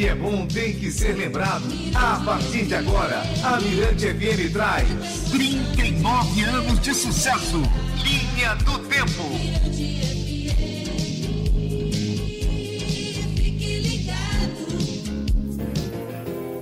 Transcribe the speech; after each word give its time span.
que 0.00 0.08
é 0.08 0.14
bom 0.14 0.46
tem 0.46 0.72
que 0.72 0.90
ser 0.90 1.12
lembrado. 1.12 1.62
A 1.94 2.24
partir 2.24 2.64
de 2.64 2.74
agora, 2.74 3.20
a 3.44 3.60
Mirante 3.60 4.06
FM 4.06 4.50
traz 4.50 4.88
39 5.30 6.42
anos 6.42 6.80
de 6.80 6.94
sucesso. 6.94 7.60
Linha 8.02 8.54
do 8.54 8.78
Tempo. 8.88 9.22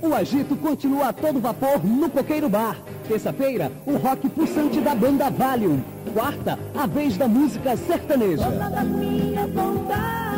O 0.01 0.13
agito 0.13 0.57
continua 0.57 1.07
a 1.07 1.13
todo 1.13 1.39
vapor 1.39 1.81
no 1.85 2.09
Coqueiro 2.09 2.49
Bar. 2.49 2.75
Terça-feira, 3.07 3.71
o 3.85 3.95
rock 3.95 4.27
pulsante 4.27 4.81
da 4.81 4.93
banda 4.93 5.29
Valium. 5.29 5.81
Quarta, 6.13 6.59
a 6.75 6.85
vez 6.85 7.15
da 7.15 7.29
música 7.29 7.77
sertaneja. 7.77 8.49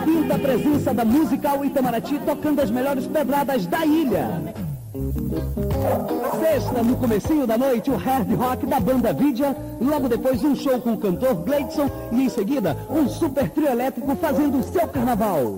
Quinta, 0.03 0.35
a 0.35 0.39
presença 0.39 0.93
da 0.93 1.05
musical 1.05 1.63
Itamaraty 1.63 2.19
tocando 2.19 2.61
as 2.61 2.71
melhores 2.71 3.07
pedradas 3.07 3.65
da 3.65 3.85
ilha. 3.85 4.53
Sexta, 6.39 6.83
no 6.83 6.97
comecinho 6.97 7.47
da 7.47 7.57
noite, 7.57 7.89
o 7.89 7.95
hard 7.95 8.33
rock 8.33 8.65
da 8.65 8.79
banda 8.79 9.13
Vidia. 9.13 9.55
Logo 9.79 10.09
depois, 10.09 10.43
um 10.43 10.55
show 10.55 10.79
com 10.81 10.93
o 10.93 10.97
cantor 10.97 11.35
Gleidson. 11.35 11.89
E 12.11 12.23
em 12.23 12.29
seguida, 12.29 12.75
um 12.89 13.07
super 13.07 13.49
trio 13.49 13.67
elétrico 13.67 14.15
fazendo 14.15 14.59
o 14.59 14.63
seu 14.63 14.87
carnaval. 14.87 15.57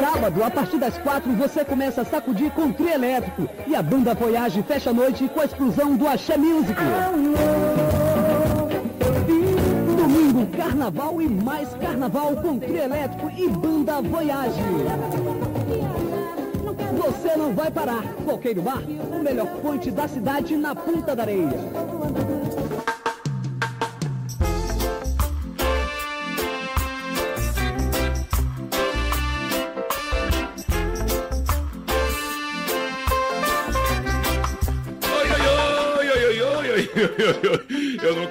Sábado, 0.00 0.44
a 0.44 0.50
partir 0.50 0.78
das 0.78 0.96
quatro, 0.98 1.30
você 1.32 1.64
começa 1.64 2.00
a 2.00 2.04
sacudir 2.04 2.50
com 2.52 2.62
o 2.62 2.72
trio 2.72 2.88
elétrico. 2.88 3.48
E 3.66 3.76
a 3.76 3.82
banda 3.82 4.14
Voyage 4.14 4.62
fecha 4.62 4.90
a 4.90 4.92
noite 4.92 5.28
com 5.28 5.40
a 5.40 5.44
explosão 5.44 5.94
do 5.94 6.08
Axé 6.08 6.36
Music. 6.36 6.80
Carnaval 10.76 11.22
e 11.22 11.26
mais 11.26 11.72
carnaval 11.72 12.36
com 12.36 12.58
trio 12.58 12.76
elétrico 12.76 13.30
e 13.34 13.48
banda 13.48 14.02
Voyage. 14.02 14.60
Você 16.98 17.34
não 17.34 17.54
vai 17.54 17.70
parar. 17.70 18.02
Coqueiro 18.26 18.60
Bar, 18.60 18.82
o 19.10 19.22
melhor 19.22 19.46
ponte 19.62 19.90
da 19.90 20.06
cidade 20.06 20.54
na 20.54 20.74
Ponta 20.74 21.16
da 21.16 21.22
Areia. 21.22 21.48
Eu 37.18 37.60
não 37.60 37.85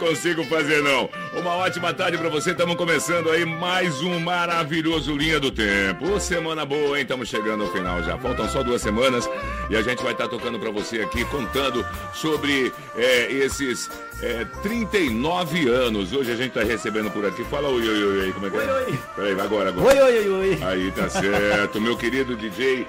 consigo 0.05 0.43
fazer 0.43 0.83
não. 0.83 1.09
Uma 1.33 1.55
ótima 1.55 1.91
tarde 1.91 2.15
para 2.15 2.29
você. 2.29 2.51
Estamos 2.51 2.75
começando 2.75 3.31
aí 3.31 3.43
mais 3.43 4.01
um 4.01 4.19
maravilhoso 4.19 5.15
Linha 5.15 5.39
do 5.39 5.49
Tempo. 5.49 6.19
Semana 6.19 6.63
boa, 6.63 6.95
hein? 6.95 7.01
Estamos 7.01 7.27
chegando 7.27 7.63
ao 7.63 7.71
final 7.71 8.03
já. 8.03 8.15
Faltam 8.15 8.47
só 8.47 8.61
duas 8.61 8.83
semanas 8.83 9.27
e 9.67 9.75
a 9.75 9.81
gente 9.81 10.03
vai 10.03 10.11
estar 10.11 10.25
tá 10.25 10.29
tocando 10.29 10.59
para 10.59 10.69
você 10.69 11.01
aqui, 11.01 11.25
contando 11.25 11.83
sobre 12.13 12.71
é, 12.95 13.31
esses 13.31 13.89
é, 14.21 14.45
39 14.61 15.69
anos. 15.69 16.13
Hoje 16.13 16.31
a 16.31 16.35
gente 16.35 16.49
está 16.49 16.61
recebendo 16.61 17.09
por 17.09 17.25
aqui. 17.25 17.43
Fala 17.45 17.67
oi, 17.67 17.89
oi, 17.89 18.03
oi, 18.03 18.19
oi. 18.19 18.31
Como 18.33 18.45
é 18.45 18.49
que 18.51 18.57
é? 18.57 18.59
Oi, 18.59 18.83
oi. 18.83 18.99
Peraí, 19.15 19.31
agora, 19.39 19.69
agora. 19.69 19.87
Oi, 19.87 20.01
oi, 20.01 20.29
oi, 20.29 20.29
oi. 20.29 20.59
Aí 20.61 20.91
tá 20.91 21.09
certo. 21.09 21.81
Meu 21.81 21.97
querido 21.97 22.35
DJ 22.35 22.85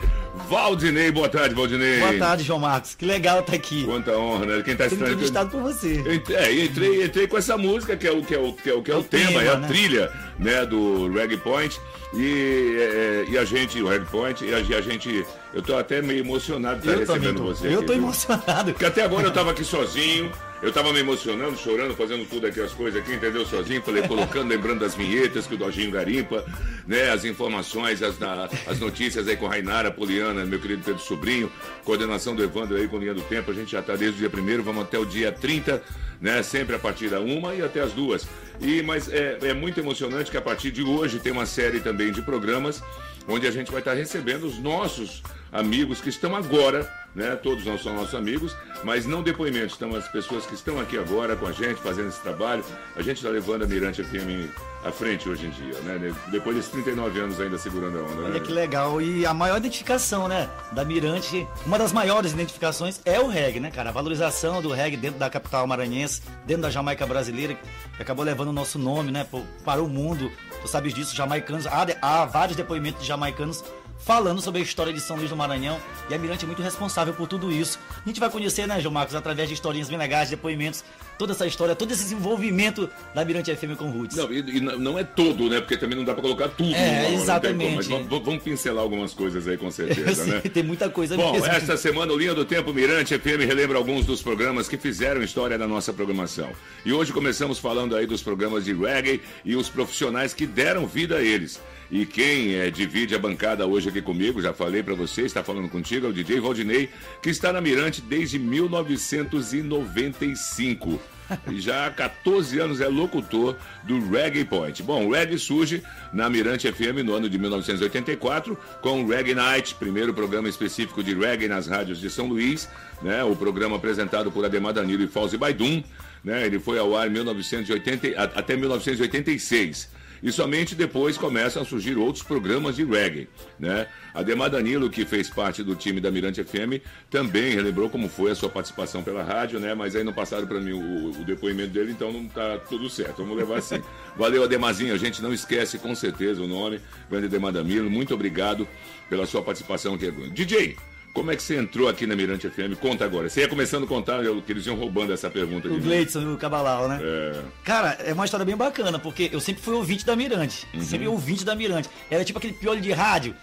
Valdinei. 0.48 1.10
Boa 1.10 1.28
tarde, 1.28 1.54
Valdinei. 1.54 1.98
Boa 1.98 2.18
tarde, 2.18 2.44
João 2.44 2.60
Marcos. 2.60 2.94
Que 2.94 3.04
legal 3.04 3.40
estar 3.40 3.52
tá 3.52 3.56
aqui. 3.56 3.84
Quanta 3.84 4.16
honra, 4.16 4.46
né? 4.46 4.62
Quem 4.62 4.76
tá 4.76 4.86
estranho. 4.86 5.12
entrevistado 5.12 5.50
por 5.50 5.62
você. 5.62 6.02
É, 6.30 6.64
entrei, 6.64 7.04
entrei 7.04 7.26
com 7.26 7.36
essa 7.36 7.56
música 7.56 7.96
que 7.96 8.06
é 8.06 8.12
o 8.12 8.22
que 8.22 8.34
é 8.34 8.38
o, 8.38 8.52
que 8.52 8.70
é 8.70 8.74
o, 8.74 8.82
que 8.82 8.90
é 8.90 8.94
o, 8.94 9.00
o 9.00 9.04
tema, 9.04 9.26
tema, 9.26 9.42
é 9.42 9.48
a 9.48 9.56
né? 9.56 9.68
trilha, 9.68 10.12
né, 10.38 10.66
do 10.66 11.10
Reggae 11.12 11.38
Point. 11.38 11.80
E, 12.14 12.76
é, 12.78 13.24
e 13.30 13.38
a 13.38 13.44
gente, 13.44 13.80
o 13.82 13.88
Reggae 13.88 14.06
Point, 14.06 14.44
e 14.44 14.54
a, 14.54 14.58
a, 14.58 14.80
gente. 14.80 15.26
Eu 15.56 15.62
tô 15.62 15.75
até 15.75 16.03
meio 16.03 16.21
emocionado 16.21 16.83
de 16.83 16.87
estar 16.87 17.15
recebendo 17.15 17.43
você. 17.43 17.69
Eu 17.69 17.78
aqui, 17.78 17.87
tô 17.87 17.93
viu? 17.94 18.03
emocionado. 18.03 18.72
Porque 18.72 18.84
até 18.84 19.03
agora 19.03 19.27
eu 19.27 19.33
tava 19.33 19.53
aqui 19.53 19.65
sozinho. 19.65 20.31
Eu 20.61 20.71
tava 20.71 20.93
me 20.93 21.00
emocionando, 21.00 21.56
chorando, 21.56 21.94
fazendo 21.94 22.28
tudo 22.28 22.47
aqui 22.47 22.61
as 22.61 22.72
coisas 22.72 23.00
aqui, 23.00 23.15
entendeu? 23.15 23.47
Sozinho, 23.47 23.81
falei, 23.81 24.06
colocando, 24.06 24.49
lembrando 24.49 24.81
das 24.81 24.94
vinhetas 24.94 25.47
que 25.47 25.55
o 25.55 25.56
Dojinho 25.56 25.91
garimpa, 25.91 26.44
né? 26.87 27.11
As 27.11 27.25
informações, 27.25 28.03
as, 28.03 28.19
na, 28.19 28.50
as 28.67 28.78
notícias 28.78 29.27
aí 29.28 29.37
com 29.37 29.47
Rainara, 29.47 29.91
Poliana, 29.91 30.44
meu 30.44 30.59
querido 30.59 30.83
Pedro 30.84 31.00
Sobrinho, 31.00 31.50
coordenação 31.84 32.34
do 32.34 32.43
Evandro 32.43 32.77
aí 32.77 32.87
com 32.87 32.99
linha 32.99 33.15
do 33.15 33.23
tempo. 33.23 33.50
A 33.50 33.55
gente 33.55 33.73
já 33.73 33.81
tá 33.81 33.97
desde 33.97 34.17
o 34.17 34.21
dia 34.21 34.31
primeiro, 34.31 34.62
vamos 34.62 34.83
até 34.83 34.99
o 34.99 35.06
dia 35.06 35.33
30, 35.33 35.83
né? 36.21 36.43
Sempre 36.43 36.77
a 36.77 36.78
partir 36.78 37.09
da 37.09 37.21
uma 37.21 37.55
e 37.55 37.62
até 37.62 37.81
as 37.81 37.93
duas. 37.93 38.28
E, 38.61 38.83
mas 38.83 39.11
é, 39.11 39.38
é 39.41 39.55
muito 39.55 39.81
emocionante 39.81 40.31
que 40.31 40.37
a 40.37 40.43
partir 40.43 40.71
de 40.71 40.83
hoje 40.83 41.19
tem 41.19 41.33
uma 41.33 41.47
série 41.47 41.81
também 41.81 42.12
de 42.12 42.21
programas 42.21 42.83
onde 43.28 43.47
a 43.47 43.50
gente 43.50 43.70
vai 43.70 43.81
estar 43.81 43.94
recebendo 43.94 44.44
os 44.44 44.59
nossos 44.59 45.22
amigos 45.53 46.00
que 46.00 46.09
estão 46.09 46.37
agora, 46.37 46.91
né? 47.14 47.34
Todos 47.37 47.64
nós 47.64 47.81
somos 47.81 48.00
nossos 48.00 48.14
amigos, 48.14 48.54
mas 48.84 49.06
não 49.06 49.22
depoimentos, 49.22 49.72
estão 49.72 49.94
as 49.94 50.06
pessoas 50.09 50.44
que 50.44 50.54
estão 50.54 50.78
aqui 50.78 50.98
agora 50.98 51.34
com 51.34 51.47
a 51.47 51.53
gente, 51.53 51.81
fazendo 51.81 52.09
esse 52.09 52.20
trabalho. 52.20 52.64
A 52.94 53.03
gente 53.03 53.16
está 53.16 53.28
levando 53.28 53.64
a 53.64 53.66
Mirante 53.66 54.03
FM 54.03 54.50
à 54.84 54.92
frente 54.92 55.28
hoje 55.28 55.47
em 55.47 55.50
dia, 55.50 55.81
né? 55.81 56.14
Depois 56.28 56.56
desses 56.56 56.70
39 56.70 57.19
anos 57.19 57.41
ainda 57.41 57.59
segurando 57.59 57.98
a 57.98 58.03
onda. 58.03 58.22
Olha 58.22 58.28
né? 58.34 58.41
que 58.41 58.53
legal. 58.53 59.00
E 59.00 59.25
a 59.25 59.32
maior 59.32 59.56
identificação, 59.56 60.28
né, 60.28 60.48
da 60.72 60.84
Mirante, 60.84 61.47
uma 61.64 61.78
das 61.78 61.93
maiores 61.93 62.32
identificações 62.32 63.00
é 63.04 63.19
o 63.19 63.26
reggae, 63.26 63.60
né, 63.60 63.70
cara? 63.70 63.88
A 63.88 63.93
valorização 63.93 64.60
do 64.60 64.70
reggae 64.70 64.97
dentro 64.97 65.19
da 65.19 65.31
capital 65.31 65.66
maranhense, 65.66 66.22
dentro 66.44 66.62
da 66.62 66.70
Jamaica 66.70 67.06
brasileira, 67.06 67.56
que 67.97 68.03
acabou 68.03 68.25
levando 68.25 68.48
o 68.48 68.53
nosso 68.53 68.78
nome, 68.78 69.10
né, 69.10 69.26
para 69.64 69.82
o 69.82 69.88
mundo. 69.88 70.31
Tu 70.62 70.69
sabes 70.69 70.94
disso, 70.94 71.15
jamaicanos, 71.15 71.67
há, 71.67 71.87
há 72.03 72.25
vários 72.25 72.56
depoimentos 72.56 73.03
de 73.03 73.06
jamaicanos 73.06 73.62
falando 73.99 74.41
sobre 74.41 74.61
a 74.61 74.65
história 74.65 74.93
de 74.93 75.00
São 75.00 75.17
Luís 75.17 75.31
do 75.31 75.37
Maranhão. 75.37 75.78
E 76.09 76.15
a 76.15 76.19
Mirante 76.19 76.44
é 76.44 76.47
muito 76.47 76.62
responsável 76.62 77.15
por 77.15 77.27
tudo 77.27 77.50
isso. 77.50 77.78
A 78.05 78.09
gente 78.09 78.21
vai 78.21 78.31
conhecer, 78.31 78.67
né, 78.67 78.81
João 78.81 78.93
Marcos, 78.93 79.15
através 79.15 79.49
de 79.49 79.55
historinhas 79.55 79.89
bem 79.89 79.99
legais, 79.99 80.31
depoimentos, 80.31 80.84
toda 81.19 81.32
essa 81.32 81.47
história, 81.47 81.75
todo 81.75 81.93
esse 81.93 82.03
desenvolvimento 82.03 82.88
da 83.15 83.25
Mirante 83.25 83.54
FM 83.54 83.77
com 83.77 83.91
Roots. 83.91 84.16
Não, 84.16 84.32
e, 84.32 84.38
e 84.38 84.60
não 84.60 84.99
é 84.99 85.04
todo, 85.04 85.49
né? 85.49 85.60
Porque 85.60 85.77
também 85.77 85.97
não 85.97 86.04
dá 86.04 86.12
para 86.12 86.22
colocar 86.22 86.49
tudo. 86.49 86.75
É, 86.75 87.12
exatamente. 87.15 87.65
Como, 87.65 87.77
mas 87.77 87.87
vamos, 87.87 88.25
vamos, 88.25 88.43
pincelar 88.43 88.82
algumas 88.82 89.12
coisas 89.15 89.47
aí, 89.49 89.56
com 89.56 89.71
certeza, 89.71 90.25
né? 90.26 90.41
Tem 90.41 90.62
muita 90.62 90.88
coisa 90.88 91.16
Bom, 91.16 91.32
mesmo. 91.32 91.47
esta 91.47 91.76
semana 91.76 92.12
o 92.12 92.19
Linha 92.19 92.34
do 92.34 92.44
Tempo 92.44 92.72
Mirante 92.72 93.19
FM 93.19 93.47
relembra 93.47 93.78
alguns 93.78 94.05
dos 94.06 94.22
programas 94.22 94.69
que 94.69 94.76
fizeram 94.76 95.22
história 95.22 95.59
da 95.59 95.66
nossa 95.66 95.93
programação. 95.93 96.50
E 96.84 96.93
hoje 96.93 97.12
começamos 97.12 97.59
falando 97.59 97.97
aí 97.97 98.06
dos 98.06 98.22
programas 98.22 98.65
de 98.65 98.72
reggae 98.72 99.21
e 99.44 99.56
os 99.56 99.69
profissionais 99.69 100.34
que 100.34 100.47
deram 100.47 100.87
vida 100.87 101.16
a 101.16 101.22
eles. 101.22 101.60
E 101.91 102.04
quem 102.04 102.54
é, 102.54 102.70
divide 102.70 103.14
a 103.14 103.19
bancada 103.19 103.66
hoje 103.66 103.88
aqui 103.88 104.02
comigo, 104.02 104.42
já 104.42 104.52
falei 104.52 104.82
para 104.82 104.94
você, 104.94 105.22
está 105.22 105.42
falando 105.42 105.69
contigo, 105.69 106.06
é 106.06 106.10
o 106.10 106.12
DJ 106.12 106.38
Valdinei, 106.41 106.91
que 107.22 107.30
está 107.30 107.50
na 107.52 107.60
Mirante 107.60 108.00
desde 108.00 108.38
1995. 108.38 111.00
E 111.50 111.60
já 111.60 111.86
há 111.86 111.91
14 111.91 112.56
anos 112.60 112.80
é 112.80 112.86
locutor 112.86 113.56
do 113.82 113.98
Reggae 114.10 114.44
Point. 114.44 114.80
Bom, 114.80 115.06
o 115.06 115.12
reggae 115.12 115.41
surge 115.41 115.82
na 116.12 116.30
Mirante 116.30 116.70
FM 116.70 117.02
no 117.04 117.14
ano 117.14 117.28
de 117.28 117.36
1984 117.36 118.56
com 118.80 119.02
o 119.02 119.08
Reggae 119.08 119.34
Night, 119.34 119.75
primeiro 119.75 120.14
programa 120.14 120.48
específico 120.48 121.02
de 121.02 121.14
reggae 121.14 121.48
nas 121.48 121.66
rádios 121.66 121.98
de 121.98 122.08
São 122.10 122.28
Luís, 122.28 122.69
né? 123.02 123.25
O 123.25 123.34
programa 123.34 123.75
apresentado 123.75 124.30
por 124.30 124.44
Ademar 124.44 124.72
Danilo 124.72 125.02
e 125.02 125.08
Fauzi 125.08 125.36
Baidum, 125.36 125.82
né? 126.22 126.46
Ele 126.46 126.60
foi 126.60 126.78
ao 126.78 126.96
ar 126.96 127.10
1980, 127.10 128.20
até 128.20 128.54
1986 128.54 129.95
e 130.26 130.32
somente 130.32 130.75
depois 130.75 131.16
começam 131.16 131.62
a 131.62 131.64
surgir 131.64 131.97
outros 131.97 132.25
programas 132.25 132.75
de 132.75 132.84
reggae. 132.84 133.28
Né? 133.60 133.87
Ademar 134.12 134.50
Danilo, 134.50 134.91
que 134.91 135.04
fez 135.04 135.31
parte 135.31 135.62
do 135.62 135.76
time 135.76 136.00
da 136.00 136.10
Mirante 136.10 136.42
FM, 136.42 136.82
também 137.09 137.54
relembrou 137.54 137.88
como 137.88 138.09
foi 138.09 138.32
a 138.32 138.34
sua 138.34 138.48
participação 138.48 139.04
pela 139.04 139.22
rádio, 139.22 139.60
né? 139.60 139.72
mas 139.72 139.94
aí 139.94 140.03
não 140.03 140.12
passaram 140.12 140.44
para 140.44 140.59
mim 140.59 140.72
o, 140.72 141.20
o, 141.20 141.25
depoimento 141.25 141.70
dele, 141.70 141.92
então 141.92 142.12
não 142.12 142.25
está 142.25 142.59
tudo 142.59 142.90
certo. 142.90 143.19
Vamos 143.19 143.37
levar 143.37 143.58
assim. 143.58 143.81
Valeu, 144.19 144.43
Ademarzinho. 144.43 144.93
A 144.93 144.99
gente 144.99 145.23
não 145.23 145.32
esquece 145.32 145.78
com 145.78 145.94
certeza 145.94 146.43
o 146.43 146.49
nome. 146.49 146.81
Grande 147.08 147.26
Ademar 147.26 147.52
Danilo, 147.52 147.88
muito 147.88 148.12
obrigado 148.12 148.67
pela 149.08 149.26
sua 149.26 149.43
participação 149.43 149.94
aqui. 149.94 150.11
DJ, 150.11 150.76
como 151.16 151.30
é 151.30 151.36
que 151.36 151.42
você 151.42 151.56
entrou 151.56 151.88
aqui 151.88 152.06
na 152.06 152.14
Mirante 152.14 152.46
FM? 152.46 152.78
Conta 152.78 153.02
agora. 153.02 153.30
Você 153.30 153.40
ia 153.40 153.48
começando 153.48 153.84
a 153.84 153.86
contar 153.86 154.20
que 154.44 154.52
eles 154.52 154.66
iam 154.66 154.76
roubando 154.76 155.14
essa 155.14 155.30
pergunta. 155.30 155.66
O 155.66 155.80
Gleidson 155.80 156.20
e 156.20 156.26
o 156.26 156.36
Cabalau, 156.36 156.86
né? 156.88 157.00
É. 157.02 157.42
Cara, 157.64 157.96
é 158.04 158.12
uma 158.12 158.26
história 158.26 158.44
bem 158.44 158.54
bacana, 158.54 158.98
porque 158.98 159.30
eu 159.32 159.40
sempre 159.40 159.62
fui 159.62 159.72
ouvinte 159.72 160.04
da 160.04 160.14
Mirante. 160.14 160.66
Uhum. 160.74 160.82
Sempre 160.82 161.08
ouvinte 161.08 161.42
da 161.42 161.54
Mirante. 161.54 161.88
Era 162.10 162.22
tipo 162.22 162.38
aquele 162.38 162.52
piolho 162.52 162.82
de 162.82 162.92
rádio. 162.92 163.34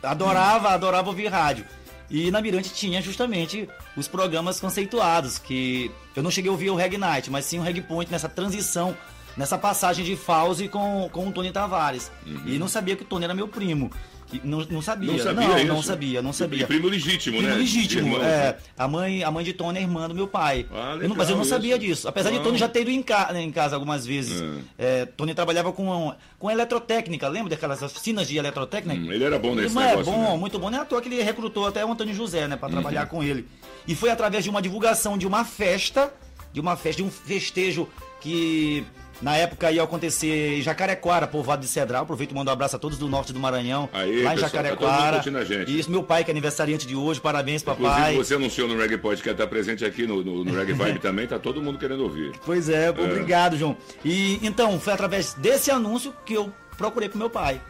Adorava, 0.00 0.68
adorava 0.68 1.08
ouvir 1.08 1.26
rádio. 1.26 1.64
E 2.08 2.30
na 2.30 2.40
Mirante 2.40 2.72
tinha 2.72 3.02
justamente 3.02 3.68
os 3.96 4.06
programas 4.06 4.60
conceituados, 4.60 5.38
que 5.38 5.90
eu 6.14 6.22
não 6.22 6.30
cheguei 6.30 6.48
a 6.48 6.52
ouvir 6.52 6.70
o 6.70 6.76
Reg 6.76 6.96
Night, 6.96 7.32
mas 7.32 7.46
sim 7.46 7.58
o 7.58 7.62
Reg 7.62 7.80
Point 7.82 8.12
nessa 8.12 8.28
transição, 8.28 8.96
nessa 9.36 9.58
passagem 9.58 10.04
de 10.04 10.14
Fauzi 10.14 10.68
com, 10.68 11.10
com 11.12 11.26
o 11.26 11.32
Tony 11.32 11.50
Tavares. 11.50 12.12
Uhum. 12.24 12.42
E 12.46 12.58
não 12.60 12.68
sabia 12.68 12.94
que 12.94 13.02
o 13.02 13.06
Tony 13.06 13.24
era 13.24 13.34
meu 13.34 13.48
primo. 13.48 13.90
Que 14.30 14.40
não, 14.44 14.58
não 14.70 14.82
sabia. 14.82 15.10
Não 15.12 15.18
sabia 15.18 15.48
não, 15.48 15.64
não 15.76 15.82
sabia, 15.82 16.22
não 16.22 16.32
sabia. 16.34 16.62
E 16.62 16.66
primo 16.66 16.86
legítimo, 16.88 17.38
Primo 17.38 17.50
né? 17.50 17.58
legítimo, 17.58 18.08
Irmão, 18.08 18.22
é. 18.22 18.26
né? 18.52 18.54
A 18.76 18.86
mãe, 18.86 19.24
a 19.24 19.30
mãe 19.30 19.42
de 19.42 19.54
Tony 19.54 19.78
é 19.78 19.82
irmã 19.82 20.06
do 20.06 20.14
meu 20.14 20.28
pai. 20.28 20.66
Ah, 20.70 20.98
Eu 21.00 21.08
não- 21.08 21.16
mas 21.16 21.30
eu 21.30 21.36
não 21.36 21.42
legal 21.44 21.58
sabia 21.58 21.76
isso. 21.76 21.86
disso. 21.86 22.08
Apesar 22.08 22.30
de 22.30 22.36
Ah. 22.36 22.40
Tony 22.40 22.58
já 22.58 22.68
ter 22.68 22.82
ido 22.82 22.90
em, 22.90 23.02
ca- 23.02 23.30
em 23.34 23.50
casa 23.50 23.74
algumas 23.74 24.04
vezes. 24.04 24.42
Hum. 24.42 24.60
É, 24.78 25.06
Tony 25.06 25.32
trabalhava 25.34 25.72
com, 25.72 26.14
com 26.38 26.50
eletrotécnica, 26.50 27.26
lembra 27.28 27.50
daquelas 27.50 27.80
oficinas 27.82 28.28
de 28.28 28.36
eletrotécnica? 28.36 29.00
Hum, 29.00 29.12
ele 29.12 29.24
era 29.24 29.38
bom 29.38 29.54
nesse 29.54 29.76
é 29.78 29.80
negócio, 29.88 30.12
bom, 30.12 30.20
né? 30.22 30.28
Uhum. 30.28 30.36
muito 30.38 30.58
bom. 30.58 30.68
Não 30.68 30.78
é 30.78 30.82
à 30.82 30.84
toa 30.84 31.00
que 31.00 31.08
ele 31.08 31.22
recrutou 31.22 31.66
até 31.66 31.82
o 31.84 31.90
Antônio 31.90 32.14
José, 32.14 32.46
né, 32.46 32.56
para 32.56 32.68
trabalhar 32.68 33.06
com 33.06 33.22
ele. 33.22 33.48
E 33.86 33.94
foi 33.94 34.10
através 34.10 34.44
de 34.44 34.50
uma 34.50 34.60
divulgação 34.60 35.16
de 35.16 35.26
uma 35.26 35.42
festa, 35.44 36.12
de 36.52 36.60
uma 36.60 36.76
festa, 36.76 37.02
de 37.02 37.08
um 37.08 37.10
festejo 37.10 37.88
que 38.20 38.84
na 39.20 39.36
época 39.36 39.70
ia 39.70 39.82
acontecer 39.82 40.58
em 40.58 40.62
Jacarequara, 40.62 41.26
povoado 41.26 41.62
de 41.62 41.68
Cedral. 41.68 42.02
Aproveito 42.02 42.30
e 42.30 42.34
mando 42.34 42.50
um 42.50 42.52
abraço 42.52 42.76
a 42.76 42.78
todos 42.78 42.98
do 42.98 43.08
norte 43.08 43.32
do 43.32 43.40
Maranhão. 43.40 43.88
Aí, 43.92 44.22
lá 44.22 44.32
em 44.32 44.34
pessoal, 44.34 44.50
tá 44.50 44.56
Jacarequara. 44.58 45.18
a 45.18 45.44
gente. 45.44 45.78
Isso, 45.78 45.90
meu 45.90 46.02
pai 46.02 46.24
que 46.24 46.30
é 46.30 46.32
aniversariante 46.32 46.86
de 46.86 46.94
hoje, 46.94 47.20
parabéns, 47.20 47.62
Inclusive, 47.62 47.88
papai. 47.88 48.16
você 48.16 48.34
anunciou 48.34 48.68
no 48.68 48.76
Reggae 48.76 48.98
Pod 48.98 49.22
que 49.22 49.28
estar 49.28 49.46
presente 49.46 49.84
aqui 49.84 50.06
no, 50.06 50.22
no, 50.22 50.44
no 50.44 50.54
Reggae 50.54 50.72
Vibe 50.72 50.98
também, 51.00 51.26
tá 51.26 51.38
todo 51.38 51.60
mundo 51.60 51.78
querendo 51.78 52.02
ouvir. 52.02 52.32
Pois 52.44 52.68
é, 52.68 52.90
obrigado, 52.90 53.56
João. 53.56 53.76
E 54.04 54.38
então, 54.46 54.78
foi 54.78 54.92
através 54.92 55.34
desse 55.34 55.70
anúncio 55.70 56.14
que 56.24 56.34
eu 56.34 56.52
procurei 56.76 57.08
pro 57.08 57.18
meu 57.18 57.30
pai. 57.30 57.60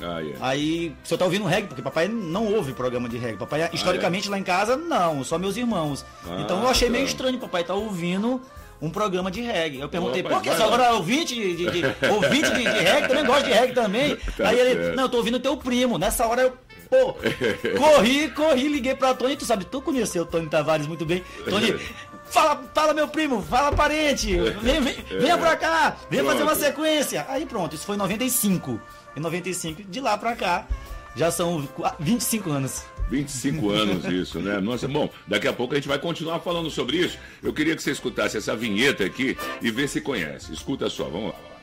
Ah, 0.00 0.22
é. 0.22 0.34
Aí, 0.40 0.94
você 1.02 1.16
tá 1.16 1.24
ouvindo 1.24 1.46
reggae, 1.46 1.68
porque 1.68 1.82
papai 1.82 2.06
não 2.06 2.52
ouve 2.52 2.72
programa 2.72 3.08
de 3.08 3.16
reggae. 3.16 3.38
Papai, 3.38 3.68
historicamente, 3.72 4.28
lá 4.28 4.38
em 4.38 4.42
casa, 4.42 4.76
não, 4.76 5.24
só 5.24 5.38
meus 5.38 5.56
irmãos. 5.56 6.04
Ah, 6.28 6.40
então 6.42 6.62
eu 6.62 6.68
achei 6.68 6.88
tá. 6.88 6.92
meio 6.92 7.06
estranho 7.06 7.38
papai 7.38 7.64
tá 7.64 7.74
ouvindo 7.74 8.40
um 8.80 8.90
programa 8.90 9.30
de 9.30 9.40
reggae. 9.40 9.80
Eu 9.80 9.88
perguntei, 9.88 10.20
Opa, 10.22 10.30
por 10.34 10.42
que 10.42 10.50
lá. 10.50 10.64
agora 10.64 10.84
é 10.84 10.92
ouvinte 10.92 11.34
de, 11.34 11.56
de, 11.56 11.70
de- 11.70 11.86
ouvinte 12.12 12.50
de, 12.50 12.62
de 12.62 12.68
reggae? 12.78 13.08
Também 13.08 13.24
gosta 13.24 13.44
de 13.44 13.52
reggae 13.52 13.72
também. 13.72 14.16
Tá 14.36 14.48
Aí 14.48 14.58
ele, 14.58 14.74
certo. 14.82 14.96
não, 14.96 15.02
eu 15.04 15.08
tô 15.08 15.16
ouvindo 15.18 15.38
teu 15.40 15.56
primo. 15.56 15.96
Nessa 15.98 16.26
hora 16.26 16.42
eu, 16.42 16.52
pô, 16.90 17.14
corri, 17.78 18.28
corri, 18.30 18.68
liguei 18.68 18.94
pra 18.94 19.14
Tony. 19.14 19.36
Tu 19.36 19.44
sabe, 19.44 19.64
tu 19.64 19.80
conheceu 19.80 20.22
o 20.22 20.26
Tony 20.26 20.46
Tavares 20.48 20.86
muito 20.86 21.04
bem. 21.06 21.24
Tony, 21.48 21.74
fala, 22.26 22.62
fala 22.74 22.92
meu 22.94 23.08
primo, 23.08 23.42
fala 23.42 23.72
parente, 23.72 24.36
vem, 24.62 24.80
vem, 24.80 24.94
venha 25.20 25.38
pra 25.38 25.56
cá, 25.56 25.96
venha 26.10 26.24
fazer 26.24 26.42
uma 26.42 26.52
Pronto. 26.52 26.64
sequência. 26.64 27.24
Aí 27.28 27.46
pronto, 27.46 27.74
isso 27.74 27.86
foi 27.86 27.94
em 27.96 27.98
95. 27.98 28.80
Em 29.16 29.20
95, 29.20 29.82
de 29.84 30.00
lá 30.00 30.18
pra 30.18 30.36
cá, 30.36 30.66
já 31.16 31.30
são 31.30 31.66
25 31.98 32.50
anos. 32.50 32.84
25 33.08 33.70
anos 33.70 34.04
isso, 34.04 34.40
né? 34.40 34.60
Nossa, 34.60 34.86
bom, 34.86 35.08
daqui 35.26 35.48
a 35.48 35.52
pouco 35.52 35.74
a 35.74 35.76
gente 35.76 35.88
vai 35.88 35.98
continuar 35.98 36.40
falando 36.40 36.70
sobre 36.70 36.98
isso. 36.98 37.18
Eu 37.42 37.52
queria 37.52 37.74
que 37.74 37.82
você 37.82 37.92
escutasse 37.92 38.36
essa 38.36 38.54
vinheta 38.54 39.04
aqui 39.04 39.36
e 39.62 39.70
vê 39.70 39.88
se 39.88 40.00
conhece. 40.00 40.52
Escuta 40.52 40.90
só, 40.90 41.04
vamos 41.04 41.32
lá. 41.32 41.56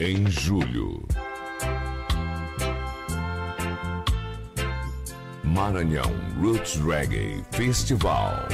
Em 0.00 0.30
julho. 0.30 1.06
Maranhão 5.44 6.10
Roots 6.40 6.76
Reggae 6.76 7.44
Festival. 7.52 8.48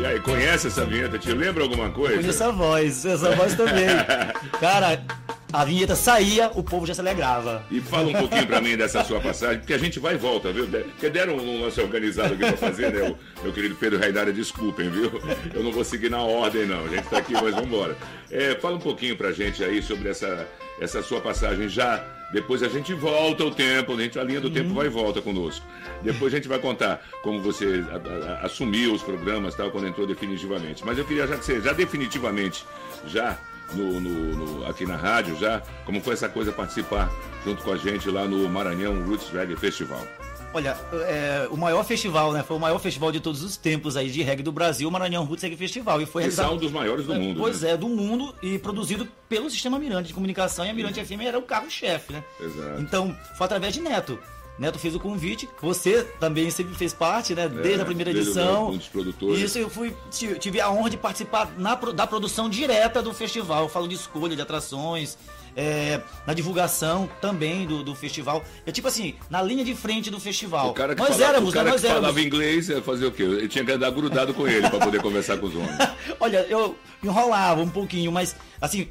E 0.00 0.06
aí, 0.06 0.18
conhece 0.18 0.68
essa 0.68 0.86
vinheta? 0.86 1.18
Te 1.18 1.30
lembra 1.30 1.62
alguma 1.62 1.90
coisa? 1.90 2.16
Conheço 2.16 2.42
a 2.42 2.50
voz, 2.50 3.04
essa 3.04 3.36
voz 3.36 3.54
também. 3.54 3.84
Cara, 4.58 5.04
a 5.52 5.62
vinheta 5.62 5.94
saía, 5.94 6.50
o 6.54 6.62
povo 6.62 6.86
já 6.86 6.94
se 6.94 7.02
alegrava. 7.02 7.62
E 7.70 7.82
fala 7.82 8.08
um 8.08 8.14
pouquinho 8.14 8.46
pra 8.46 8.62
mim 8.62 8.78
dessa 8.78 9.04
sua 9.04 9.20
passagem, 9.20 9.58
porque 9.58 9.74
a 9.74 9.78
gente 9.78 10.00
vai 10.00 10.14
e 10.14 10.16
volta, 10.16 10.50
viu? 10.54 10.66
Porque 10.66 11.10
deram 11.10 11.36
um 11.36 11.60
lance 11.60 11.78
organizado 11.82 12.32
aqui 12.32 12.46
pra 12.46 12.56
fazer, 12.56 12.94
né? 12.94 13.14
O 13.40 13.42
meu 13.42 13.52
querido 13.52 13.74
Pedro 13.74 13.98
Raidara, 13.98 14.32
desculpem, 14.32 14.88
viu? 14.88 15.12
Eu 15.52 15.62
não 15.62 15.70
vou 15.70 15.84
seguir 15.84 16.10
na 16.10 16.22
ordem, 16.22 16.64
não. 16.64 16.86
A 16.86 16.88
gente 16.88 17.06
tá 17.06 17.18
aqui, 17.18 17.34
mas 17.34 17.54
vamos 17.54 17.66
embora. 17.66 17.94
É, 18.30 18.54
fala 18.54 18.76
um 18.76 18.80
pouquinho 18.80 19.18
pra 19.18 19.32
gente 19.32 19.62
aí 19.62 19.82
sobre 19.82 20.08
essa, 20.08 20.48
essa 20.80 21.02
sua 21.02 21.20
passagem 21.20 21.68
já. 21.68 22.02
Depois 22.32 22.62
a 22.62 22.68
gente 22.68 22.94
volta 22.94 23.44
o 23.44 23.50
tempo, 23.50 23.92
a, 23.92 23.96
gente, 24.00 24.18
a 24.18 24.22
linha 24.24 24.40
do 24.40 24.48
tempo 24.50 24.72
vai 24.74 24.86
e 24.86 24.88
volta 24.88 25.20
conosco. 25.20 25.66
Depois 26.02 26.32
a 26.32 26.36
gente 26.36 26.46
vai 26.48 26.58
contar 26.60 27.00
como 27.22 27.40
você 27.42 27.84
a- 27.90 28.32
a- 28.42 28.46
assumiu 28.46 28.92
os 28.94 29.02
programas 29.02 29.54
tal, 29.54 29.70
quando 29.70 29.86
entrou 29.88 30.06
definitivamente. 30.06 30.84
Mas 30.84 30.96
eu 30.96 31.04
queria 31.04 31.26
já 31.26 31.36
que 31.36 31.44
você, 31.44 31.60
já 31.60 31.72
definitivamente, 31.72 32.64
já 33.06 33.36
no, 33.74 34.00
no- 34.00 34.36
no- 34.60 34.66
aqui 34.66 34.86
na 34.86 34.96
rádio 34.96 35.36
já, 35.38 35.60
como 35.84 36.00
foi 36.00 36.14
essa 36.14 36.28
coisa 36.28 36.52
participar 36.52 37.10
junto 37.44 37.62
com 37.62 37.72
a 37.72 37.76
gente 37.76 38.08
lá 38.10 38.26
no 38.26 38.48
Maranhão 38.48 39.02
Roots 39.04 39.28
Reggae 39.30 39.56
Festival. 39.56 40.06
Olha, 40.52 40.76
é, 41.06 41.46
o 41.50 41.56
maior 41.56 41.84
festival, 41.84 42.32
né? 42.32 42.42
Foi 42.42 42.56
o 42.56 42.60
maior 42.60 42.78
festival 42.80 43.12
de 43.12 43.20
todos 43.20 43.42
os 43.44 43.56
tempos 43.56 43.96
aí 43.96 44.10
de 44.10 44.20
reggae 44.22 44.42
do 44.42 44.50
Brasil, 44.50 44.88
o 44.88 44.90
Maranhão 44.90 45.24
Roots 45.24 45.42
Reggae 45.44 45.56
Festival. 45.56 46.00
E 46.02 46.06
foi 46.06 46.22
é 46.22 46.24
realizado. 46.24 46.52
um 46.54 46.56
dos 46.56 46.72
maiores 46.72 47.06
do 47.06 47.14
mundo. 47.14 47.38
Pois 47.38 47.60
né? 47.62 47.70
é, 47.70 47.76
do 47.76 47.88
mundo 47.88 48.34
e 48.42 48.58
produzido 48.58 49.06
pelo 49.28 49.48
Sistema 49.48 49.78
Mirante 49.78 50.08
de 50.08 50.14
Comunicação 50.14 50.66
e 50.66 50.70
a 50.70 50.74
Mirante 50.74 51.04
FM 51.04 51.20
era 51.22 51.38
o 51.38 51.42
carro-chefe, 51.42 52.12
né? 52.12 52.24
Exato. 52.40 52.80
Então, 52.80 53.16
foi 53.38 53.44
através 53.44 53.72
de 53.74 53.80
Neto. 53.80 54.18
Neto 54.58 54.78
fez 54.78 54.94
o 54.94 55.00
convite, 55.00 55.48
você 55.62 56.02
também 56.18 56.50
sempre 56.50 56.74
fez 56.74 56.92
parte, 56.92 57.34
né? 57.34 57.48
Desde 57.48 57.80
a 57.80 57.84
primeira 57.84 58.10
É, 58.10 58.14
desde 58.14 58.32
edição. 58.32 58.70
um 58.70 58.76
dos 58.76 58.88
produtores. 58.88 59.40
Isso, 59.40 59.56
eu 59.58 59.70
fui, 59.70 59.94
ti- 60.10 60.36
tive 60.38 60.60
a 60.60 60.68
honra 60.70 60.90
de 60.90 60.96
participar 60.98 61.48
na, 61.56 61.74
da 61.76 62.06
produção 62.06 62.50
direta 62.50 63.00
do 63.00 63.14
festival. 63.14 63.62
Eu 63.62 63.68
falo 63.70 63.86
de 63.88 63.94
escolha 63.94 64.36
de 64.36 64.42
atrações, 64.42 65.16
é, 65.56 66.00
na 66.26 66.34
divulgação 66.34 67.08
também 67.20 67.66
do, 67.66 67.82
do 67.82 67.94
festival. 67.94 68.44
É 68.66 68.72
tipo 68.72 68.88
assim, 68.88 69.14
na 69.28 69.42
linha 69.42 69.64
de 69.64 69.74
frente 69.74 70.10
do 70.10 70.20
festival. 70.20 70.70
O 70.70 70.74
cara 70.74 70.94
que, 70.94 71.00
nós 71.00 71.10
falava, 71.10 71.30
éramos, 71.30 71.50
o 71.50 71.52
cara 71.52 71.64
né? 71.64 71.70
que 71.70 71.76
Nós 71.76 71.84
éramos. 71.84 72.00
falava 72.02 72.20
inglês 72.20 72.68
ia 72.68 72.82
fazer 72.82 73.06
o 73.06 73.12
quê? 73.12 73.22
Ele 73.22 73.48
tinha 73.48 73.64
que 73.64 73.72
andar 73.72 73.90
grudado 73.90 74.34
com 74.34 74.46
ele 74.46 74.68
para 74.68 74.78
poder 74.78 75.00
conversar 75.02 75.38
com 75.38 75.46
os 75.46 75.54
homens. 75.54 75.76
Olha, 76.20 76.46
eu 76.48 76.76
enrolava 77.02 77.60
um 77.60 77.68
pouquinho, 77.68 78.12
mas 78.12 78.36
assim, 78.60 78.88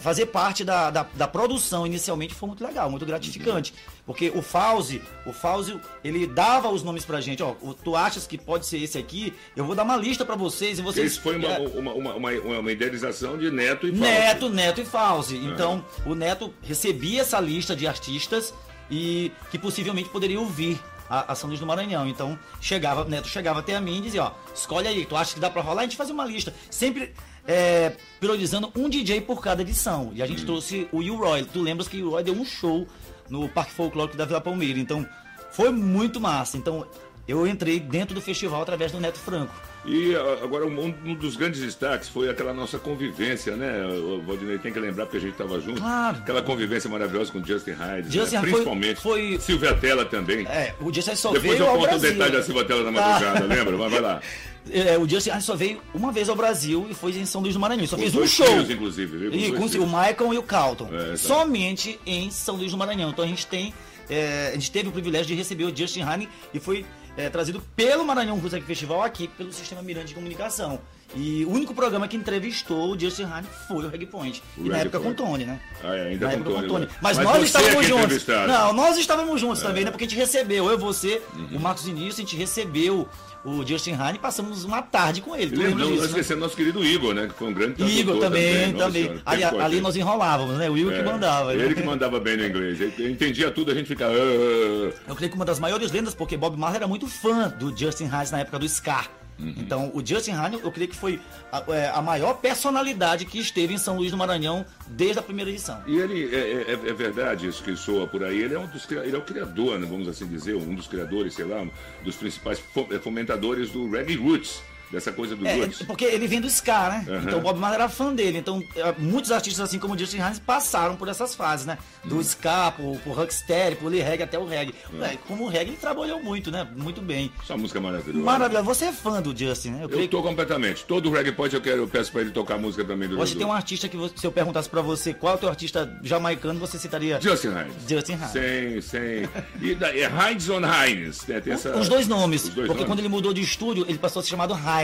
fazer 0.00 0.26
parte 0.26 0.64
da, 0.64 0.90
da, 0.90 1.06
da 1.14 1.28
produção 1.28 1.86
inicialmente 1.86 2.34
foi 2.34 2.48
muito 2.48 2.64
legal, 2.64 2.90
muito 2.90 3.06
gratificante. 3.06 3.72
Porque 4.04 4.32
o 4.34 4.42
Fauzi, 4.42 5.00
o 5.24 5.32
Fauzi, 5.32 5.78
ele 6.02 6.26
dava 6.26 6.68
os 6.68 6.82
nomes 6.82 7.04
pra 7.04 7.20
gente, 7.20 7.40
ó, 7.42 7.54
tu 7.84 7.94
achas 7.94 8.26
que 8.26 8.36
pode 8.36 8.66
ser 8.66 8.78
esse 8.78 8.98
aqui? 8.98 9.32
Eu 9.54 9.64
vou 9.64 9.76
dar 9.76 9.84
uma 9.84 9.96
lista 9.96 10.24
pra 10.24 10.34
vocês 10.34 10.78
e 10.80 10.82
vocês... 10.82 11.12
Isso 11.12 11.20
foi 11.20 11.36
uma, 11.36 11.48
É, 11.48 11.58
uma, 11.60 11.92
uma, 11.94 12.14
uma, 12.14 12.30
uma 12.58 12.72
idealização 12.72 13.38
de 13.38 13.48
Neto 13.50 13.86
e 13.86 13.90
Fausto. 13.90 14.04
Neto, 14.04 14.48
Neto 14.48 14.80
e 14.80 14.84
Fauzi. 14.84 15.36
Então, 15.36 15.84
o 16.04 16.14
Neto 16.16 16.52
recebia 16.62 17.20
essa 17.20 17.38
lista 17.38 17.76
de 17.76 17.86
artistas 17.86 18.52
e 18.90 19.30
que 19.52 19.58
possivelmente 19.58 20.08
poderiam 20.08 20.46
vir 20.46 20.80
a, 21.08 21.32
a 21.32 21.34
São 21.36 21.48
Luís 21.48 21.60
do 21.60 21.66
Maranhão. 21.66 22.08
Então, 22.08 22.36
chegava, 22.60 23.04
Neto 23.04 23.28
chegava 23.28 23.60
até 23.60 23.76
a 23.76 23.80
mim 23.80 23.98
e 23.98 24.02
dizia, 24.02 24.24
ó, 24.24 24.32
escolhe 24.52 24.88
aí, 24.88 25.06
tu 25.06 25.14
acha 25.16 25.34
que 25.34 25.40
dá 25.40 25.48
pra 25.48 25.62
rolar? 25.62 25.82
A 25.82 25.84
gente 25.84 25.96
fazia 25.96 26.12
uma 26.12 26.24
lista. 26.24 26.52
Sempre 26.68 27.12
é, 27.46 27.92
priorizando 28.18 28.72
um 28.76 28.88
DJ 28.88 29.20
por 29.20 29.40
cada 29.40 29.62
edição. 29.62 30.10
E 30.14 30.20
a 30.22 30.24
Hum. 30.24 30.28
gente 30.28 30.44
trouxe 30.44 30.88
o 30.90 30.98
U 30.98 31.16
Roy. 31.16 31.44
Tu 31.44 31.60
lembras 31.62 31.86
que 31.86 32.02
o 32.02 32.10
Roy 32.10 32.24
deu 32.24 32.34
um 32.34 32.44
show 32.44 32.86
no 33.32 33.48
Parque 33.48 33.72
Folclórico 33.72 34.14
da 34.14 34.26
Vila 34.26 34.42
Palmeira. 34.42 34.78
Então, 34.78 35.08
foi 35.52 35.70
muito 35.70 36.20
massa. 36.20 36.58
Então, 36.58 36.86
eu 37.26 37.46
entrei 37.46 37.78
dentro 37.80 38.14
do 38.14 38.20
festival 38.20 38.62
através 38.62 38.90
do 38.92 38.98
Neto 39.00 39.18
Franco. 39.18 39.54
E 39.84 40.14
agora 40.42 40.64
um, 40.64 40.90
dos 41.16 41.34
grandes 41.34 41.60
destaques 41.60 42.08
foi 42.08 42.28
aquela 42.28 42.52
nossa 42.54 42.78
convivência, 42.78 43.56
né? 43.56 43.84
O 43.86 44.22
Valdinei 44.22 44.56
tem 44.58 44.72
que 44.72 44.78
lembrar 44.78 45.06
porque 45.06 45.16
a 45.16 45.20
gente 45.20 45.32
estava 45.32 45.60
junto. 45.60 45.80
Claro. 45.80 46.18
Aquela 46.18 46.40
convivência 46.42 46.88
maravilhosa 46.88 47.32
com 47.32 47.44
Justin 47.44 47.72
Hyde, 47.72 48.12
Justin 48.16 48.36
né? 48.36 48.40
foi- 48.42 48.50
principalmente. 48.50 49.00
foi- 49.00 49.38
Silvia 49.40 49.74
Tella 49.74 50.04
também. 50.04 50.46
É, 50.46 50.72
o 50.80 50.92
Justin 50.94 51.16
só 51.16 51.32
Depois 51.32 51.58
veio 51.58 51.64
eu 51.68 51.76
conto 51.78 51.96
o 51.96 51.98
detalhe 51.98 52.32
da 52.32 52.42
Silvia 52.44 52.64
Tella 52.64 52.90
na 52.90 53.00
Tá. 53.00 53.08
madrugada, 53.08 53.44
lembra? 53.46 53.76
Mas 53.76 53.90
vai 53.90 54.00
lá. 54.00 54.20
É, 54.70 54.96
o 54.96 55.08
Justin 55.08 55.40
só 55.40 55.56
veio 55.56 55.82
uma 55.92 56.12
vez 56.12 56.28
ao 56.28 56.36
Brasil 56.36 56.86
e 56.88 56.94
foi 56.94 57.10
em 57.18 57.26
São 57.26 57.40
Luís 57.40 57.52
do 57.52 57.58
Maranhão. 57.58 57.84
Só 57.84 57.96
Com 57.96 58.02
fez 58.02 58.14
um 58.14 58.24
show. 58.24 58.46
filhos, 58.46 58.70
inclusive? 58.70 59.28
Com 59.28 59.34
E 59.36 59.50
com 59.50 59.68
filhos. 59.68 59.74
o 59.74 59.86
Michael 59.88 60.34
e 60.34 60.38
o 60.38 60.42
Carlton. 60.44 60.88
É, 60.94 61.16
somente 61.16 61.98
em 62.06 62.30
São 62.30 62.54
Luís 62.54 62.70
do 62.70 62.76
Maranhão. 62.78 63.10
Então 63.10 63.24
a 63.24 63.26
gente 63.28 63.44
tem. 63.44 63.74
é, 64.08 64.50
a 64.50 64.54
gente 64.54 64.70
teve 64.70 64.88
o 64.88 64.92
privilégio 64.92 65.26
de 65.26 65.34
receber 65.34 65.64
o 65.64 65.76
Justin 65.76 66.02
Hane 66.02 66.28
e 66.54 66.60
foi 66.60 66.84
é, 67.16 67.28
trazido 67.28 67.60
pelo 67.76 68.04
Maranhão 68.04 68.36
Music 68.36 68.64
Festival 68.64 69.02
aqui 69.02 69.28
pelo 69.28 69.52
Sistema 69.52 69.82
Mirante 69.82 70.08
de 70.08 70.14
Comunicação. 70.14 70.80
E 71.14 71.44
o 71.44 71.50
único 71.50 71.74
programa 71.74 72.08
que 72.08 72.16
entrevistou 72.16 72.90
o 72.94 72.98
Justin 72.98 73.24
Hane 73.24 73.46
foi 73.68 73.84
o 73.84 73.88
Reggae 73.88 74.06
Point. 74.06 74.42
O 74.56 74.64
e 74.66 74.68
na 74.70 74.78
época 74.78 74.98
Point. 74.98 75.16
com 75.16 75.24
o 75.24 75.26
Tony, 75.26 75.44
né? 75.44 75.60
Ah, 75.84 75.94
é, 75.94 76.08
ainda 76.08 76.26
na 76.26 76.32
com 76.32 76.38
época 76.38 76.50
Tony, 76.54 76.60
com 76.60 76.66
o 76.66 76.76
Tony. 76.78 76.86
né? 76.86 76.92
Mas, 77.02 77.16
Mas 77.18 77.26
nós 77.26 77.42
estávamos 77.44 77.74
que 77.74 77.84
é 77.84 77.88
juntos. 77.88 78.26
Não, 78.48 78.72
nós 78.72 78.96
estávamos 78.98 79.40
juntos 79.40 79.62
também, 79.62 79.84
né? 79.84 79.90
Porque 79.90 80.04
a 80.04 80.08
gente 80.08 80.18
recebeu, 80.18 80.70
eu, 80.70 80.78
você, 80.78 81.20
Uhum. 81.36 81.56
o 81.58 81.60
Marcos 81.60 81.86
Início, 81.86 82.22
a 82.22 82.24
gente 82.24 82.34
recebeu 82.36 83.06
o 83.44 83.66
Justin 83.66 83.92
Hane 83.92 84.16
e 84.16 84.20
passamos 84.20 84.64
uma 84.64 84.80
tarde 84.80 85.20
com 85.20 85.34
ele. 85.36 85.54
Lembra, 85.56 85.84
não 85.84 85.90
disso, 85.90 86.02
né? 86.02 86.06
esquecendo 86.08 86.40
nosso 86.40 86.56
querido 86.56 86.82
Igor, 86.84 87.12
né? 87.12 87.26
Que 87.26 87.34
foi 87.34 87.48
um 87.48 87.52
grande 87.52 87.82
Igor 87.82 88.18
também, 88.18 88.72
também. 88.72 89.02
Senhora, 89.04 89.22
Ali, 89.26 89.44
ali 89.44 89.80
nós 89.80 89.96
enrolávamos, 89.96 90.56
né? 90.56 90.70
O 90.70 90.74
que 90.74 90.80
É, 90.94 91.02
mandava. 91.02 91.52
né? 91.52 91.62
Ele 91.64 91.74
que 91.74 91.82
mandava 91.82 92.20
bem 92.20 92.36
no 92.36 92.46
inglês. 92.46 92.80
Ele 92.80 93.10
entendia 93.12 93.50
tudo, 93.50 93.70
a 93.72 93.74
gente 93.74 93.86
ficava. 93.86 94.12
"Ah, 94.14 94.16
ah, 94.16 94.92
ah". 94.96 95.02
Eu 95.08 95.16
creio 95.16 95.30
que 95.30 95.36
uma 95.36 95.44
das 95.44 95.58
maiores 95.58 95.90
lendas, 95.90 96.14
porque 96.14 96.36
Bob 96.36 96.56
Marley 96.56 96.76
era 96.78 96.86
muito 96.86 97.06
fã 97.08 97.48
do 97.48 97.76
Justin 97.76 98.04
Hines 98.04 98.30
na 98.30 98.38
época 98.40 98.58
do 98.58 98.68
Scar. 98.68 99.10
Uhum. 99.38 99.54
Então, 99.56 99.90
o 99.94 100.04
Justin 100.04 100.32
Hines, 100.32 100.60
eu 100.62 100.70
creio 100.70 100.88
que 100.88 100.96
foi 100.96 101.20
a, 101.50 101.62
é, 101.72 101.88
a 101.88 102.00
maior 102.02 102.34
personalidade 102.34 103.24
que 103.24 103.38
esteve 103.38 103.74
em 103.74 103.78
São 103.78 103.96
Luís 103.96 104.10
do 104.10 104.16
Maranhão 104.16 104.64
desde 104.88 105.18
a 105.18 105.22
primeira 105.22 105.50
edição. 105.50 105.82
E 105.86 105.96
ele, 105.98 106.34
é, 106.34 106.72
é- 106.72 106.90
é 106.90 106.92
verdade 106.92 107.46
isso 107.48 107.62
que 107.62 107.74
soa 107.76 108.06
por 108.06 108.22
aí, 108.22 108.40
ele 108.40 108.54
é 108.54 108.58
um 108.58 108.66
dos 108.66 108.88
ele 108.90 109.14
é 109.16 109.18
o 109.18 109.22
criador, 109.22 109.78
né, 109.78 109.86
vamos 109.88 110.06
assim 110.08 110.26
dizer, 110.26 110.54
um 110.54 110.74
dos 110.74 110.86
criadores, 110.86 111.34
sei 111.34 111.44
lá, 111.44 111.62
um 111.62 111.70
dos 112.04 112.16
principais 112.16 112.62
eh, 112.90 112.98
fomentadores 112.98 113.70
do 113.70 113.90
reggae 113.90 114.16
roots. 114.16 114.62
Dessa 114.92 115.10
coisa 115.10 115.34
do 115.34 115.46
É, 115.46 115.56
roots. 115.56 115.82
porque 115.82 116.04
ele 116.04 116.26
vem 116.28 116.40
do 116.40 116.46
ska, 116.48 116.88
né? 116.90 117.06
Aham. 117.08 117.22
Então 117.26 117.38
o 117.38 117.42
Bob 117.42 117.58
Marley 117.58 117.80
era 117.80 117.88
fã 117.88 118.12
dele. 118.14 118.38
Então 118.38 118.62
eh, 118.76 118.94
muitos 118.98 119.32
artistas, 119.32 119.60
assim 119.68 119.78
como 119.78 119.94
o 119.94 119.98
Justin 119.98 120.18
Hines, 120.18 120.38
passaram 120.38 120.94
por 120.96 121.08
essas 121.08 121.34
fases, 121.34 121.66
né? 121.66 121.78
Do 122.04 122.16
Uhum. 122.16 122.20
ska, 122.22 122.72
pro, 122.72 122.96
pro 122.98 123.12
rocksteady, 123.12 123.76
pro 123.76 123.88
Lee 123.88 124.00
reggae 124.02 124.22
até 124.24 124.38
o 124.38 124.44
reggae. 124.46 124.74
É. 124.94 124.96
Ué, 125.02 125.18
como 125.26 125.44
o 125.44 125.48
reggae 125.48 125.70
ele 125.70 125.76
trabalhou 125.78 126.22
muito, 126.22 126.50
né? 126.50 126.66
Muito 126.76 127.00
bem. 127.00 127.32
Essa 127.42 127.56
música 127.56 127.78
é 127.78 127.82
maravilhosa. 127.82 128.24
Maravilha. 128.24 128.62
Você 128.62 128.84
é 128.86 128.92
fã 128.92 129.20
do 129.22 129.36
Justin, 129.36 129.70
né? 129.70 129.84
Eu 129.84 129.88
Eu 130.02 130.08
tô 130.08 130.22
completamente. 130.22 130.84
Todo 130.84 131.10
reggae 131.10 131.32
point 131.32 131.54
eu 131.54 131.60
quero, 131.60 131.78
eu 131.78 131.88
peço 131.88 132.12
pra 132.12 132.20
ele 132.20 132.30
tocar 132.30 132.58
música 132.58 132.84
mim 132.96 133.08
do 133.08 133.18
Hoje 133.18 133.32
do- 133.34 133.38
tem 133.38 133.46
um 133.46 133.52
artista 133.52 133.88
que 133.88 133.96
você- 133.96 134.14
se 134.16 134.26
eu 134.26 134.32
perguntasse 134.32 134.68
pra 134.68 134.82
você 134.82 135.14
qual 135.14 135.32
é 135.32 135.36
o 135.36 135.38
teu 135.38 135.48
artista 135.48 135.98
jamaicano, 136.02 136.60
você 136.60 136.78
citaria 136.78 137.18
Justin 137.20 137.48
Hines. 137.48 137.74
Justin 137.88 138.12
Hines. 138.12 138.30
Sem, 138.30 138.80
sem. 138.82 139.28
E 139.60 139.74
da, 139.74 139.88
é 139.96 140.10
Hines 140.30 140.48
on 140.50 140.60
Hines. 140.60 141.26
Né? 141.26 141.42
Essa- 141.46 141.76
Os 141.78 141.88
dois 141.88 142.06
nomes. 142.06 142.44
Os 142.44 142.50
dois 142.50 142.66
porque 142.66 142.82
nomes. 142.82 142.86
quando 142.86 142.98
ele 142.98 143.08
mudou 143.08 143.32
de 143.32 143.40
estúdio, 143.40 143.84
ele 143.88 143.98
passou 143.98 144.20
a 144.20 144.22
ser 144.22 144.30
chamado 144.30 144.54
Hines. 144.54 144.81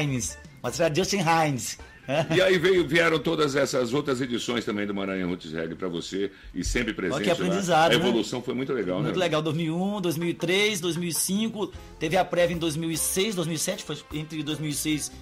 Mas 0.62 0.78
era 0.80 0.94
Justin 0.94 1.18
Hines. 1.20 1.78
né? 2.06 2.26
E 2.34 2.40
aí 2.40 2.58
veio, 2.58 2.86
vieram 2.88 3.18
todas 3.18 3.54
essas 3.54 3.92
outras 3.92 4.20
edições 4.20 4.64
também 4.64 4.86
do 4.86 4.94
Maranhão 4.94 5.28
Roots 5.28 5.52
Reggae 5.52 5.74
pra 5.74 5.88
você 5.88 6.30
e 6.54 6.64
sempre 6.64 6.94
presente. 6.94 7.22
que 7.22 7.28
lá. 7.28 7.34
aprendizado, 7.34 7.92
A 7.92 7.98
né? 7.98 8.02
evolução 8.02 8.40
foi 8.42 8.54
muito 8.54 8.72
legal, 8.72 9.02
Muito 9.02 9.14
né? 9.14 9.20
legal, 9.20 9.42
2001, 9.42 10.00
2003, 10.00 10.80
2005, 10.80 11.72
teve 11.98 12.16
a 12.16 12.24
prévia 12.24 12.54
em 12.54 12.58
2006, 12.58 13.34
2007, 13.34 13.84
foi 13.84 13.96
entre 14.14 14.42
2006 14.42 15.12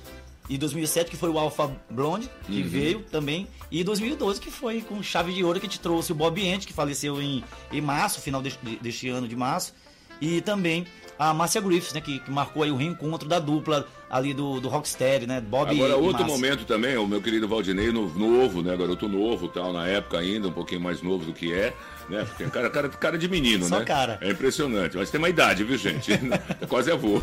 e 0.49 0.57
2007 0.57 1.11
que 1.11 1.17
foi 1.17 1.29
o 1.29 1.39
Alpha 1.41 1.77
Blonde, 1.91 2.31
que 2.47 2.63
Uhum. 2.63 2.69
veio 2.69 3.01
também, 3.11 3.49
e 3.69 3.83
2012 3.83 4.41
que 4.41 4.49
foi 4.51 4.81
com 4.81 5.03
chave 5.03 5.33
de 5.35 5.43
ouro 5.43 5.59
que 5.59 5.67
te 5.67 5.81
trouxe 5.81 6.13
o 6.13 6.15
Bob 6.15 6.41
Ent, 6.41 6.67
que 6.67 6.73
faleceu 6.73 7.21
em, 7.21 7.43
em 7.73 7.81
março, 7.81 8.21
final 8.21 8.41
deste, 8.41 8.61
deste 8.81 9.09
ano 9.09 9.27
de 9.27 9.35
março, 9.35 9.75
e 10.21 10.41
também 10.41 10.87
a 11.19 11.35
Márcia 11.35 11.61
Griffiths, 11.61 11.95
né, 11.95 12.01
que, 12.01 12.21
que 12.21 12.31
marcou 12.31 12.63
aí 12.63 12.71
o 12.71 12.77
reencontro 12.77 13.29
da 13.29 13.39
dupla 13.41 13.89
ali 14.09 14.33
do, 14.33 14.61
do 14.61 14.69
Rocksteady, 14.69 15.27
né, 15.27 15.41
Bob 15.41 15.71
Agora, 15.71 15.97
outro 15.97 16.25
momento 16.25 16.65
também, 16.65 16.97
o 16.97 17.07
meu 17.07 17.21
querido 17.21 17.49
Valdinei, 17.49 17.91
no- 17.91 18.09
novo, 18.17 18.63
né? 18.63 18.77
Garoto 18.77 19.09
novo 19.09 19.49
tal, 19.49 19.73
na 19.73 19.87
época 19.89 20.19
ainda, 20.19 20.47
um 20.49 20.53
pouquinho 20.53 20.81
mais 20.81 21.03
novo 21.03 21.25
do 21.25 21.33
que 21.33 21.53
é, 21.53 21.75
né? 22.09 22.25
Porque 22.25 22.45
é 22.45 22.49
cara, 22.49 22.71
cara, 22.71 22.89
cara 22.89 23.19
de 23.19 23.29
menino, 23.29 23.67
Só 23.67 23.81
né? 23.81 23.85
cara. 23.85 24.19
É 24.21 24.31
impressionante, 24.31 24.97
mas 24.97 25.11
tem 25.11 25.19
uma 25.19 25.29
idade, 25.29 25.65
viu, 25.65 25.77
gente? 25.77 26.13
Quase 26.69 26.91
avô. 26.93 27.21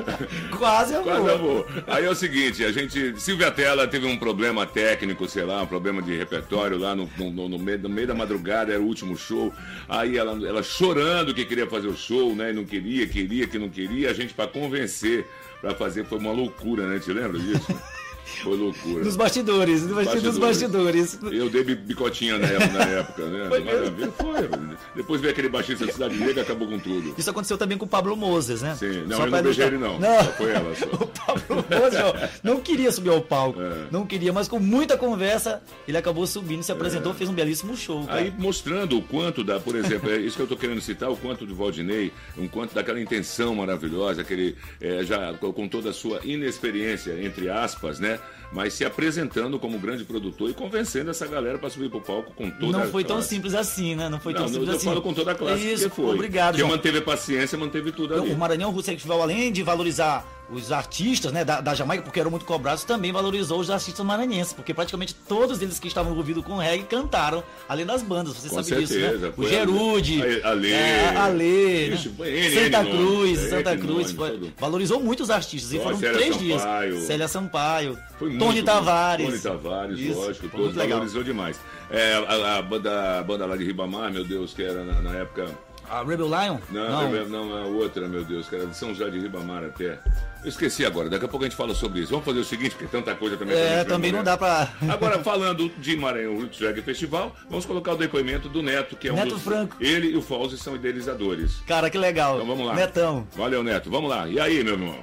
Quase 0.58 0.94
eu 0.94 1.02
Quase 1.02 1.30
avô. 1.30 1.64
Aí 1.86 2.04
é 2.04 2.10
o 2.10 2.14
seguinte, 2.14 2.64
a 2.64 2.72
gente. 2.72 3.18
Silvia 3.20 3.50
Tela 3.50 3.86
teve 3.88 4.06
um 4.06 4.16
problema 4.18 4.66
técnico, 4.66 5.28
sei 5.28 5.44
lá, 5.44 5.62
um 5.62 5.66
problema 5.66 6.02
de 6.02 6.14
repertório 6.16 6.78
lá 6.78 6.94
no, 6.94 7.08
no- 7.18 7.48
no- 7.48 7.58
meio, 7.58 7.78
no 7.78 7.88
meio 7.88 8.06
da 8.06 8.14
madrugada, 8.14 8.72
era 8.72 8.80
o 8.82 8.86
último 8.86 9.16
show. 9.16 9.52
Aí 9.88 10.16
ela, 10.18 10.32
ela 10.46 10.62
chorando 10.62 11.34
que 11.34 11.44
queria 11.44 11.66
fazer 11.66 11.88
o 11.88 11.96
show, 11.96 12.34
né? 12.34 12.50
E 12.50 12.52
não 12.52 12.64
queria, 12.64 13.06
queria, 13.06 13.46
que 13.46 13.58
não 13.58 13.68
queria. 13.68 14.10
A 14.10 14.14
gente, 14.14 14.34
pra 14.34 14.46
convencer, 14.46 15.26
pra 15.60 15.74
fazer, 15.74 16.04
foi 16.04 16.18
uma 16.18 16.32
loucura, 16.32 16.86
né? 16.86 16.98
Te 16.98 17.12
lembra 17.12 17.38
disso? 17.38 17.66
Foi 18.42 18.56
loucura. 18.56 19.04
Nos 19.04 19.16
bastidores, 19.16 19.82
nos 19.82 19.94
bastidores. 20.04 20.38
Bastidores. 20.38 21.18
Eu 21.32 21.48
dei 21.48 21.62
bi- 21.62 21.74
bicotinha 21.76 22.38
na 22.38 22.46
época, 22.46 22.72
na 22.72 22.84
época 22.84 23.26
né? 23.26 23.48
Foi? 23.48 23.60
Maravilha. 23.64 24.12
Foi. 24.12 24.76
Depois 24.96 25.20
veio 25.20 25.32
aquele 25.32 25.48
baixista 25.48 25.86
da 25.86 25.92
Cidade 25.92 26.16
Negra 26.16 26.42
acabou 26.42 26.66
com 26.68 26.78
tudo. 26.78 27.14
Isso 27.16 27.30
aconteceu 27.30 27.56
também 27.56 27.78
com 27.78 27.84
o 27.84 27.88
Pablo 27.88 28.16
Moses, 28.16 28.62
né? 28.62 28.74
Sim, 28.74 29.04
não, 29.06 29.16
Só 29.18 29.26
eu 29.26 29.30
não 29.30 29.42
beijei 29.42 29.66
ele 29.66 29.78
não. 29.78 30.00
Só 30.00 30.32
foi 30.32 30.50
ela, 30.50 30.74
só. 30.74 30.86
o 31.04 31.06
Pablo 31.06 31.64
Moses 31.70 32.00
ó, 32.00 32.28
não 32.42 32.60
queria 32.60 32.90
subir 32.90 33.10
ao 33.10 33.20
palco. 33.20 33.60
É. 33.60 33.86
Não 33.90 34.04
queria, 34.04 34.32
mas 34.32 34.48
com 34.48 34.58
muita 34.58 34.96
conversa, 34.96 35.62
ele 35.86 35.96
acabou 35.96 36.26
subindo, 36.26 36.62
se 36.62 36.72
apresentou, 36.72 37.14
fez 37.14 37.30
um 37.30 37.34
belíssimo 37.34 37.76
show. 37.76 38.04
cara. 38.06 38.18
Aí 38.20 38.32
mostrando 38.36 38.98
o 38.98 39.02
quanto 39.02 39.44
da, 39.44 39.60
por 39.60 39.76
exemplo, 39.76 40.10
é 40.10 40.16
isso 40.18 40.34
que 40.36 40.42
eu 40.42 40.46
estou 40.46 40.58
querendo 40.58 40.80
citar, 40.80 41.10
o 41.10 41.16
quanto 41.16 41.46
do 41.46 41.54
Valdinei, 41.54 42.12
um 42.36 42.48
quanto 42.48 42.74
daquela 42.74 43.00
intenção 43.00 43.54
maravilhosa, 43.54 44.22
aquele 44.22 44.56
é, 44.80 45.04
já 45.04 45.32
com 45.34 45.68
toda 45.68 45.90
a 45.90 45.92
sua 45.92 46.20
inexperiência, 46.24 47.16
entre 47.22 47.48
aspas, 47.48 47.98
né? 48.00 48.15
Mas 48.52 48.74
se 48.74 48.84
apresentando 48.84 49.58
como 49.58 49.78
grande 49.78 50.04
produtor 50.04 50.50
e 50.50 50.54
convencendo 50.54 51.10
essa 51.10 51.26
galera 51.26 51.58
para 51.58 51.68
subir 51.68 51.90
pro 51.90 52.00
palco 52.00 52.32
com 52.34 52.50
toda 52.50 52.78
não 52.78 52.88
foi 52.88 53.04
tão 53.04 53.20
simples 53.20 53.54
assim, 53.54 53.94
né? 53.94 54.08
Não 54.08 54.20
foi 54.20 54.32
tão 54.32 54.42
não, 54.42 54.48
simples 54.48 54.68
eu 54.68 54.76
assim. 54.76 54.86
falo 54.86 55.02
com 55.02 55.12
toda 55.12 55.32
a 55.32 55.34
classe 55.34 55.72
Isso, 55.72 55.90
que 55.90 55.96
foi. 55.96 56.14
obrigado, 56.14 56.56
João. 56.56 56.70
manteve 56.70 56.98
a 56.98 57.02
paciência, 57.02 57.58
manteve 57.58 57.92
tudo 57.92 58.14
ali. 58.14 58.32
O 58.32 58.36
Maranhão 58.38 58.70
Russo 58.70 58.90
Festival, 58.90 59.22
além 59.22 59.52
de 59.52 59.62
valorizar 59.62 60.24
os 60.48 60.70
artistas 60.70 61.32
né, 61.32 61.44
da, 61.44 61.60
da 61.60 61.74
Jamaica, 61.74 62.02
porque 62.04 62.20
eram 62.20 62.30
muito 62.30 62.46
cobrados, 62.46 62.84
também 62.84 63.10
valorizou 63.10 63.58
os 63.58 63.68
artistas 63.68 64.06
maranhenses, 64.06 64.52
porque 64.52 64.72
praticamente 64.72 65.12
todos 65.14 65.60
eles 65.60 65.80
que 65.80 65.88
estavam 65.88 66.12
envolvidos 66.12 66.44
com 66.44 66.56
reggae 66.56 66.84
cantaram, 66.84 67.42
além 67.68 67.84
das 67.84 68.00
bandas, 68.02 68.34
você 68.34 68.48
Com 68.48 68.62
sabe 68.62 68.80
disso, 68.82 68.92
certeza, 68.94 69.26
né? 69.28 69.34
O 69.36 69.46
Gerude, 69.48 70.22
a- 70.44 70.48
a 70.50 70.52
Lê, 70.52 70.70
é, 70.72 71.16
a 71.16 71.26
Lê, 71.28 71.88
isso, 71.88 72.10
né? 72.18 72.50
Santa 72.64 72.84
Cruz, 72.84 73.38
Santa 73.40 73.76
Cruz, 73.76 73.88
nomes, 73.88 74.12
foi- 74.12 74.52
valorizou 74.58 75.00
muito 75.00 75.22
os 75.24 75.30
artistas, 75.30 75.72
e 75.72 75.80
foram 75.80 75.98
Célia 75.98 76.16
três 76.18 76.38
dias. 76.38 76.60
Sampaio. 76.62 77.00
Célia 77.00 77.28
Sampaio, 77.28 77.98
Tony 78.18 78.36
muito. 78.36 78.64
Tavares. 78.64 79.26
Tony 79.26 79.38
Tavares, 79.40 79.98
Isso, 79.98 80.18
lógico, 80.18 80.48
todos 80.48 80.74
valorizou 80.76 81.24
demais. 81.24 81.58
É, 81.90 82.14
a, 82.14 82.58
a 82.58 82.62
banda, 82.62 83.18
a 83.18 83.22
banda 83.22 83.46
lá 83.46 83.56
de 83.56 83.64
Ribamar, 83.64 84.12
meu 84.12 84.24
Deus, 84.24 84.54
que 84.54 84.62
era 84.62 84.84
na, 84.84 85.00
na 85.02 85.10
época. 85.16 85.48
A 85.88 86.02
Rebel 86.02 86.26
Lion? 86.26 86.58
Não, 86.68 87.12
não, 87.28 87.46
não, 87.46 87.56
a 87.56 87.64
outra, 87.66 88.08
meu 88.08 88.24
Deus, 88.24 88.48
que 88.48 88.56
era 88.56 88.66
de 88.66 88.76
São 88.76 88.92
José 88.92 89.08
de 89.08 89.20
Ribamar 89.20 89.62
até. 89.62 90.00
Eu 90.46 90.50
esqueci 90.50 90.86
agora, 90.86 91.10
daqui 91.10 91.24
a 91.24 91.28
pouco 91.28 91.44
a 91.44 91.48
gente 91.48 91.56
fala 91.56 91.74
sobre 91.74 91.98
isso. 91.98 92.10
Vamos 92.10 92.24
fazer 92.24 92.38
o 92.38 92.44
seguinte, 92.44 92.70
porque 92.70 92.86
tanta 92.86 93.16
coisa 93.16 93.36
também. 93.36 93.56
pra 93.56 93.64
É, 93.64 93.82
também 93.82 94.12
não 94.12 94.22
dá 94.22 94.36
pra. 94.36 94.72
Agora, 94.88 95.18
falando 95.18 95.68
de 95.76 95.96
Maranhão 95.96 96.36
Roots 96.36 96.60
Reggae 96.60 96.82
Festival, 96.82 97.34
vamos 97.50 97.66
colocar 97.66 97.94
o 97.94 97.96
depoimento 97.96 98.48
do 98.48 98.62
Neto, 98.62 98.94
que 98.94 99.08
é 99.08 99.12
um 99.12 99.16
Neto 99.16 99.30
dos... 99.30 99.42
Franco. 99.42 99.74
Ele 99.80 100.10
e 100.12 100.16
o 100.16 100.22
Fauzi 100.22 100.56
são 100.56 100.76
idealizadores. 100.76 101.56
Cara, 101.66 101.90
que 101.90 101.98
legal. 101.98 102.36
Então 102.36 102.46
vamos 102.46 102.64
lá. 102.64 102.76
Netão. 102.76 103.26
Valeu, 103.36 103.64
Neto. 103.64 103.90
Vamos 103.90 104.08
lá. 104.08 104.28
E 104.28 104.38
aí, 104.38 104.62
meu 104.62 104.74
irmão? 104.74 104.94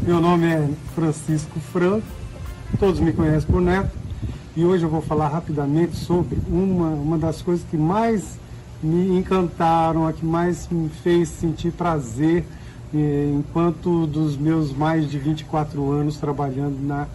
Meu 0.00 0.22
nome 0.22 0.46
é 0.46 0.66
Francisco 0.94 1.60
Franco, 1.70 2.06
todos 2.80 2.98
me 2.98 3.12
conhecem 3.12 3.50
por 3.50 3.60
Neto, 3.60 3.90
e 4.56 4.64
hoje 4.64 4.84
eu 4.84 4.88
vou 4.88 5.02
falar 5.02 5.28
rapidamente 5.28 5.96
sobre 5.96 6.38
uma, 6.48 6.88
uma 6.88 7.18
das 7.18 7.42
coisas 7.42 7.62
que 7.70 7.76
mais 7.76 8.38
me 8.82 9.18
encantaram, 9.18 10.06
a 10.06 10.14
que 10.14 10.24
mais 10.24 10.66
me 10.70 10.88
fez 10.88 11.28
sentir 11.28 11.72
prazer 11.72 12.42
enquanto 12.92 14.06
dos 14.06 14.36
meus 14.36 14.72
mais 14.72 15.10
de 15.10 15.18
24 15.18 15.90
anos 15.90 16.16
trabalhando 16.16 16.78
na, 16.80 17.06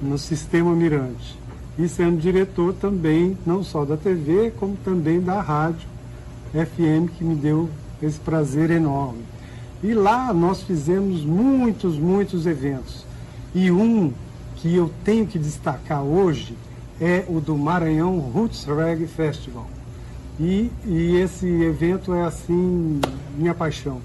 no 0.00 0.18
Sistema 0.18 0.74
Mirante. 0.74 1.38
E 1.78 1.88
sendo 1.88 2.18
diretor 2.18 2.74
também, 2.74 3.36
não 3.44 3.62
só 3.62 3.84
da 3.84 3.96
TV, 3.96 4.52
como 4.58 4.76
também 4.76 5.20
da 5.20 5.40
rádio 5.40 5.86
FM, 6.52 7.10
que 7.16 7.24
me 7.24 7.34
deu 7.34 7.68
esse 8.02 8.18
prazer 8.18 8.70
enorme. 8.70 9.22
E 9.82 9.92
lá 9.92 10.32
nós 10.32 10.62
fizemos 10.62 11.22
muitos, 11.22 11.98
muitos 11.98 12.46
eventos. 12.46 13.04
E 13.54 13.70
um 13.70 14.12
que 14.56 14.74
eu 14.74 14.90
tenho 15.04 15.26
que 15.26 15.38
destacar 15.38 16.02
hoje 16.02 16.56
é 17.00 17.24
o 17.28 17.40
do 17.40 17.56
Maranhão 17.56 18.18
Roots 18.18 18.64
Reggae 18.64 19.06
Festival. 19.06 19.66
E, 20.40 20.70
e 20.84 21.16
esse 21.16 21.46
evento 21.46 22.14
é 22.14 22.24
assim 22.24 23.00
minha 23.36 23.54
paixão. 23.54 24.00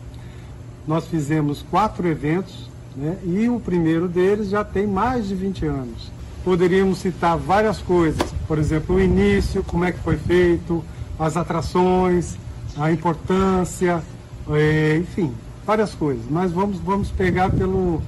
Nós 0.87 1.07
fizemos 1.07 1.63
quatro 1.69 2.07
eventos 2.07 2.69
né, 2.95 3.17
e 3.23 3.47
o 3.49 3.59
primeiro 3.59 4.07
deles 4.07 4.49
já 4.49 4.63
tem 4.63 4.87
mais 4.87 5.27
de 5.27 5.35
20 5.35 5.65
anos. 5.65 6.11
Poderíamos 6.43 6.97
citar 6.97 7.37
várias 7.37 7.77
coisas, 7.77 8.33
por 8.47 8.57
exemplo, 8.57 8.95
o 8.95 9.01
início, 9.01 9.63
como 9.63 9.85
é 9.85 9.91
que 9.91 9.99
foi 9.99 10.17
feito, 10.17 10.83
as 11.19 11.37
atrações, 11.37 12.35
a 12.77 12.91
importância, 12.91 14.01
eh, 14.49 14.97
enfim, 15.01 15.31
várias 15.65 15.93
coisas. 15.93 16.23
Mas 16.29 16.51
vamos, 16.51 16.79
vamos 16.79 17.11
pegar 17.11 17.51
pelo, 17.51 18.01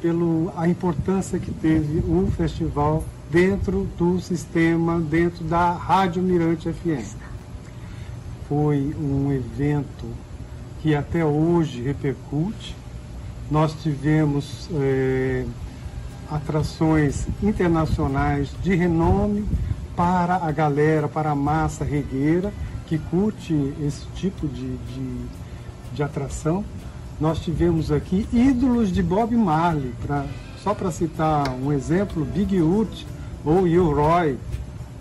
pelo 0.00 0.50
a 0.56 0.66
importância 0.66 1.38
que 1.38 1.50
teve 1.50 1.98
o 1.98 2.30
festival 2.34 3.04
dentro 3.30 3.86
do 3.98 4.18
sistema, 4.20 4.98
dentro 4.98 5.44
da 5.44 5.72
Rádio 5.72 6.22
Mirante 6.22 6.72
FM. 6.72 7.04
Foi 8.48 8.94
um 8.98 9.30
evento 9.32 10.06
que 10.84 10.94
até 10.94 11.24
hoje 11.24 11.80
repercute. 11.80 12.76
Nós 13.50 13.72
tivemos 13.82 14.68
eh, 14.74 15.46
atrações 16.30 17.26
internacionais 17.42 18.50
de 18.62 18.74
renome 18.74 19.46
para 19.96 20.36
a 20.36 20.52
galera, 20.52 21.08
para 21.08 21.30
a 21.30 21.34
massa 21.34 21.84
regueira 21.86 22.52
que 22.86 22.98
curte 22.98 23.54
esse 23.80 24.06
tipo 24.14 24.46
de, 24.46 24.76
de, 24.76 25.16
de 25.94 26.02
atração. 26.02 26.62
Nós 27.18 27.38
tivemos 27.38 27.90
aqui 27.90 28.26
ídolos 28.30 28.92
de 28.92 29.02
Bob 29.02 29.34
Marley, 29.34 29.94
pra, 30.06 30.26
só 30.62 30.74
para 30.74 30.90
citar 30.90 31.48
um 31.50 31.72
exemplo, 31.72 32.26
Big 32.26 32.60
Ut 32.60 33.06
ou 33.42 33.62
Will 33.62 33.90
Roy, 33.90 34.36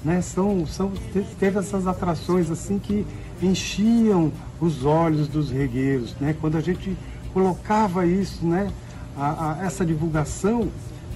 né? 0.06 0.22
São, 0.22 0.66
são, 0.66 0.92
te- 1.12 1.26
teve 1.38 1.60
essas 1.60 1.88
atrações 1.88 2.50
assim 2.50 2.80
que 2.80 3.06
enchiam 3.46 4.32
os 4.60 4.86
olhos 4.86 5.28
dos 5.28 5.50
regueiros, 5.52 6.16
né? 6.20 6.36
Quando 6.40 6.58
a 6.58 6.62
gente 6.62 6.96
colocava 7.34 8.06
isso, 8.06 8.46
né? 8.46 8.70
A, 9.18 9.58
a- 9.62 9.66
essa 9.66 9.86
divulgação, 9.86 10.68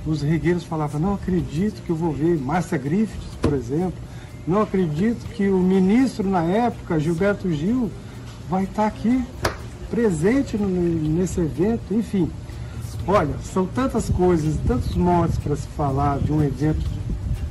os 0.05 0.21
regueiros 0.21 0.63
falavam, 0.63 0.99
não 1.01 1.13
acredito 1.15 1.81
que 1.83 1.89
eu 1.89 1.95
vou 1.95 2.11
ver 2.11 2.37
Márcia 2.39 2.77
Griffiths, 2.77 3.35
por 3.41 3.53
exemplo, 3.53 3.93
não 4.47 4.61
acredito 4.61 5.25
que 5.33 5.47
o 5.49 5.57
ministro 5.59 6.29
na 6.29 6.43
época, 6.43 6.99
Gilberto 6.99 7.51
Gil, 7.51 7.89
vai 8.49 8.63
estar 8.63 8.87
aqui 8.87 9.23
presente 9.89 10.57
no- 10.57 10.67
nesse 10.69 11.39
evento, 11.41 11.93
enfim. 11.93 12.29
Olha, 13.05 13.35
são 13.53 13.65
tantas 13.65 14.09
coisas, 14.09 14.55
tantos 14.67 14.95
modos 14.95 15.37
para 15.37 15.55
se 15.55 15.67
falar 15.67 16.19
de 16.19 16.31
um 16.31 16.43
evento 16.43 16.85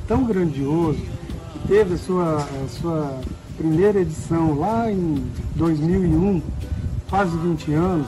tão 0.07 0.23
grandioso 0.23 0.99
que 1.53 1.67
teve 1.67 1.95
a 1.95 1.97
sua, 1.97 2.37
a 2.37 2.67
sua 2.69 3.19
primeira 3.57 3.99
edição 3.99 4.57
lá 4.57 4.91
em 4.91 5.23
2001, 5.55 6.41
quase 7.09 7.35
20 7.37 7.73
anos, 7.73 8.07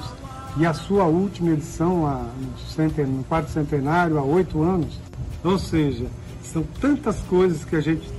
e 0.57 0.65
a 0.65 0.73
sua 0.73 1.05
última 1.05 1.51
edição 1.51 2.01
no, 2.01 3.07
no 3.17 3.23
quarto 3.23 3.49
centenário, 3.49 4.17
há 4.17 4.23
oito 4.23 4.61
anos. 4.61 4.99
Ou 5.43 5.57
seja, 5.57 6.05
são 6.43 6.63
tantas 6.79 7.19
coisas 7.21 7.63
que 7.63 7.75
a 7.75 7.81
gente 7.81 8.09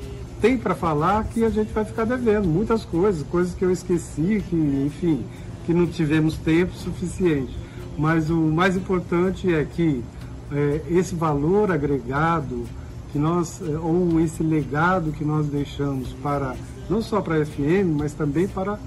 tem 0.41 0.57
para 0.57 0.75
falar 0.75 1.25
que 1.25 1.45
a 1.45 1.51
gente 1.51 1.73
vai 1.73 1.85
ficar 1.85 2.05
devendo, 2.05 2.49
muitas 2.49 2.85
coisas, 2.85 3.23
coisas 3.29 3.55
que 3.55 3.65
eu 3.65 3.71
esqueci, 3.71 4.43
que, 4.49 4.57
enfim, 4.57 5.25
que 5.67 5.75
não 5.75 5.87
tivemos 5.87 6.37
tempo 6.39 6.73
suficiente. 6.75 7.57
Mas 7.99 8.31
o 8.31 8.37
mais 8.37 8.77
importante 8.77 9.53
é 9.53 9.65
que 9.65 10.03
é, 10.51 10.81
esse 10.89 11.15
valor 11.15 11.71
agregado 11.71 12.65
que 13.13 13.19
nós, 13.19 13.61
é, 13.61 13.79
ou 13.79 14.21
esse 14.21 14.43
legado 14.43 15.13
que 15.13 15.25
nós 15.25 15.47
deixamos 15.47 16.13
para, 16.23 16.57
não 16.91 17.01
só 17.01 17.21
para 17.21 17.37
a 17.37 17.47
FM, 17.47 17.97
mas 17.97 18.13
também 18.13 18.49
para 18.49 18.79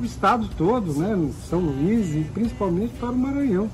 o 0.00 0.04
estado 0.04 0.48
todo, 0.56 0.92
né, 0.92 1.30
São 1.48 1.58
Luís 1.60 2.14
e 2.14 2.24
principalmente 2.32 2.92
para 2.94 3.10
o 3.10 3.18
Maranhão. 3.18 3.68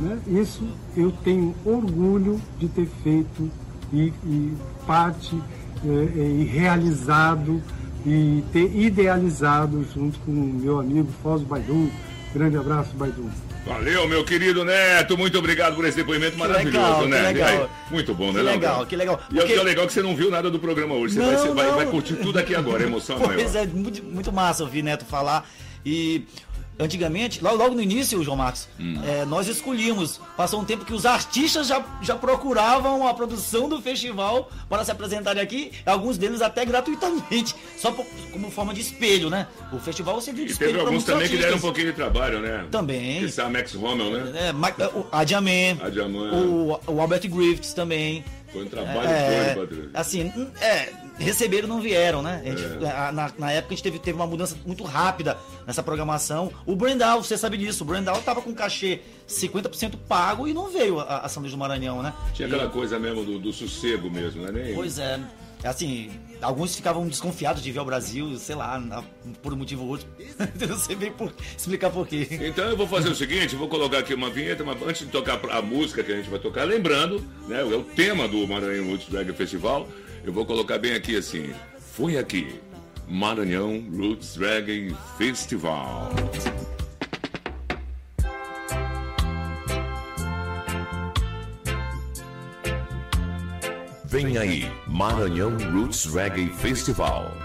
Né? 0.00 0.18
Isso 0.26 0.66
eu 0.96 1.12
tenho 1.22 1.54
orgulho 1.64 2.40
de 2.58 2.66
ter 2.68 2.86
feito 3.02 3.50
e, 3.92 4.12
e 4.24 4.56
parte 4.86 5.40
é, 5.84 6.18
e 6.18 6.44
realizado 6.44 7.62
e 8.06 8.42
ter 8.52 8.74
idealizado 8.74 9.84
junto 9.94 10.18
com 10.20 10.32
o 10.32 10.34
meu 10.34 10.80
amigo 10.80 11.08
Foz 11.22 11.42
Baidu. 11.42 11.90
Grande 12.34 12.56
abraço, 12.56 12.94
Baidu. 12.96 13.30
Valeu, 13.66 14.06
meu 14.06 14.22
querido 14.24 14.64
Neto. 14.64 15.16
Muito 15.16 15.38
obrigado 15.38 15.74
por 15.74 15.84
esse 15.86 15.96
depoimento 15.96 16.38
maravilhoso, 16.38 17.02
legal, 17.02 17.08
né? 17.08 17.22
legal. 17.28 17.70
Muito 17.90 18.14
bom, 18.14 18.30
né? 18.30 18.40
Que 18.40 18.46
legal, 18.46 18.86
que 18.86 18.96
legal. 18.96 19.20
E 19.30 19.34
Porque... 19.36 19.52
é 19.54 19.62
legal 19.62 19.86
que 19.86 19.92
você 19.92 20.02
não 20.02 20.14
viu 20.14 20.30
nada 20.30 20.50
do 20.50 20.58
programa 20.58 20.94
hoje. 20.94 21.14
Você, 21.14 21.20
não, 21.20 21.26
vai, 21.26 21.36
você 21.36 21.48
vai, 21.54 21.70
vai, 21.72 21.86
curtir 21.86 22.14
tudo 22.16 22.38
aqui 22.38 22.54
agora, 22.54 22.82
emoção 22.82 23.16
pois 23.16 23.28
maior. 23.28 23.42
Pois 23.42 23.56
é, 23.56 23.66
muito, 23.66 24.02
muito 24.04 24.32
massa 24.32 24.62
ouvir 24.62 24.82
Neto 24.82 25.06
falar. 25.06 25.48
E 25.84 26.26
Antigamente, 26.78 27.42
logo, 27.42 27.56
logo 27.56 27.74
no 27.74 27.80
início, 27.80 28.22
João 28.24 28.36
Marcos, 28.36 28.68
hum. 28.80 29.00
é, 29.06 29.24
nós 29.24 29.46
escolhíamos. 29.46 30.20
Passou 30.36 30.60
um 30.60 30.64
tempo 30.64 30.84
que 30.84 30.92
os 30.92 31.06
artistas 31.06 31.68
já, 31.68 31.84
já 32.02 32.16
procuravam 32.16 33.06
a 33.06 33.14
produção 33.14 33.68
do 33.68 33.80
festival 33.80 34.50
para 34.68 34.84
se 34.84 34.90
apresentarem 34.90 35.40
aqui, 35.40 35.70
alguns 35.86 36.18
deles 36.18 36.42
até 36.42 36.64
gratuitamente, 36.64 37.54
só 37.78 37.92
por, 37.92 38.04
como 38.32 38.50
forma 38.50 38.74
de 38.74 38.80
espelho, 38.80 39.30
né? 39.30 39.46
O 39.72 39.78
festival 39.78 40.20
serviu 40.20 40.44
de 40.44 40.50
e 40.50 40.52
espelho. 40.52 40.72
Teve 40.72 40.84
alguns 40.84 41.04
também 41.04 41.22
artistas. 41.22 41.38
que 41.38 41.44
deram 41.44 41.58
um 41.58 41.60
pouquinho 41.60 41.86
de 41.86 41.92
trabalho, 41.92 42.40
né? 42.40 42.66
Também. 42.70 43.26
Que 43.26 43.40
a 43.40 43.48
Max 43.48 43.74
Rommel, 43.74 44.10
né? 44.10 44.48
É, 44.48 44.88
o 44.88 45.06
Adiamé. 45.12 45.76
O, 46.32 46.80
o 46.88 47.00
Albert 47.00 47.28
Griffiths 47.28 47.72
também. 47.72 48.24
Foi 48.52 48.64
um 48.64 48.68
trabalho 48.68 49.08
é, 49.08 49.54
todo, 49.54 49.90
Assim, 49.94 50.32
é, 50.60 50.92
receberam 51.18 51.68
não 51.68 51.80
vieram, 51.80 52.22
né? 52.22 52.42
Gente, 52.44 52.64
é. 52.64 53.12
na, 53.12 53.32
na, 53.38 53.52
época 53.52 53.74
a 53.74 53.76
gente 53.76 53.82
teve, 53.82 53.98
teve 53.98 54.16
uma 54.16 54.26
mudança 54.26 54.56
muito 54.66 54.84
rápida 54.84 55.38
nessa 55.66 55.82
programação. 55.82 56.52
O 56.66 56.74
Brendal, 56.74 57.22
você 57.22 57.38
sabe 57.38 57.56
disso, 57.56 57.84
o 57.84 57.86
Brendal 57.86 58.20
tava 58.22 58.42
com 58.42 58.54
cachê 58.54 59.00
50% 59.28 59.94
pago 60.08 60.48
e 60.48 60.52
não 60.52 60.68
veio 60.68 61.00
a, 61.00 61.18
a 61.18 61.28
São 61.28 61.40
Luís 61.40 61.52
do 61.52 61.58
Maranhão, 61.58 62.02
né? 62.02 62.12
Tinha 62.32 62.48
e... 62.48 62.52
aquela 62.52 62.68
coisa 62.70 62.98
mesmo 62.98 63.24
do, 63.24 63.38
do 63.38 63.52
sossego 63.52 64.10
mesmo, 64.10 64.42
né? 64.42 64.50
Nem... 64.52 64.74
Pois 64.74 64.98
é. 64.98 65.20
Assim, 65.62 66.10
alguns 66.42 66.76
ficavam 66.76 67.08
desconfiados 67.08 67.62
de 67.62 67.72
ver 67.72 67.80
o 67.80 67.84
Brasil, 67.86 68.36
sei 68.36 68.54
lá, 68.54 69.02
por 69.42 69.54
um 69.54 69.56
motivo 69.56 69.84
ou 69.84 69.88
outro. 69.90 70.06
Eu 70.60 70.68
não 70.68 70.78
sei 70.78 70.94
bem 70.94 71.10
por, 71.10 71.32
explicar 71.56 71.90
por 71.90 72.06
quê. 72.06 72.28
Então 72.42 72.66
eu 72.66 72.76
vou 72.76 72.86
fazer 72.86 73.08
o 73.08 73.14
seguinte, 73.14 73.56
vou 73.56 73.66
colocar 73.66 73.98
aqui 73.98 74.12
uma 74.12 74.28
vinheta, 74.28 74.62
mas 74.62 74.80
antes 74.82 75.06
de 75.06 75.12
tocar 75.12 75.40
a 75.50 75.62
música 75.62 76.04
que 76.04 76.12
a 76.12 76.16
gente 76.16 76.28
vai 76.28 76.38
tocar, 76.38 76.64
lembrando, 76.64 77.24
né, 77.48 77.60
é 77.60 77.64
o 77.64 77.82
tema 77.82 78.28
do 78.28 78.46
Maranhão 78.46 78.88
Roots 78.90 79.08
Drag 79.08 79.32
Festival, 79.32 79.88
eu 80.24 80.32
vou 80.32 80.46
colocar 80.46 80.78
bem 80.78 80.94
aqui 80.94 81.16
assim, 81.16 81.52
foi 81.78 82.16
aqui, 82.16 82.60
Maranhão 83.06 83.84
Roots 83.94 84.36
Drag 84.36 84.94
Festival. 85.18 86.10
Vem 94.06 94.38
aí, 94.38 94.70
Maranhão 94.86 95.58
Roots 95.72 96.06
Reggae 96.06 96.46
Festival. 96.48 97.43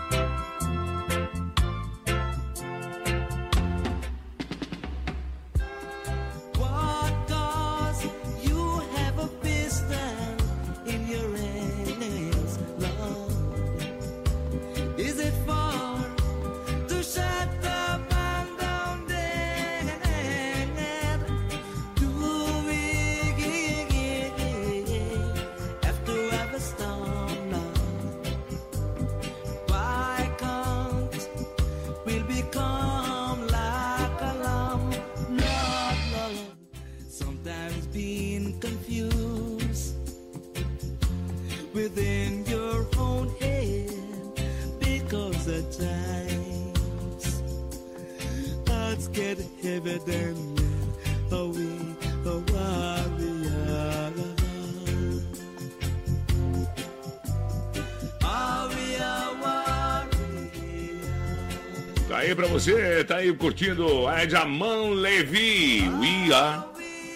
Você 62.48 63.04
tá 63.04 63.18
aí 63.18 63.34
curtindo 63.34 64.08
a 64.08 64.24
Edjaman 64.24 64.92
Levi. 64.92 65.90
We 66.00 66.34
are. 66.34 66.70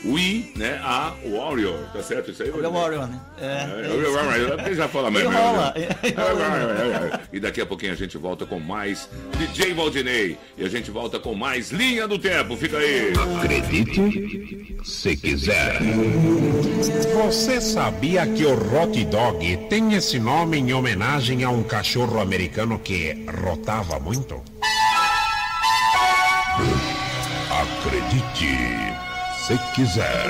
We, 0.06 0.52
né? 0.58 0.82
A 0.84 1.14
Warrior. 1.26 1.80
Tá 1.94 2.04
certo 2.04 2.32
isso 2.32 2.44
aí? 2.44 2.50
É 2.50 2.68
Warrior, 2.68 3.08
né? 3.08 3.20
É. 3.40 4.68
é, 4.68 4.72
é 4.72 4.76
já 4.76 4.88
fala 4.90 5.10
mesmo. 5.10 5.32
Rola. 5.32 5.74
E 7.32 7.40
daqui 7.40 7.62
a 7.62 7.66
pouquinho 7.66 7.94
a 7.94 7.96
gente 7.96 8.18
volta 8.18 8.46
com 8.46 8.60
mais 8.60 9.10
DJ 9.38 9.74
Valdinei. 9.74 10.38
E 10.58 10.66
a 10.66 10.70
gente 10.70 10.92
volta 10.92 11.20
com 11.20 11.34
mais 11.34 11.72
Linha 11.72 12.06
do 12.06 12.20
Tempo. 12.20 12.58
Fica 12.58 12.78
aí. 12.78 13.14
Acredite 13.38 14.78
se 14.84 15.16
quiser. 15.16 15.80
Você 17.24 17.62
sabia 17.62 18.28
que 18.28 18.46
o 18.46 18.56
Rot 18.56 19.06
Dog 19.06 19.58
tem 19.70 19.94
esse 19.94 20.20
nome 20.20 20.58
em 20.58 20.74
homenagem 20.74 21.46
a 21.46 21.50
um 21.50 21.64
cachorro 21.64 22.20
americano 22.20 22.78
que 22.78 23.26
rotava 23.42 24.00
muito? 24.00 24.53
Acredite, 28.14 28.94
se 29.48 29.58
quiser. 29.74 30.30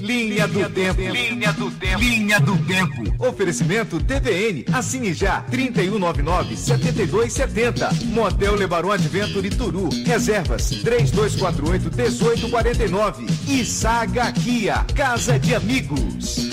Linha 0.00 0.48
do 0.48 0.70
Tempo. 0.70 1.00
Linha 1.00 1.52
do 1.52 1.70
Tempo. 1.70 2.00
Linha 2.00 2.40
do 2.40 2.56
Tempo. 2.66 3.02
Oferecimento 3.18 4.00
TVN. 4.00 4.64
Assine 4.72 5.12
já. 5.12 5.44
3199-7270. 5.50 8.06
Motel 8.06 8.54
Lebaron 8.54 8.92
Adventure 8.92 9.50
Turu. 9.50 9.90
Reservas 10.06 10.70
3248-1849. 10.82 13.28
E 13.48 13.66
Saga 13.66 14.32
Kia. 14.32 14.82
Casa 14.94 15.38
de 15.38 15.54
Amigos. 15.54 16.51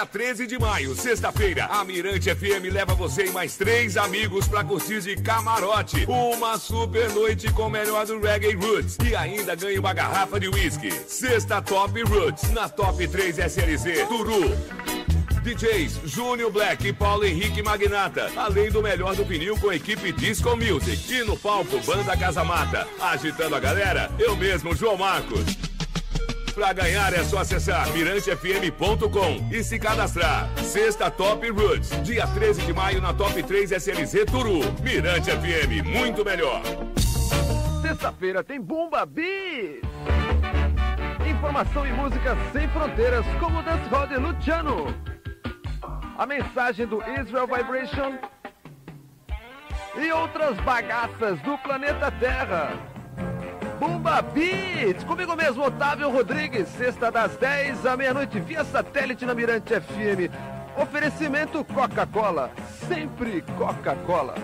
Dia 0.00 0.06
13 0.06 0.46
de 0.46 0.58
maio, 0.58 0.94
sexta-feira, 0.94 1.66
a 1.66 1.84
Mirante 1.84 2.34
FM 2.34 2.72
leva 2.72 2.94
você 2.94 3.26
e 3.26 3.30
mais 3.32 3.58
três 3.58 3.98
amigos 3.98 4.48
para 4.48 4.64
curtir 4.64 5.02
de 5.02 5.14
camarote. 5.14 6.06
Uma 6.08 6.56
super 6.56 7.10
noite 7.10 7.52
com 7.52 7.64
o 7.64 7.70
melhor 7.70 8.06
do 8.06 8.18
Reggae 8.18 8.54
Roots. 8.54 8.96
E 9.04 9.14
ainda 9.14 9.54
ganha 9.54 9.78
uma 9.78 9.92
garrafa 9.92 10.40
de 10.40 10.48
whisky. 10.48 10.90
Sexta 11.06 11.60
Top 11.60 12.02
Roots, 12.04 12.50
na 12.52 12.66
Top 12.66 13.06
3 13.06 13.40
SLZ, 13.40 14.08
Turu. 14.08 14.56
DJs 15.42 16.00
Júnior 16.06 16.50
Black 16.50 16.88
e 16.88 16.94
Paulo 16.94 17.26
Henrique 17.26 17.62
Magnata, 17.62 18.30
além 18.36 18.70
do 18.70 18.82
melhor 18.82 19.14
do 19.14 19.24
vinil 19.26 19.58
com 19.58 19.68
a 19.68 19.76
equipe 19.76 20.12
Disco 20.12 20.56
Music. 20.56 21.12
E 21.12 21.24
no 21.24 21.36
palco, 21.36 21.78
Banda 21.80 22.16
Casa 22.16 22.42
Mata. 22.42 22.88
Agitando 22.98 23.54
a 23.54 23.60
galera, 23.60 24.10
eu 24.18 24.34
mesmo, 24.34 24.74
João 24.74 24.96
Marcos. 24.96 25.69
Para 26.60 26.74
ganhar 26.74 27.14
é 27.14 27.24
só 27.24 27.38
acessar 27.38 27.90
mirantefm.com 27.90 29.48
e 29.50 29.64
se 29.64 29.78
cadastrar. 29.78 30.46
Sexta 30.58 31.10
Top 31.10 31.48
Roots, 31.48 31.88
dia 32.02 32.26
13 32.26 32.66
de 32.66 32.72
maio 32.74 33.00
na 33.00 33.14
Top 33.14 33.42
3 33.42 33.72
SLZ 33.72 34.26
Turu. 34.30 34.60
Mirante 34.82 35.30
FM, 35.30 35.82
muito 35.88 36.22
melhor. 36.22 36.60
Sexta-feira 37.80 38.44
tem 38.44 38.60
Bumba 38.60 39.06
Bis. 39.06 39.80
informação 41.26 41.86
e 41.86 41.92
música 41.92 42.36
sem 42.52 42.68
fronteiras, 42.68 43.24
como 43.40 43.62
dancehall 43.62 44.06
de 44.06 44.16
Luciano. 44.18 44.94
A 46.18 46.26
mensagem 46.26 46.86
do 46.86 47.02
Israel 47.18 47.46
Vibration 47.46 48.18
e 49.96 50.12
outras 50.12 50.60
bagaças 50.60 51.40
do 51.40 51.56
planeta 51.56 52.10
Terra. 52.20 52.99
Bumba 53.80 54.20
Beat, 54.20 55.06
comigo 55.06 55.34
mesmo, 55.34 55.64
Otávio 55.64 56.10
Rodrigues, 56.10 56.68
sexta 56.68 57.10
das 57.10 57.34
10 57.38 57.86
à 57.86 57.96
meia-noite, 57.96 58.38
via 58.38 58.62
satélite 58.62 59.24
na 59.24 59.34
Mirante 59.34 59.72
FM. 59.72 60.28
Oferecimento 60.76 61.64
Coca-Cola, 61.64 62.50
sempre 62.86 63.42
Coca-Cola. 63.56 64.34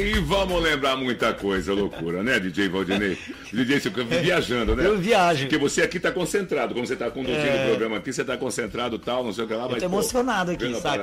Aí 0.00 0.14
vamos 0.14 0.62
lembrar 0.62 0.96
muita 0.96 1.34
coisa, 1.34 1.74
loucura, 1.74 2.22
né, 2.22 2.40
DJ 2.40 2.70
Valdinei? 2.70 3.18
DJ, 3.52 3.80
você 3.80 3.90
fica 3.90 4.02
viajando, 4.04 4.74
né? 4.74 4.86
Eu 4.86 4.96
viajo. 4.98 5.42
Porque 5.42 5.58
você 5.58 5.82
aqui 5.82 6.00
tá 6.00 6.10
concentrado. 6.10 6.72
Como 6.72 6.86
você 6.86 6.96
tá 6.96 7.10
conduzindo 7.10 7.38
É. 7.38 7.64
o 7.64 7.68
programa 7.68 7.98
aqui, 7.98 8.10
você 8.12 8.24
tá 8.24 8.34
concentrado 8.36 8.98
tal, 8.98 9.22
não 9.22 9.32
sei 9.32 9.44
o 9.44 9.46
que 9.46 9.52
lá. 9.52 9.68
mas, 9.68 9.82
tô 9.82 9.90
pô, 9.90 9.96
emocionado 9.96 10.52
aqui, 10.52 10.64
vendo 10.64 10.74
uma 10.76 10.80
sabe? 10.80 11.02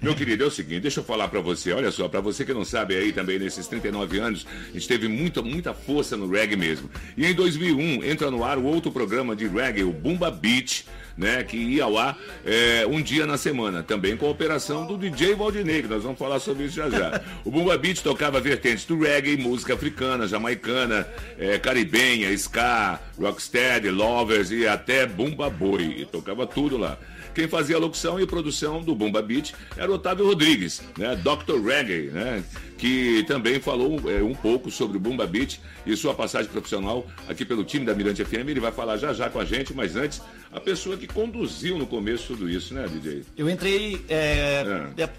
Meu 0.00 0.14
querido, 0.14 0.44
é 0.44 0.46
o 0.46 0.50
seguinte, 0.50 0.80
deixa 0.80 1.00
eu 1.00 1.04
falar 1.04 1.28
pra 1.28 1.40
você. 1.40 1.72
Olha 1.72 1.90
só, 1.90 2.08
pra 2.08 2.20
você 2.20 2.44
que 2.44 2.54
não 2.54 2.64
sabe 2.64 2.96
aí 2.96 3.12
também, 3.12 3.38
nesses 3.38 3.66
39 3.66 4.18
anos, 4.18 4.46
a 4.70 4.72
gente 4.72 4.88
teve 4.88 5.08
muita, 5.08 5.42
muita 5.42 5.74
força 5.74 6.16
no 6.16 6.30
reggae 6.30 6.56
mesmo. 6.56 6.88
E 7.16 7.26
em 7.26 7.34
2001, 7.34 8.02
entra 8.04 8.30
no 8.30 8.44
ar 8.44 8.56
o 8.56 8.64
outro 8.64 8.90
programa 8.90 9.36
de 9.36 9.46
reggae, 9.46 9.82
o 9.84 9.92
Bumba 9.92 10.30
Beach, 10.30 10.86
né, 11.16 11.42
que 11.42 11.56
ia 11.56 11.84
ao 11.84 11.98
ar 11.98 12.18
é, 12.44 12.86
um 12.88 13.00
dia 13.00 13.26
na 13.26 13.36
semana, 13.36 13.82
também 13.82 14.16
com 14.16 14.26
a 14.26 14.30
operação 14.30 14.86
do 14.86 14.96
DJ 14.96 15.34
Valdinei, 15.34 15.82
que 15.82 15.88
nós 15.88 16.02
vamos 16.02 16.18
falar 16.18 16.38
sobre 16.40 16.64
isso 16.64 16.76
já 16.76 16.88
já. 16.88 17.20
O 17.44 17.50
Bumba 17.50 17.76
Beat 17.76 18.02
tocava 18.02 18.40
vertentes 18.40 18.84
do 18.84 18.98
reggae, 18.98 19.36
música 19.36 19.74
africana, 19.74 20.26
jamaicana, 20.26 21.06
é, 21.38 21.58
caribenha, 21.58 22.30
ska, 22.32 23.00
rocksteady, 23.18 23.90
lovers 23.90 24.50
e 24.50 24.66
até 24.66 25.06
Bumba 25.06 25.50
Boi, 25.50 25.96
e 25.98 26.06
tocava 26.06 26.46
tudo 26.46 26.76
lá. 26.76 26.98
Quem 27.34 27.48
fazia 27.48 27.76
a 27.76 27.78
locução 27.78 28.20
e 28.20 28.26
produção 28.26 28.82
do 28.82 28.94
Bumba 28.94 29.22
Beat 29.22 29.54
era 29.76 29.90
Otávio 29.90 30.26
Rodrigues, 30.26 30.82
né, 30.98 31.16
Dr. 31.16 31.64
Reggae, 31.64 32.10
né, 32.10 32.44
que 32.82 33.22
também 33.28 33.60
falou 33.60 34.10
é, 34.10 34.24
um 34.24 34.34
pouco 34.34 34.68
sobre 34.68 34.96
o 34.96 35.00
Bumba 35.00 35.24
Beat 35.24 35.60
e 35.86 35.96
sua 35.96 36.12
passagem 36.14 36.50
profissional 36.50 37.06
aqui 37.28 37.44
pelo 37.44 37.62
time 37.62 37.86
da 37.86 37.94
Mirante 37.94 38.24
FM. 38.24 38.48
Ele 38.48 38.58
vai 38.58 38.72
falar 38.72 38.96
já 38.96 39.12
já 39.12 39.30
com 39.30 39.38
a 39.38 39.44
gente, 39.44 39.72
mas 39.72 39.94
antes, 39.94 40.20
a 40.52 40.58
pessoa 40.58 40.96
que 40.96 41.06
conduziu 41.06 41.78
no 41.78 41.86
começo 41.86 42.34
tudo 42.34 42.50
isso, 42.50 42.74
né, 42.74 42.88
DJ? 42.88 43.22
Eu 43.38 43.48
entrei, 43.48 44.04
é, 44.08 44.64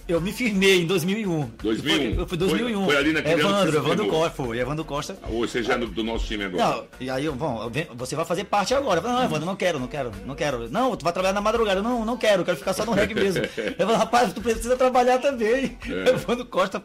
eu 0.10 0.20
me 0.20 0.34
firmei 0.34 0.82
em 0.82 0.86
2001. 0.86 1.52
2001. 1.64 2.16
Foi, 2.16 2.28
fui 2.28 2.38
2001. 2.38 2.74
Foi- 2.84 2.86
foi 2.94 2.98
ali 2.98 3.14
naquele 3.14 3.40
Evandro, 3.40 3.72
você 3.72 3.78
Evandro. 3.78 4.08
Costa, 4.08 4.30
foi. 4.44 4.60
Evandro 4.60 4.84
Costa. 4.84 5.18
Ou 5.30 5.48
seja, 5.48 5.78
do, 5.78 5.88
do 5.88 6.04
nosso 6.04 6.26
time 6.26 6.44
agora. 6.44 6.68
Não, 6.68 6.84
e 7.00 7.10
aí, 7.10 7.30
bom, 7.30 7.72
você 7.96 8.14
vai 8.14 8.26
fazer 8.26 8.44
parte 8.44 8.74
agora. 8.74 8.98
Eu 8.98 9.04
falei, 9.04 9.18
não, 9.20 9.24
Evandro, 9.24 9.46
não 9.46 9.56
quero, 9.56 9.80
não 9.80 9.88
quero, 9.88 10.12
não 10.26 10.36
quero. 10.36 10.70
Não, 10.70 10.98
tu 10.98 11.04
vai 11.06 11.14
trabalhar 11.14 11.34
na 11.34 11.40
madrugada. 11.40 11.82
Não, 11.82 12.04
não 12.04 12.18
quero, 12.18 12.44
quero 12.44 12.58
ficar 12.58 12.74
só 12.74 12.84
no 12.86 12.92
reggae 12.92 13.16
mesmo. 13.16 13.42
Eu 13.56 13.88
falei, 13.88 13.96
rapaz, 13.96 14.34
tu 14.34 14.42
precisa 14.42 14.76
trabalhar 14.76 15.20
também. 15.20 15.78
É. 15.88 16.10
Evandro 16.10 16.46
Costa 16.46 16.84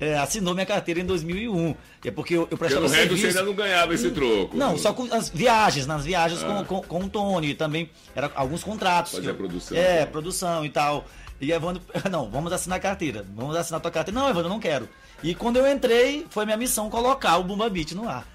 é, 0.00 0.16
assinou 0.18 0.54
minha 0.54 0.66
carteira 0.66 1.00
em 1.00 1.04
2001. 1.06 1.74
É 2.04 2.10
porque 2.10 2.34
eu, 2.34 2.48
eu 2.50 2.56
prestava 2.58 2.86
no 2.86 2.92
reggae 2.92 3.08
você 3.08 3.16
serviço. 3.16 3.38
ainda 3.38 3.50
não 3.50 3.54
ganhava 3.56 3.94
esse 3.94 4.10
troco. 4.10 4.56
Não, 4.56 4.76
só 4.78 4.92
com 4.92 5.12
as 5.14 5.28
viagens, 5.28 5.86
nas 5.86 6.04
viagens 6.04 6.42
Ah. 6.42 6.64
com, 6.66 6.80
com, 6.80 6.82
com 7.00 7.04
o 7.04 7.08
Tony, 7.08 7.54
também 7.54 7.90
era 8.14 8.30
alguns 8.34 8.62
contratos. 8.62 9.14
Eu- 9.24 9.34
produção. 9.34 9.76
É, 9.76 10.06
produção 10.06 10.64
e 10.64 10.70
tal. 10.70 11.04
E 11.40 11.52
Evandro, 11.52 11.82
não, 12.10 12.28
vamos 12.28 12.52
assinar 12.52 12.78
a 12.78 12.80
carteira, 12.82 13.24
vamos 13.34 13.54
assinar 13.56 13.78
a 13.78 13.80
tua 13.80 13.90
carteira. 13.90 14.18
Não, 14.20 14.28
Evandro, 14.28 14.48
não 14.48 14.58
quero. 14.60 14.88
E 15.22 15.34
quando 15.34 15.56
eu 15.56 15.66
entrei, 15.70 16.26
foi 16.30 16.44
minha 16.44 16.56
missão 16.56 16.88
colocar 16.90 17.36
o 17.38 17.44
Bumba 17.44 17.68
Beat 17.68 17.92
no 17.92 18.08
ar. 18.08 18.26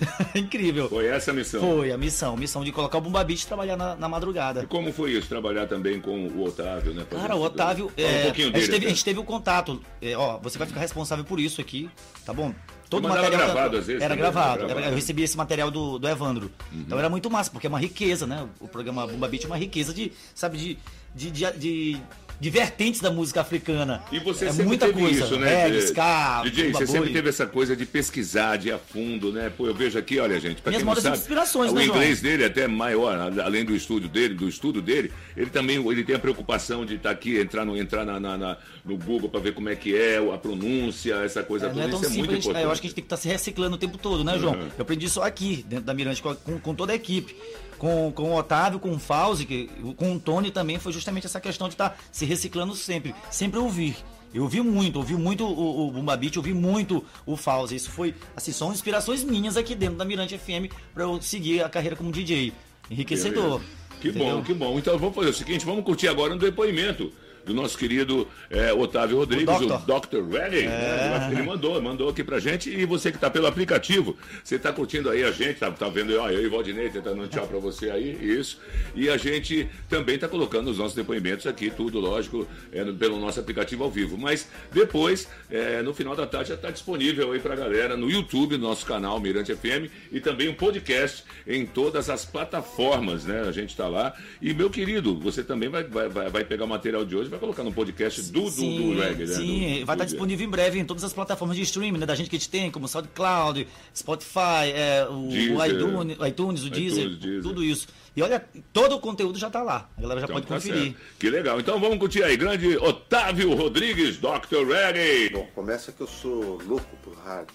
Incrível. 0.34 0.88
Foi 0.88 1.06
essa 1.06 1.30
a 1.30 1.34
missão. 1.34 1.60
Foi 1.60 1.92
a 1.92 1.98
missão, 1.98 2.36
missão 2.36 2.64
de 2.64 2.72
colocar 2.72 2.98
o 2.98 3.00
Bumba 3.00 3.22
Beat 3.24 3.42
e 3.42 3.46
trabalhar 3.46 3.76
na, 3.76 3.94
na 3.96 4.08
madrugada. 4.08 4.62
E 4.62 4.66
como 4.66 4.92
foi 4.92 5.12
isso, 5.12 5.28
trabalhar 5.28 5.66
também 5.66 6.00
com 6.00 6.26
o 6.28 6.44
Otávio, 6.44 6.92
né? 6.94 7.04
Cara, 7.10 7.36
o 7.36 7.42
Otávio, 7.42 7.90
é, 7.96 8.20
um 8.20 8.22
pouquinho 8.24 8.48
a, 8.48 8.50
dele. 8.52 8.60
gente 8.64 8.70
teve, 8.70 8.76
a 8.76 8.88
até. 8.88 8.88
gente 8.94 9.04
teve 9.04 9.20
o 9.20 9.24
contato. 9.24 9.80
é, 10.00 10.16
ó, 10.16 10.38
você 10.38 10.58
vai 10.58 10.66
ficar 10.66 10.80
responsável 10.80 11.24
por 11.24 11.38
isso 11.38 11.60
aqui, 11.60 11.88
tá 12.24 12.32
bom? 12.32 12.52
Todo 12.90 13.04
mandava 13.08 13.22
material 13.22 13.46
gravado, 13.46 13.76
às 13.78 13.86
vezes, 13.86 14.02
era 14.02 14.14
também, 14.14 14.30
gravado. 14.30 14.48
era 14.48 14.56
gravado. 14.58 14.74
Uhum. 14.74 14.84
era- 14.84 14.90
eu 14.92 14.94
recebi 14.96 15.22
esse 15.22 15.36
material 15.36 15.70
do, 15.70 15.98
do 15.98 16.06
Evandro. 16.06 16.50
Então 16.70 16.98
era 16.98 17.08
muito 17.08 17.30
massa, 17.30 17.50
porque 17.50 17.66
é 17.66 17.70
uma 17.70 17.78
riqueza, 17.80 18.26
né? 18.26 18.46
O 18.60 18.68
programa 18.68 19.06
Bumba 19.06 19.28
Beat 19.28 19.44
é 19.44 19.46
uma 19.46 19.56
riqueza 19.56 19.94
de, 19.94 20.12
sabe, 20.34 20.58
de, 20.58 20.78
de, 21.14 21.30
de, 21.30 21.52
de, 21.58 22.00
de 22.42 22.50
vertentes 22.50 23.00
da 23.00 23.08
música 23.08 23.40
africana. 23.40 24.02
E 24.10 24.18
você 24.18 24.46
é 24.46 24.50
sempre 24.50 24.64
muita 24.66 24.86
teve 24.88 24.98
coisa. 25.00 25.24
isso, 25.26 25.38
né? 25.38 25.70
De- 25.70 25.78
ska, 25.78 26.42
DJ, 26.42 26.72
você 26.72 26.88
sempre 26.88 27.12
teve 27.12 27.28
essa 27.28 27.46
coisa 27.46 27.76
de 27.76 27.86
pesquisar, 27.86 28.56
de 28.56 28.66
ir 28.66 28.72
a 28.72 28.78
fundo, 28.78 29.30
né? 29.32 29.48
Pô, 29.56 29.68
eu 29.68 29.72
vejo 29.74 29.96
aqui, 29.96 30.18
olha, 30.18 30.40
gente, 30.40 30.60
pra 30.60 30.70
Minhas 30.70 30.82
quem 30.82 30.92
não 30.92 31.00
sabe, 31.00 31.16
inspirações, 31.18 31.70
o 31.70 31.74
né, 31.76 31.84
João? 31.84 31.96
inglês 31.98 32.20
dele 32.20 32.42
é 32.42 32.46
até 32.46 32.66
maior, 32.66 33.16
além 33.40 33.64
do 33.64 33.76
estúdio 33.76 34.08
dele, 34.08 34.34
do 34.34 34.48
estudo 34.48 34.82
dele, 34.82 35.12
ele 35.36 35.50
também 35.50 35.76
ele 35.88 36.02
tem 36.02 36.16
a 36.16 36.18
preocupação 36.18 36.84
de 36.84 36.96
estar 36.96 37.10
aqui, 37.12 37.38
entrar 37.38 37.64
no, 37.64 37.76
entrar 37.76 38.04
na, 38.04 38.18
na- 38.18 38.36
na- 38.36 38.56
no 38.84 38.96
Google 38.96 39.28
para 39.28 39.38
ver 39.38 39.54
como 39.54 39.68
é 39.68 39.76
que 39.76 39.94
é, 39.94 40.16
a 40.16 40.36
pronúncia, 40.36 41.14
essa 41.24 41.44
coisa 41.44 41.66
É, 41.66 41.68
toda. 41.68 41.80
não 41.80 41.86
é 41.86 41.90
tão 41.92 42.00
Isso 42.00 42.06
é 42.06 42.08
muito 42.08 42.22
simples, 42.22 42.44
importante. 42.44 42.62
é, 42.62 42.66
eu 42.66 42.72
acho 42.72 42.80
que 42.80 42.86
a 42.86 42.88
gente 42.88 42.94
tem 42.96 43.04
que 43.04 43.06
estar 43.06 43.16
se 43.18 43.28
reciclando 43.28 43.76
o 43.76 43.78
tempo 43.78 43.96
todo, 43.96 44.24
né, 44.24 44.36
João? 44.36 44.54
Uhum. 44.54 44.68
Eu 44.76 44.82
aprendi 44.82 45.06
isso 45.06 45.22
aqui, 45.22 45.64
dentro 45.68 45.84
da 45.84 45.94
Mirante, 45.94 46.20
com- 46.20 46.34
com 46.34 46.74
toda 46.74 46.90
a 46.92 46.96
equipe. 46.96 47.36
Com, 47.82 48.12
com 48.12 48.30
o 48.30 48.36
Otávio, 48.36 48.78
com 48.78 48.92
o 48.92 48.98
Fauzi, 49.00 49.44
que, 49.44 49.68
com 49.96 50.14
o 50.14 50.20
Tony 50.20 50.52
também, 50.52 50.78
foi 50.78 50.92
justamente 50.92 51.26
essa 51.26 51.40
questão 51.40 51.66
de 51.66 51.74
estar 51.74 51.98
se 52.12 52.24
reciclando 52.24 52.76
sempre. 52.76 53.12
Sempre 53.28 53.58
ouvir. 53.58 53.96
Eu 54.32 54.44
ouvi 54.44 54.60
muito, 54.60 55.00
ouvi 55.00 55.14
muito 55.14 55.44
o, 55.44 55.88
o 55.88 55.90
Bumba 55.90 56.16
ouvi 56.36 56.54
muito 56.54 57.04
o 57.26 57.36
Fauzi. 57.36 57.74
Isso 57.74 57.90
foi, 57.90 58.14
assim, 58.36 58.52
são 58.52 58.72
inspirações 58.72 59.24
minhas 59.24 59.56
aqui 59.56 59.74
dentro 59.74 59.96
da 59.96 60.04
Mirante 60.04 60.38
FM 60.38 60.72
para 60.94 61.02
eu 61.02 61.20
seguir 61.20 61.64
a 61.64 61.68
carreira 61.68 61.96
como 61.96 62.12
DJ. 62.12 62.52
Enriquecedor. 62.88 63.58
Beleza. 63.58 63.82
Que 64.00 64.08
Entendeu? 64.10 64.36
bom, 64.36 64.42
que 64.44 64.54
bom. 64.54 64.78
Então 64.78 64.96
vamos 64.96 65.16
fazer 65.16 65.30
o 65.30 65.34
seguinte, 65.34 65.66
vamos 65.66 65.84
curtir 65.84 66.06
agora 66.06 66.32
um 66.32 66.38
depoimento 66.38 67.12
do 67.44 67.54
nosso 67.54 67.76
querido 67.76 68.26
eh, 68.50 68.72
Otávio 68.72 69.16
Rodrigues, 69.16 69.60
o. 69.60 69.66
Dr. 69.66 70.22
Reggae. 70.30 70.66
né? 70.66 71.28
Ele 71.32 71.42
mandou, 71.42 71.80
mandou 71.80 72.08
aqui 72.08 72.22
pra 72.22 72.38
gente. 72.38 72.70
E 72.70 72.84
você 72.84 73.10
que 73.12 73.18
tá 73.18 73.30
pelo 73.30 73.46
aplicativo, 73.46 74.16
você 74.42 74.58
tá 74.58 74.72
curtindo 74.72 75.10
aí 75.10 75.22
a 75.22 75.30
gente, 75.30 75.58
tá, 75.58 75.70
tá 75.70 75.88
vendo, 75.88 76.18
ó, 76.18 76.30
eu 76.30 76.42
e 76.42 76.48
Valdinei 76.48 76.90
tentando 76.90 77.22
um 77.22 77.26
tchau 77.28 77.46
pra 77.46 77.58
você 77.58 77.90
aí, 77.90 78.18
isso. 78.20 78.60
E 78.94 79.08
a 79.08 79.16
gente 79.16 79.68
também 79.88 80.18
tá 80.18 80.28
colocando 80.28 80.70
os 80.70 80.78
nossos 80.78 80.94
depoimentos 80.94 81.46
aqui, 81.46 81.70
tudo, 81.70 81.98
lógico, 82.00 82.46
é, 82.72 82.84
pelo 82.92 83.18
nosso 83.18 83.40
aplicativo 83.40 83.84
ao 83.84 83.90
vivo. 83.90 84.16
Mas 84.16 84.48
depois, 84.72 85.28
eh, 85.50 85.82
no 85.82 85.92
final 85.94 86.14
da 86.16 86.26
tarde, 86.26 86.50
já 86.50 86.56
tá 86.56 86.70
disponível 86.70 87.32
aí 87.32 87.40
pra 87.40 87.54
galera 87.54 87.96
no 87.96 88.10
YouTube, 88.10 88.56
no 88.56 88.68
nosso 88.68 88.86
canal 88.86 89.18
Mirante 89.20 89.54
FM, 89.54 89.90
e 90.10 90.20
também 90.20 90.48
um 90.48 90.54
podcast 90.54 91.24
em 91.46 91.66
todas 91.66 92.08
as 92.08 92.24
plataformas, 92.24 93.24
né? 93.24 93.42
A 93.42 93.52
gente 93.52 93.76
tá 93.76 93.88
lá. 93.88 94.14
E, 94.40 94.52
meu 94.54 94.70
querido, 94.70 95.18
você 95.18 95.42
também 95.42 95.68
vai, 95.68 95.84
vai 95.84 96.08
vai 96.08 96.44
pegar 96.44 96.64
o 96.64 96.68
material 96.68 97.04
de 97.04 97.16
hoje, 97.16 97.28
vai 97.32 97.40
colocar 97.40 97.62
no 97.64 97.72
podcast 97.72 98.22
do, 98.30 98.42
do, 98.42 98.50
do 98.50 99.00
reggae, 99.00 99.26
né? 99.26 99.34
Sim, 99.34 99.80
Do- 99.80 99.86
vai 99.86 99.96
do 99.96 100.02
estar 100.02 100.04
disponível 100.04 100.46
em 100.46 100.50
breve 100.50 100.78
em 100.78 100.84
todas 100.84 101.02
as 101.02 101.12
plataformas 101.12 101.56
de 101.56 101.62
streaming, 101.62 101.98
né, 101.98 102.06
da 102.06 102.14
gente 102.14 102.28
que 102.30 102.36
a 102.36 102.38
gente 102.38 102.48
tem, 102.50 102.70
como 102.70 102.86
SoundCloud, 102.86 103.66
Spotify, 103.96 104.70
é, 104.74 105.06
o, 105.10 105.28
Deezer. 105.28 105.56
o 105.56 105.66
iTunes, 105.66 106.18
o 106.18 106.26
iTunes, 106.26 106.64
o 106.64 106.70
Deezer, 106.70 107.04
iTunes, 107.04 107.18
Deezer. 107.20 107.42
tudo 107.42 107.64
isso. 107.64 107.88
E 108.14 108.22
olha, 108.22 108.44
todo 108.72 108.94
o 108.96 109.00
conteúdo 109.00 109.38
já 109.38 109.46
está 109.46 109.62
lá. 109.62 109.88
A 109.96 110.00
galera 110.02 110.20
já 110.20 110.26
Então 110.26 110.34
pode 110.36 110.46
tá 110.46 110.54
conferir. 110.56 110.92
certo. 110.92 110.96
Que 111.18 111.30
legal. 111.30 111.58
Então 111.58 111.80
vamos 111.80 111.98
curtir 111.98 112.22
aí. 112.22 112.36
Grande 112.36 112.76
Otávio 112.76 113.54
Rodrigues, 113.54 114.18
Dr. 114.18 114.66
Reggae. 114.68 115.30
Bom, 115.30 115.48
começa 115.54 115.90
que 115.92 116.00
eu 116.02 116.06
sou 116.06 116.60
louco 116.66 116.94
por 117.02 117.14
rádio. 117.14 117.54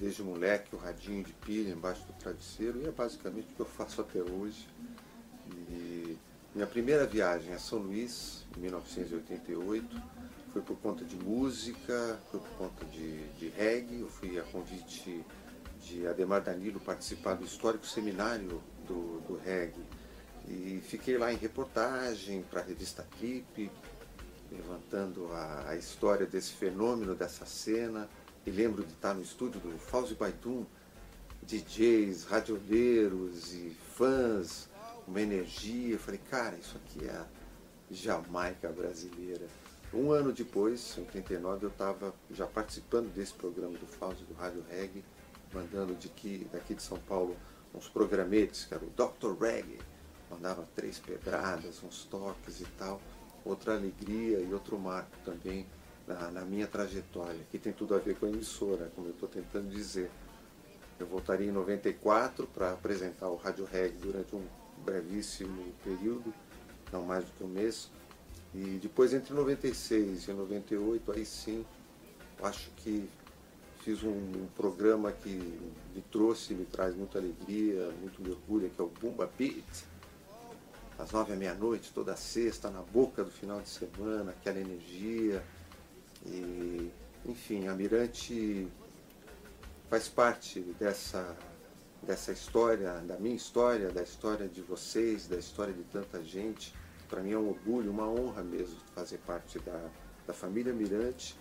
Desde 0.00 0.22
moleque, 0.22 0.74
o 0.74 0.78
radinho 0.78 1.22
de 1.22 1.32
pilha 1.46 1.70
embaixo 1.70 2.00
do 2.06 2.12
travesseiro, 2.14 2.80
e 2.82 2.86
é 2.88 2.90
basicamente 2.90 3.44
o 3.52 3.54
que 3.56 3.60
eu 3.60 3.66
faço 3.66 4.00
até 4.00 4.20
hoje. 4.20 4.66
E 5.70 6.16
minha 6.54 6.66
primeira 6.66 7.06
viagem 7.06 7.52
a 7.52 7.58
São 7.58 7.78
Luís, 7.78 8.41
em 8.56 8.60
1988, 8.60 10.02
foi 10.52 10.62
por 10.62 10.76
conta 10.78 11.04
de 11.04 11.16
música, 11.16 12.20
foi 12.30 12.40
por 12.40 12.50
conta 12.50 12.84
de, 12.86 13.26
de 13.38 13.48
reggae. 13.48 14.00
Eu 14.00 14.08
fui 14.08 14.38
a 14.38 14.42
convite 14.42 15.24
de 15.80 16.06
Ademar 16.06 16.42
Danilo 16.42 16.78
participar 16.78 17.34
do 17.34 17.44
histórico 17.44 17.86
seminário 17.86 18.62
do, 18.86 19.20
do 19.26 19.40
reggae. 19.42 19.82
E 20.46 20.82
fiquei 20.84 21.16
lá 21.16 21.32
em 21.32 21.36
reportagem 21.36 22.42
para 22.42 22.60
a 22.60 22.64
revista 22.64 23.06
Clipe, 23.18 23.70
levantando 24.50 25.32
a, 25.32 25.70
a 25.70 25.76
história 25.76 26.26
desse 26.26 26.52
fenômeno, 26.52 27.14
dessa 27.14 27.46
cena. 27.46 28.08
E 28.44 28.50
lembro 28.50 28.84
de 28.84 28.92
estar 28.92 29.14
no 29.14 29.22
estúdio 29.22 29.60
do 29.60 29.78
Fauzi 29.78 30.14
Baitum, 30.14 30.66
DJs, 31.42 32.24
radioleiros 32.24 33.54
e 33.54 33.74
fãs, 33.96 34.68
uma 35.06 35.20
energia. 35.20 35.94
Eu 35.94 35.98
falei, 35.98 36.20
cara, 36.28 36.56
isso 36.56 36.76
aqui 36.76 37.06
é 37.06 37.24
Jamaica 37.92 38.68
brasileira. 38.70 39.46
Um 39.92 40.10
ano 40.10 40.32
depois, 40.32 40.96
em 40.96 41.02
89, 41.02 41.66
eu 41.66 41.70
estava 41.70 42.14
já 42.30 42.46
participando 42.46 43.12
desse 43.12 43.34
programa 43.34 43.76
do 43.76 43.86
Fauzi, 43.86 44.24
do 44.24 44.34
Rádio 44.34 44.64
Reggae, 44.70 45.04
mandando 45.52 45.94
de 45.94 46.08
daqui 46.50 46.74
de 46.74 46.82
São 46.82 46.98
Paulo 46.98 47.36
uns 47.74 47.88
programetes, 47.88 48.64
que 48.64 48.74
era 48.74 48.82
o 48.84 48.90
Dr. 48.90 49.38
Reggae, 49.38 49.78
mandava 50.30 50.66
três 50.74 50.98
pedradas, 50.98 51.82
uns 51.82 52.04
toques 52.04 52.60
e 52.60 52.64
tal. 52.78 53.00
Outra 53.44 53.74
alegria 53.74 54.38
e 54.38 54.52
outro 54.52 54.78
marco 54.78 55.16
também 55.24 55.66
na, 56.06 56.30
na 56.30 56.40
minha 56.42 56.66
trajetória, 56.66 57.40
que 57.50 57.58
tem 57.58 57.72
tudo 57.72 57.94
a 57.94 57.98
ver 57.98 58.16
com 58.16 58.26
a 58.26 58.28
emissora, 58.28 58.90
como 58.94 59.08
eu 59.08 59.12
estou 59.12 59.28
tentando 59.28 59.68
dizer. 59.68 60.10
Eu 60.98 61.06
voltaria 61.06 61.48
em 61.48 61.52
94 61.52 62.46
para 62.46 62.72
apresentar 62.72 63.28
o 63.28 63.36
Rádio 63.36 63.64
Reggae 63.64 63.98
durante 63.98 64.36
um 64.36 64.44
brevíssimo 64.84 65.72
período, 65.84 66.32
não 66.92 67.02
mais 67.02 67.24
do 67.24 67.32
que 67.32 67.44
um 67.44 67.48
mês. 67.48 67.90
E 68.54 68.78
depois, 68.82 69.14
entre 69.14 69.32
96 69.32 70.28
e 70.28 70.32
98, 70.32 71.12
aí 71.12 71.24
sim, 71.24 71.64
acho 72.42 72.70
que 72.76 73.08
fiz 73.82 74.02
um, 74.04 74.46
programa 74.54 75.10
que 75.10 75.30
me 75.94 76.02
trouxe, 76.10 76.54
me 76.54 76.64
traz 76.64 76.94
muita 76.94 77.18
alegria, 77.18 77.90
muito 78.00 78.22
me 78.22 78.30
orgulho, 78.30 78.70
que 78.70 78.80
é 78.80 78.84
o 78.84 78.88
Bumba 78.88 79.28
Beat. 79.38 79.84
Às 80.98 81.10
nove 81.10 81.32
à 81.32 81.36
meia-noite, 81.36 81.90
toda 81.92 82.14
sexta, 82.14 82.70
na 82.70 82.82
boca 82.82 83.24
do 83.24 83.30
final 83.30 83.60
de 83.60 83.68
semana, 83.68 84.30
aquela 84.30 84.60
energia. 84.60 85.42
E, 86.24 86.90
enfim, 87.26 87.66
a 87.66 87.74
Mirante 87.74 88.68
faz 89.88 90.08
parte 90.08 90.60
dessa, 90.78 91.36
dessa 92.02 92.30
história, 92.32 92.92
da 93.00 93.16
minha 93.16 93.34
história, 93.34 93.90
da 93.90 94.02
história 94.02 94.46
de 94.46 94.60
vocês, 94.60 95.26
da 95.26 95.36
história 95.36 95.72
de 95.72 95.82
tanta 95.84 96.22
gente. 96.22 96.72
Para 97.12 97.20
mim 97.20 97.32
é 97.32 97.36
um 97.36 97.50
orgulho, 97.50 97.90
uma 97.90 98.08
honra 98.08 98.42
mesmo 98.42 98.78
fazer 98.94 99.18
parte 99.18 99.58
da, 99.58 99.90
da 100.26 100.32
família 100.32 100.72
Mirante. 100.72 101.38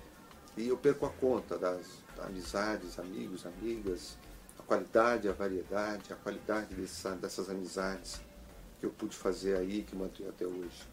E 0.58 0.68
eu 0.68 0.76
perco 0.76 1.06
a 1.06 1.10
conta 1.10 1.58
das, 1.58 2.04
amizades, 2.20 3.00
amigos, 3.00 3.46
amigas, 3.46 4.18
a 4.60 4.64
qualidade, 4.64 5.30
a 5.30 5.32
variedade, 5.32 6.12
a 6.12 6.16
qualidade 6.18 6.76
dessa, 6.76 7.12
dessas 7.12 7.50
amizades 7.50 8.20
que 8.82 8.86
eu 8.86 8.90
pude 8.90 9.16
fazer 9.16 9.56
aí, 9.56 9.84
que 9.84 9.96
mantenho 9.96 10.28
até 10.28 10.46
hoje. 10.46 10.86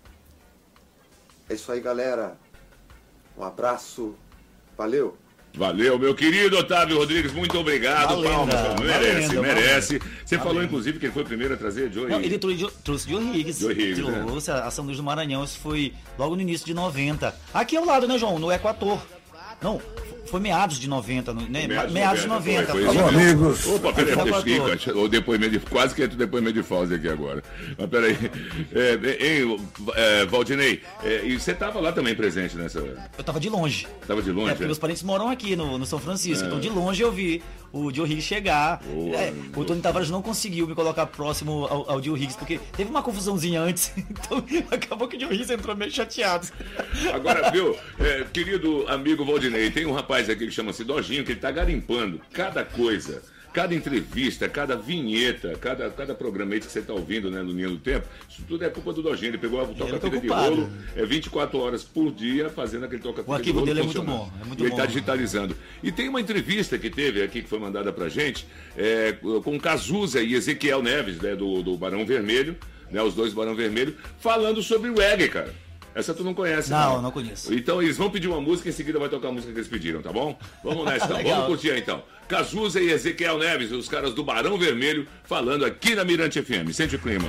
É 1.48 1.54
isso 1.54 1.72
aí, 1.72 1.80
galera. 1.80 2.38
Um 3.36 3.42
abraço. 3.42 4.14
Valeu. 4.76 5.18
Valeu, 5.54 5.98
meu 5.98 6.14
querido 6.14 6.56
Otávio 6.58 6.98
Rodrigues, 6.98 7.32
muito 7.32 7.58
obrigado. 7.58 8.08
Valenda, 8.16 8.28
Palmas, 8.30 8.80
merece, 8.80 9.34
valenda, 9.34 9.42
merece. 9.42 9.98
valenda. 9.98 10.18
Você 10.24 10.38
falou, 10.38 10.62
inclusive, 10.62 10.98
que 10.98 11.06
ele 11.06 11.12
foi 11.12 11.22
o 11.22 11.26
primeiro 11.26 11.54
a 11.54 11.56
trazer 11.56 11.92
Joey. 11.92 12.10
Não, 12.10 12.20
ele 12.20 12.38
trouxe, 12.38 12.66
trouxe 12.84 13.10
Joe 13.10 13.22
Higgs. 13.22 13.60
Joe 13.60 13.72
Higgs, 13.72 14.02
né? 14.02 14.24
trouxe 14.24 14.50
a 14.50 14.70
São 14.70 14.84
Luís 14.84 14.96
do 14.96 15.02
Maranhão. 15.02 15.42
Isso 15.42 15.58
foi 15.58 15.92
logo 16.18 16.36
no 16.36 16.42
início 16.42 16.66
de 16.66 16.74
90. 16.74 17.34
Aqui 17.52 17.76
ao 17.76 17.84
lado, 17.84 18.06
né, 18.06 18.18
João? 18.18 18.38
No 18.38 18.52
Equator. 18.52 19.00
Não, 19.60 19.80
foi 20.28 20.40
meados 20.40 20.78
de 20.78 20.88
90, 20.88 21.32
no- 21.34 21.42
né? 21.48 21.66
Meados, 21.90 22.22
de 22.22 22.28
90. 22.28 22.72
foi, 22.72 22.84
por 22.84 22.92
foi 22.94 22.96
favor. 23.02 23.12
isso 23.22 23.54
mesmo. 23.56 23.76
Opa, 23.76 23.92
peraí. 23.92 24.92
O 24.94 25.08
depoimento 25.08 25.52
de, 25.52 25.60
quase 25.60 25.94
que 25.94 26.02
entra 26.02 26.14
o 26.14 26.18
depoimento 26.18 26.54
de 26.54 26.62
Fauzi 26.62 26.94
aqui 26.94 27.08
agora. 27.08 27.42
Mas 27.76 27.88
peraí. 27.88 28.16
É, 28.72 29.38
hein, 29.40 29.60
é, 29.94 30.26
Valdinei, 30.26 30.82
é, 31.02 31.22
e 31.24 31.38
você 31.38 31.52
estava 31.52 31.80
lá 31.80 31.92
também 31.92 32.14
presente 32.14 32.56
nessa. 32.56 32.78
Eu 32.78 33.24
tava 33.24 33.40
de 33.40 33.48
longe. 33.48 33.86
Tava 34.06 34.22
de 34.22 34.30
É, 34.30 34.32
longe? 34.32 34.48
porque 34.50 34.62
é? 34.64 34.66
meus 34.66 34.78
parentes 34.78 35.02
moram 35.02 35.28
aqui 35.28 35.56
no, 35.56 35.78
no 35.78 35.86
São 35.86 35.98
Francisco. 35.98 36.44
É. 36.44 36.46
Então, 36.48 36.60
de 36.60 36.68
longe 36.68 37.02
eu 37.02 37.10
vi 37.12 37.42
o 37.72 37.92
Joe 37.92 38.06
Higgs 38.10 38.22
chegar. 38.26 38.80
Boa, 38.82 39.14
É, 39.16 39.32
o 39.54 39.64
Tony 39.64 39.80
Tavares 39.80 40.08
não 40.10 40.22
conseguiu 40.22 40.66
me 40.66 40.74
colocar 40.74 41.06
próximo 41.06 41.66
ao, 41.66 41.90
ao 41.92 42.02
Joe 42.02 42.18
Higgs, 42.18 42.36
porque 42.38 42.58
teve 42.76 42.90
uma 42.90 43.02
confusãozinha 43.02 43.60
antes. 43.60 43.92
Então, 44.28 44.44
acabou 44.70 45.06
que 45.08 45.16
o 45.16 45.20
Joe 45.20 45.32
Higgs 45.32 45.52
entrou 45.52 45.74
meio 45.76 45.90
chateado. 45.90 46.48
Agora, 47.14 47.50
viu, 47.50 47.76
é, 47.98 48.24
querido 48.32 48.86
amigo 48.88 49.24
Valdinei, 49.24 49.70
tem 49.70 49.86
um 49.86 49.92
rapaz 49.92 50.17
aqui 50.28 50.46
que 50.46 50.52
chama-se 50.52 50.84
Dojinho, 50.84 51.24
que 51.24 51.32
ele 51.32 51.40
tá 51.40 51.50
garimpando 51.50 52.18
cada 52.32 52.64
coisa, 52.64 53.22
cada 53.52 53.74
entrevista, 53.74 54.48
cada 54.48 54.76
vinheta, 54.76 55.56
cada, 55.60 55.90
cada 55.90 56.14
programa 56.14 56.54
aí 56.54 56.60
que 56.60 56.66
você 56.66 56.80
tá 56.80 56.92
ouvindo, 56.92 57.30
né, 57.30 57.42
no 57.42 57.52
Linha 57.52 57.68
do 57.68 57.78
Tempo, 57.78 58.06
isso 58.28 58.42
tudo 58.46 58.64
é 58.64 58.68
culpa 58.68 58.92
do 58.92 59.02
Dojinho. 59.02 59.30
Ele 59.30 59.38
pegou 59.38 59.60
a 59.60 59.66
toca-fita 59.66 60.10
tá 60.10 60.18
de 60.18 60.28
rolo, 60.28 60.70
é 60.96 61.04
24 61.04 61.58
horas 61.58 61.82
por 61.84 62.12
dia 62.12 62.48
fazendo 62.50 62.84
aquele 62.84 63.02
toca-fita 63.02 63.30
O 63.30 63.34
de 63.34 63.40
arquivo 63.40 63.58
rolo 63.60 63.66
dele 63.66 63.80
é 63.80 63.84
muito 63.84 64.02
bom, 64.02 64.32
é 64.40 64.44
muito 64.44 64.60
e 64.60 64.62
ele 64.64 64.70
bom. 64.70 64.76
tá 64.76 64.86
digitalizando. 64.86 65.56
E 65.82 65.90
tem 65.92 66.08
uma 66.08 66.20
entrevista 66.20 66.78
que 66.78 66.90
teve 66.90 67.22
aqui, 67.22 67.42
que 67.42 67.48
foi 67.48 67.58
mandada 67.58 67.92
pra 67.92 68.08
gente, 68.08 68.46
é, 68.76 69.12
com 69.42 69.58
Cazuza 69.58 70.22
e 70.22 70.34
Ezequiel 70.34 70.82
Neves, 70.82 71.18
né, 71.20 71.34
do, 71.36 71.62
do 71.62 71.76
Barão 71.76 72.04
Vermelho, 72.06 72.56
né, 72.90 73.02
os 73.02 73.14
dois 73.14 73.32
Barão 73.34 73.54
Vermelho, 73.54 73.96
falando 74.18 74.62
sobre 74.62 74.90
reggae, 74.90 75.28
cara. 75.28 75.67
Essa 75.98 76.14
tu 76.14 76.22
não 76.22 76.32
conhece, 76.32 76.70
Não, 76.70 77.02
não 77.02 77.10
conheço. 77.10 77.52
Então 77.52 77.82
eles 77.82 77.96
vão 77.96 78.08
pedir 78.08 78.28
uma 78.28 78.40
música 78.40 78.68
e 78.68 78.70
em 78.70 78.74
seguida 78.74 79.00
vai 79.00 79.08
tocar 79.08 79.28
a 79.28 79.32
música 79.32 79.52
que 79.52 79.58
eles 79.58 79.68
pediram, 79.68 80.00
tá 80.00 80.12
bom? 80.12 80.38
Vamos 80.62 80.84
nessa 80.84 81.06
então, 81.06 81.22
vamos 81.26 81.46
curtir 81.46 81.72
aí, 81.72 81.80
então. 81.80 82.00
Cazuza 82.28 82.80
e 82.80 82.88
Ezequiel 82.88 83.36
Neves, 83.36 83.72
os 83.72 83.88
caras 83.88 84.14
do 84.14 84.22
Barão 84.22 84.56
Vermelho, 84.56 85.08
falando 85.24 85.64
aqui 85.64 85.96
na 85.96 86.04
Mirante 86.04 86.40
FM. 86.40 86.70
Sente 86.72 86.94
o 86.94 86.98
clima. 87.00 87.28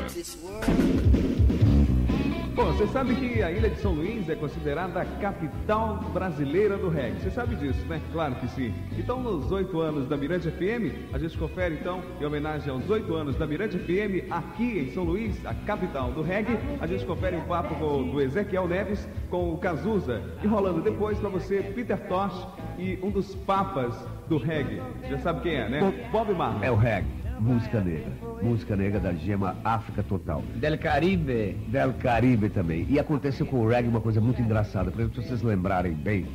Bom, 2.59 2.73
você 2.73 2.87
sabe 2.87 3.15
que 3.15 3.41
a 3.41 3.49
ilha 3.49 3.69
de 3.69 3.79
São 3.79 3.93
Luís 3.93 4.27
é 4.27 4.35
considerada 4.35 4.99
a 4.99 5.05
capital 5.05 5.95
brasileira 6.11 6.77
do 6.77 6.89
reggae. 6.89 7.21
Você 7.21 7.31
sabe 7.31 7.55
disso, 7.55 7.79
né? 7.87 8.01
Claro 8.11 8.35
que 8.35 8.49
sim. 8.49 8.73
Então, 8.97 9.23
nos 9.23 9.49
oito 9.49 9.79
anos 9.79 10.09
da 10.09 10.17
Mirante 10.17 10.51
FM, 10.51 11.13
a 11.13 11.17
gente 11.17 11.37
confere, 11.37 11.75
então, 11.75 12.03
em 12.19 12.25
homenagem 12.25 12.69
aos 12.69 12.89
oito 12.89 13.15
anos 13.15 13.37
da 13.37 13.47
Mirante 13.47 13.79
FM, 13.79 14.29
aqui 14.29 14.77
em 14.77 14.91
São 14.91 15.05
Luís, 15.05 15.39
a 15.45 15.53
capital 15.53 16.11
do 16.11 16.21
reggae, 16.21 16.59
a 16.81 16.85
gente 16.85 17.05
confere 17.05 17.37
um 17.37 17.45
papo 17.45 17.73
com, 17.75 18.11
do 18.11 18.19
Ezequiel 18.19 18.67
Neves 18.67 19.07
com 19.29 19.53
o 19.53 19.57
Cazuza. 19.57 20.21
E 20.43 20.47
rolando 20.47 20.81
depois 20.81 21.17
para 21.17 21.29
você, 21.29 21.61
Peter 21.61 22.09
Tosh 22.09 22.45
e 22.77 22.99
um 23.01 23.09
dos 23.09 23.35
papas 23.35 23.95
do 24.27 24.37
reggae. 24.37 24.81
Já 25.09 25.17
sabe 25.19 25.43
quem 25.43 25.55
é, 25.55 25.69
né? 25.69 26.09
Bob 26.11 26.33
Marley. 26.33 26.67
É 26.67 26.71
o 26.71 26.75
reggae, 26.75 27.07
música 27.39 27.81
negra. 27.81 28.11
Música 28.41 28.75
negra 28.75 28.99
da 28.99 29.13
gema 29.13 29.55
África 29.63 30.03
Total. 30.03 30.43
Del 30.55 30.77
Caribe. 30.77 31.57
Del 31.67 31.93
Caribe 31.93 32.49
também. 32.49 32.85
E 32.89 32.99
aconteceu 32.99 33.45
com 33.45 33.61
o 33.61 33.67
reggae 33.67 33.87
uma 33.87 34.01
coisa 34.01 34.19
muito 34.19 34.41
engraçada. 34.41 34.91
Por 34.91 34.99
exemplo, 34.99 35.21
se 35.21 35.27
vocês 35.27 35.41
lembrarem 35.41 35.93
bem, 35.93 36.25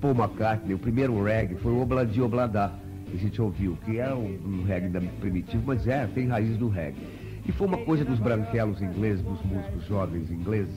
Paul 0.00 0.14
McCartney, 0.14 0.74
o 0.74 0.78
primeiro 0.78 1.22
reggae 1.22 1.54
foi 1.56 1.72
o 1.72 1.80
Obladi 1.80 2.20
Obladá, 2.20 2.72
que 3.06 3.16
a 3.16 3.18
gente 3.18 3.40
ouviu, 3.40 3.78
que 3.84 3.98
é 3.98 4.12
um, 4.12 4.38
um 4.44 4.64
reggae 4.64 4.88
primitivo, 5.20 5.62
mas 5.66 5.86
é, 5.86 6.06
tem 6.06 6.26
raiz 6.26 6.56
do 6.56 6.68
reggae. 6.68 7.06
E 7.46 7.52
foi 7.52 7.66
uma 7.66 7.78
coisa 7.78 8.04
dos 8.04 8.18
branquelos 8.18 8.80
ingleses, 8.80 9.22
dos 9.22 9.42
músicos 9.42 9.84
jovens 9.86 10.30
ingleses, 10.30 10.74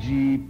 de 0.00 0.40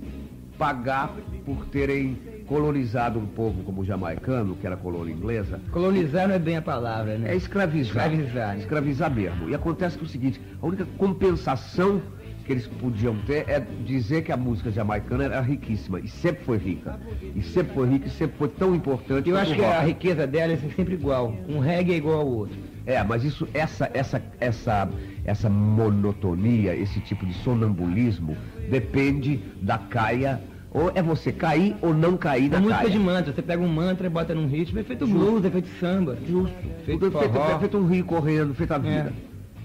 pagar 0.59 1.15
por 1.45 1.67
terem 1.67 2.19
colonizado 2.51 3.17
um 3.17 3.27
povo 3.27 3.63
como 3.63 3.83
o 3.83 3.85
jamaicano, 3.85 4.57
que 4.57 4.67
era 4.67 4.77
colônia 4.77 5.13
inglesa, 5.15 5.61
Colonizar 5.71 6.27
não 6.27 6.35
é 6.35 6.39
bem 6.39 6.57
a 6.57 6.63
palavra, 6.63 7.17
né? 7.17 7.31
é 7.31 7.37
escravizar. 7.37 8.13
Escravizar. 8.13 8.59
Escravizar 8.59 9.15
mesmo. 9.15 9.49
E 9.49 9.55
acontece 9.55 9.97
que 9.97 10.03
é 10.03 10.07
o 10.07 10.11
seguinte, 10.11 10.41
a 10.61 10.67
única 10.67 10.85
compensação 10.99 12.03
que 12.45 12.51
eles 12.51 12.67
podiam 12.67 13.17
ter 13.19 13.49
é 13.49 13.61
dizer 13.87 14.23
que 14.23 14.33
a 14.33 14.37
música 14.37 14.69
jamaicana 14.73 15.23
era 15.27 15.41
riquíssima. 15.41 16.01
E 16.01 16.09
sempre 16.09 16.45
foi 16.45 16.59
rica. 16.59 16.99
E 17.37 17.41
sempre 17.41 17.73
foi 17.73 17.89
rica 17.89 18.09
e 18.09 18.11
sempre 18.11 18.37
foi 18.37 18.49
tão 18.49 18.75
importante 18.75 19.31
Eu 19.31 19.37
acho 19.37 19.55
que 19.55 19.65
a 19.65 19.77
rock. 19.77 19.87
riqueza 19.87 20.27
dela 20.27 20.53
é 20.53 20.57
sempre 20.57 20.95
igual. 20.95 21.33
Um 21.49 21.61
reggae 21.61 21.93
é 21.93 21.97
igual 21.99 22.19
ao 22.19 22.27
outro. 22.27 22.59
É, 22.85 23.01
mas 23.05 23.23
isso, 23.23 23.47
essa, 23.55 23.89
essa, 23.95 24.21
essa, 24.41 24.91
essa 25.25 25.49
monotonia, 25.49 26.75
esse 26.75 26.99
tipo 26.99 27.25
de 27.25 27.35
sonambulismo, 27.35 28.37
depende 28.69 29.41
da 29.63 29.79
caia. 29.79 30.41
Ou 30.73 30.91
é 30.95 31.03
você 31.03 31.33
cair 31.33 31.75
ou 31.83 31.93
não 31.93 32.17
cair 32.17 32.47
É 32.47 32.51
na 32.51 32.61
música 32.61 32.79
caia. 32.83 32.91
de 32.91 32.99
mantra. 32.99 33.33
Você 33.33 33.43
pega 33.43 33.63
um 33.63 33.69
mantra 33.69 34.07
e 34.07 34.11
bota 34.11 34.35
num 34.35 34.47
ritmo, 34.47 34.79
é 34.79 34.85
feito 34.85 35.07
blues, 35.07 35.45
é 35.45 35.51
feito 35.51 35.69
samba. 35.81 36.17
Justo. 36.29 36.55
Feito 36.85 37.07
é 37.07 37.11
feito, 37.11 37.39
é 37.39 37.59
feito 37.59 37.77
um 37.79 37.87
rio 37.87 38.05
correndo, 38.05 38.55
feito 38.55 38.73
a 38.73 38.79
vida. 38.79 39.13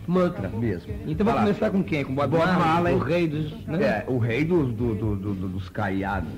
Mantra 0.08 0.50
mesmo. 0.50 0.94
Então 1.08 1.26
vamos 1.26 1.42
começar 1.42 1.70
com 1.72 1.84
quem? 1.84 2.04
Com 2.04 2.14
Bob, 2.14 2.30
Bob 2.30 2.46
Marley, 2.46 2.94
o 2.94 3.00
rei 3.00 3.28
dos... 3.28 3.52
Né? 3.66 3.84
É, 3.84 4.06
o 4.08 4.20
rei 4.20 4.46
dos, 4.46 4.72
do- 4.74 4.94
do- 4.94 5.16
do- 5.16 5.34
do- 5.34 5.48
dos 5.50 5.68
caiados. 5.70 6.30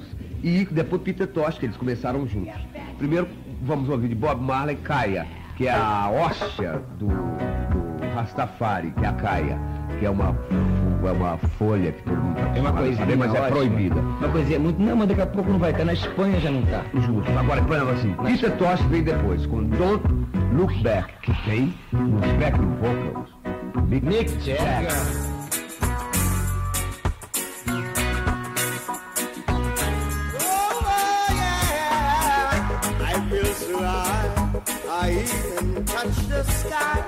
E 0.42 0.66
depois 0.72 1.02
Peter 1.02 1.28
Tosh, 1.28 1.58
que 1.58 1.66
eles 1.66 1.76
começaram 1.76 2.26
juntos. 2.28 2.54
Primeiro 2.98 3.28
vamos 3.62 3.90
ouvir 3.90 4.08
de 4.10 4.16
Bob 4.16 4.42
Marley 4.42 4.78
Caia, 4.78 5.28
que 5.58 5.68
é 5.68 5.72
a 5.74 6.10
hóstia 6.10 6.82
do, 6.98 7.08
do 7.08 8.14
Rastafari, 8.16 8.92
que 8.92 9.04
é 9.04 9.08
a 9.08 9.14
Caia, 9.14 9.60
que 10.00 10.06
é 10.06 10.10
uma, 10.10 10.38
é 11.08 11.12
uma 11.12 11.38
folha 11.38 11.92
que 11.92 12.04
todo 12.04 12.18
mundo 12.18 12.36
tá 12.36 12.42
É 12.42 12.44
uma 12.44 12.70
acostumado 12.70 12.78
a 12.78 12.82
coisinha 12.82 12.98
saber, 12.98 13.18
mas 13.18 13.34
é 13.34 13.40
ótima. 13.42 13.56
proibida. 13.58 13.96
Uma 14.02 14.30
coisinha 14.30 14.60
muito... 14.60 14.82
Não, 14.82 14.96
mas 14.96 15.08
daqui 15.08 15.22
a 15.22 15.28
pouco 15.28 15.52
não 15.52 15.60
vai 15.60 15.72
estar. 15.72 15.86
Na 15.86 15.94
Espanha 15.94 16.40
já 16.40 16.52
não 16.52 16.62
tá. 16.64 16.82
Justo. 16.94 17.32
Agora, 17.38 17.62
por 17.64 17.76
exemplo, 17.76 17.94
assim, 17.94 18.14
Peter 18.26 18.52
Tosh 18.58 18.82
vem 18.90 19.04
depois, 19.04 19.46
com 19.46 19.64
Don't 19.64 20.04
Look 20.54 20.74
Back, 20.84 21.14
que 21.22 21.34
tem 21.46 21.74
nos 21.92 22.32
backing 22.34 22.76
vocals. 22.82 23.30
Mick, 23.90 24.06
Mick 24.06 24.32
Jagger. 24.44 24.92
I 33.00 33.28
feel 33.30 33.46
so 33.46 33.78
high, 33.80 34.62
I 34.90 35.12
even 35.12 35.86
touch 35.86 36.28
the 36.28 36.44
sky 36.44 37.07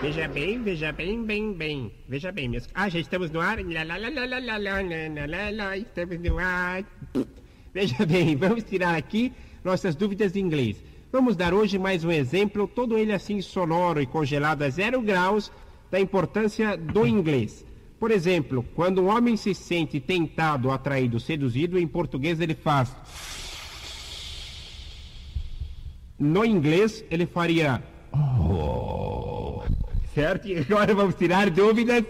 Veja 0.00 0.26
bem, 0.28 0.62
veja 0.62 0.90
bem, 0.90 1.22
bem, 1.22 1.52
bem. 1.52 1.92
Veja 2.08 2.32
bem, 2.32 2.48
meus. 2.48 2.66
Ah, 2.74 2.88
gente, 2.88 3.02
estamos 3.02 3.30
no 3.30 3.38
ar. 3.38 3.58
Estamos 5.86 6.22
no 6.24 6.38
ar. 6.38 6.84
Veja 7.74 8.06
bem, 8.06 8.36
vamos 8.40 8.64
tirar 8.64 8.94
aqui 8.96 9.32
nossas 9.62 9.94
dúvidas 9.94 10.32
de 10.32 10.40
inglês. 10.40 10.82
Vamos 11.12 11.36
dar 11.36 11.52
hoje 11.52 11.78
mais 11.78 12.04
um 12.04 12.10
exemplo, 12.10 12.66
todo 12.66 12.96
ele 12.96 13.12
assim 13.12 13.42
sonoro 13.42 14.00
e 14.00 14.06
congelado 14.06 14.62
a 14.62 14.70
zero 14.70 15.02
graus, 15.02 15.52
da 15.90 16.00
importância 16.00 16.76
do 16.76 17.06
inglês. 17.06 17.66
Por 17.98 18.10
exemplo, 18.10 18.64
quando 18.74 19.02
um 19.02 19.08
homem 19.08 19.36
se 19.36 19.54
sente 19.54 20.00
tentado, 20.00 20.70
atraído, 20.70 21.20
seduzido, 21.20 21.78
em 21.78 21.86
português 21.86 22.40
ele 22.40 22.54
faz. 22.54 22.96
No 26.18 26.46
inglês 26.46 27.04
ele 27.10 27.26
faria. 27.26 27.82
Oh. 28.12 29.62
Certo? 30.14 30.48
E 30.48 30.58
agora 30.58 30.94
vamos 30.94 31.14
tirar 31.14 31.50
dúvidas. 31.50 32.04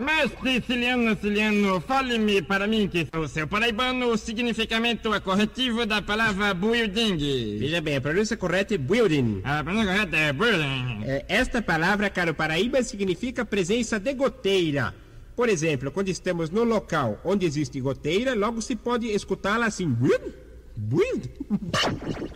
Mestre 0.00 0.62
Ciliano 0.62 1.14
Ciliano, 1.16 1.80
fale-me 1.80 2.40
para 2.40 2.66
mim 2.66 2.88
que 2.88 3.06
sou 3.12 3.28
seu 3.28 3.46
paraibano 3.46 4.06
o 4.06 4.16
significamento 4.16 5.10
corretivo 5.20 5.84
da 5.84 6.00
palavra 6.00 6.54
building. 6.54 7.58
Veja 7.58 7.80
bem, 7.80 7.96
a 7.96 8.00
pronúncia 8.00 8.36
correta 8.36 8.74
é 8.74 8.78
building. 8.78 9.42
A 9.44 9.62
pronúncia 9.62 9.92
correta 9.92 10.16
é 10.16 10.32
building. 10.32 11.04
É, 11.04 11.24
Esta 11.28 11.60
palavra, 11.60 12.08
caro 12.08 12.32
Paraíba, 12.32 12.82
significa 12.82 13.44
presença 13.44 13.98
de 14.00 14.14
goteira. 14.14 14.94
Por 15.36 15.48
exemplo, 15.48 15.90
quando 15.92 16.08
estamos 16.08 16.50
no 16.50 16.64
local 16.64 17.20
onde 17.24 17.44
existe 17.44 17.80
goteira, 17.80 18.34
logo 18.34 18.62
se 18.62 18.76
pode 18.76 19.08
escutá-la 19.08 19.66
assim. 19.66 19.88
Build? 19.88 20.47
Build? 20.80 21.28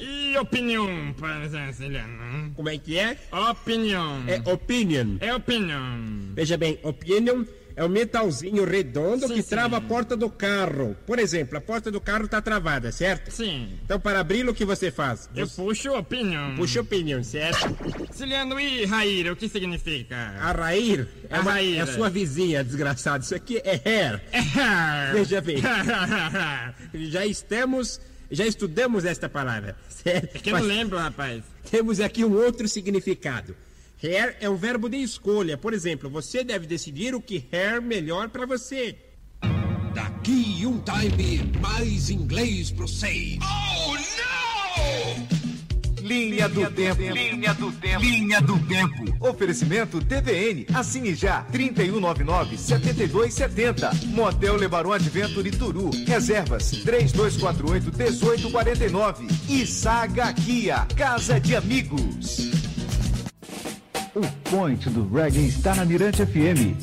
E 0.01 0.37
opinião, 0.37 1.15
para 1.19 1.73
Ciliano? 1.73 2.51
Como 2.57 2.69
é 2.69 2.77
que 2.77 2.99
é? 2.99 3.17
Opinião. 3.51 4.25
É 4.27 4.43
opinion. 4.53 5.17
É 5.21 5.33
opinião. 5.35 6.33
Veja 6.35 6.57
bem, 6.57 6.79
opinion 6.83 7.45
é 7.77 7.85
um 7.85 7.89
metalzinho 7.89 8.65
redondo 8.65 9.27
Sim, 9.29 9.35
que 9.35 9.43
sim. 9.43 9.49
trava 9.49 9.77
a 9.77 9.81
porta 9.81 10.17
do 10.17 10.29
carro. 10.29 10.95
Por 11.07 11.19
exemplo, 11.21 11.57
a 11.57 11.61
porta 11.61 11.91
do 11.91 12.01
carro 12.01 12.25
está 12.25 12.43
travada, 12.43 12.91
certo? 12.93 13.31
Sim. 13.31 13.79
Então, 13.85 13.99
para 14.01 14.19
abri-lo, 14.21 14.51
o 14.51 14.55
que 14.55 14.65
você 14.65 14.91
faz? 14.91 15.31
Eu 15.35 15.47
Você 15.47 15.63
puxo 15.63 15.93
opinião. 15.97 16.55
puxa 16.57 16.81
opinion, 16.81 17.23
certo? 17.23 17.75
Ciliano 18.13 18.59
e 18.61 18.85
Raíra, 18.85 19.33
o 19.33 19.37
que 19.37 19.49
significa? 19.49 20.17
A 20.17 20.51
Rair 20.53 21.09
é, 21.31 21.37
A 21.37 21.41
uma- 21.41 21.61
é 21.63 21.81
a 21.81 21.87
sua 21.87 22.11
vizinha, 22.11 22.63
desgraçado. 22.65 23.23
Isso 23.25 23.35
aqui 23.37 23.59
é 23.65 23.81
hair. 23.89 24.21
É 24.33 24.39
hair. 24.41 25.13
Veja 25.15 25.41
bem. 25.41 25.57
já 27.09 27.25
estamos, 27.25 27.99
já 28.33 28.47
estudamos 28.47 29.05
esta 29.05 29.29
palavra, 29.29 29.77
certo? 29.89 30.37
É 30.37 30.39
que 30.39 30.51
eu 30.51 30.59
não 30.59 30.65
lembro, 30.67 30.99
rapaz. 30.99 31.45
Temos 31.71 32.01
aqui 32.01 32.25
um 32.25 32.35
outro 32.35 32.67
significado. 32.67 33.55
Hair 34.03 34.37
é 34.41 34.51
um 34.51 34.57
verbo 34.57 34.89
de 34.89 34.97
escolha. 34.97 35.57
Por 35.57 35.73
exemplo, 35.73 36.11
você 36.11 36.43
deve 36.43 36.67
decidir 36.67 37.15
o 37.15 37.21
que 37.21 37.47
hair 37.53 37.81
melhor 37.81 38.31
para 38.31 38.47
você. 38.47 38.97
Daqui 39.95 40.67
um 40.67 40.83
time, 40.83 41.53
mais 41.61 42.11
inglês 42.11 42.71
pro 42.73 42.89
seis. 42.89 43.39
Oh, 43.43 44.12
Linha 46.03 46.49
do 46.49 46.69
Tempo. 46.71 47.01
Linha 47.01 47.55
do 47.55 47.71
Tempo. 47.71 48.03
Linha 48.03 48.41
do 48.41 48.59
Tempo. 48.67 49.05
Oferecimento 49.21 50.05
TVN. 50.05 50.67
Assine 50.75 51.15
já. 51.15 51.47
3199-7270. 51.53 54.09
Motel 54.09 54.57
Lebaron 54.57 54.91
Adventure 54.93 55.49
Turu. 55.53 55.91
Reservas 56.05 56.73
3248-1849. 56.85 59.31
E 59.49 59.65
Saga 59.65 60.33
Kia. 60.33 60.85
Casa 60.97 61.39
de 61.39 61.55
Amigos. 61.55 62.51
O 64.15 64.27
Point 64.51 64.91
do 64.91 65.09
Reggae 65.09 65.47
está 65.47 65.77
na 65.77 65.85
Mirante 65.85 66.27
FM. 66.27 66.75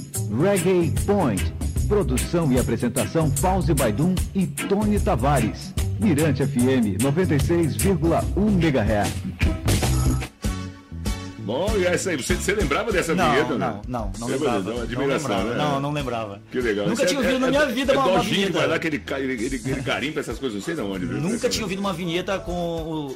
Reggae 0.42 0.94
Point. 1.06 1.54
Produção 1.90 2.50
e 2.52 2.60
apresentação 2.60 3.30
Pause 3.30 3.74
Baidum 3.74 4.16
e 4.34 4.48
Tony 4.48 4.98
Tavares. 5.00 5.74
Mirante 6.00 6.46
FM 6.46 6.98
96,1 7.00 8.24
MHz. 8.38 9.14
Bom, 11.40 11.68
e 11.80 11.84
essa 11.84 12.12
aí, 12.12 12.16
você, 12.16 12.36
você 12.36 12.54
lembrava 12.54 12.92
dessa 12.92 13.16
Não, 13.16 13.32
vinheta, 13.32 13.50
não, 13.50 13.58
né? 13.58 13.82
não, 13.88 14.12
não 14.20 14.28
Você 14.28 14.34
lembrava. 14.34 14.60
Uma 14.60 14.74
Não 14.76 14.82
admiração, 14.84 15.30
lembrava, 15.30 15.50
né? 15.50 15.58
não, 15.58 15.80
não 15.82 15.92
lembrava. 15.92 16.42
Que 16.52 16.62
legal. 16.62 16.88
Nunca 16.88 17.04
Isso 17.04 17.08
tinha 17.08 17.20
é- 17.22 17.24
ouvido 17.26 17.40
na 17.40 17.48
é- 17.48 17.50
minha 17.50 17.66
vida 17.66 17.92
é 17.94 17.98
uma- 17.98 18.08
uma 18.08 18.20
vinheta. 18.22 18.54
vai 18.60 18.68
lá 18.68 18.78
que 18.78 18.86
ele, 18.88 19.04
ele, 19.18 19.34
ele, 19.46 19.62
ele 19.66 19.82
garimpa 19.82 20.20
essas 20.20 20.38
coisas, 20.38 20.58
não 20.58 20.64
sei 20.64 20.76
de 20.76 20.82
onde. 20.82 21.08
viu? 21.08 21.20
Nunca 21.20 21.50
tinha 21.50 21.64
ouvido 21.66 21.80
uma 21.80 21.92
vinheta 21.92 22.38
com 22.38 22.52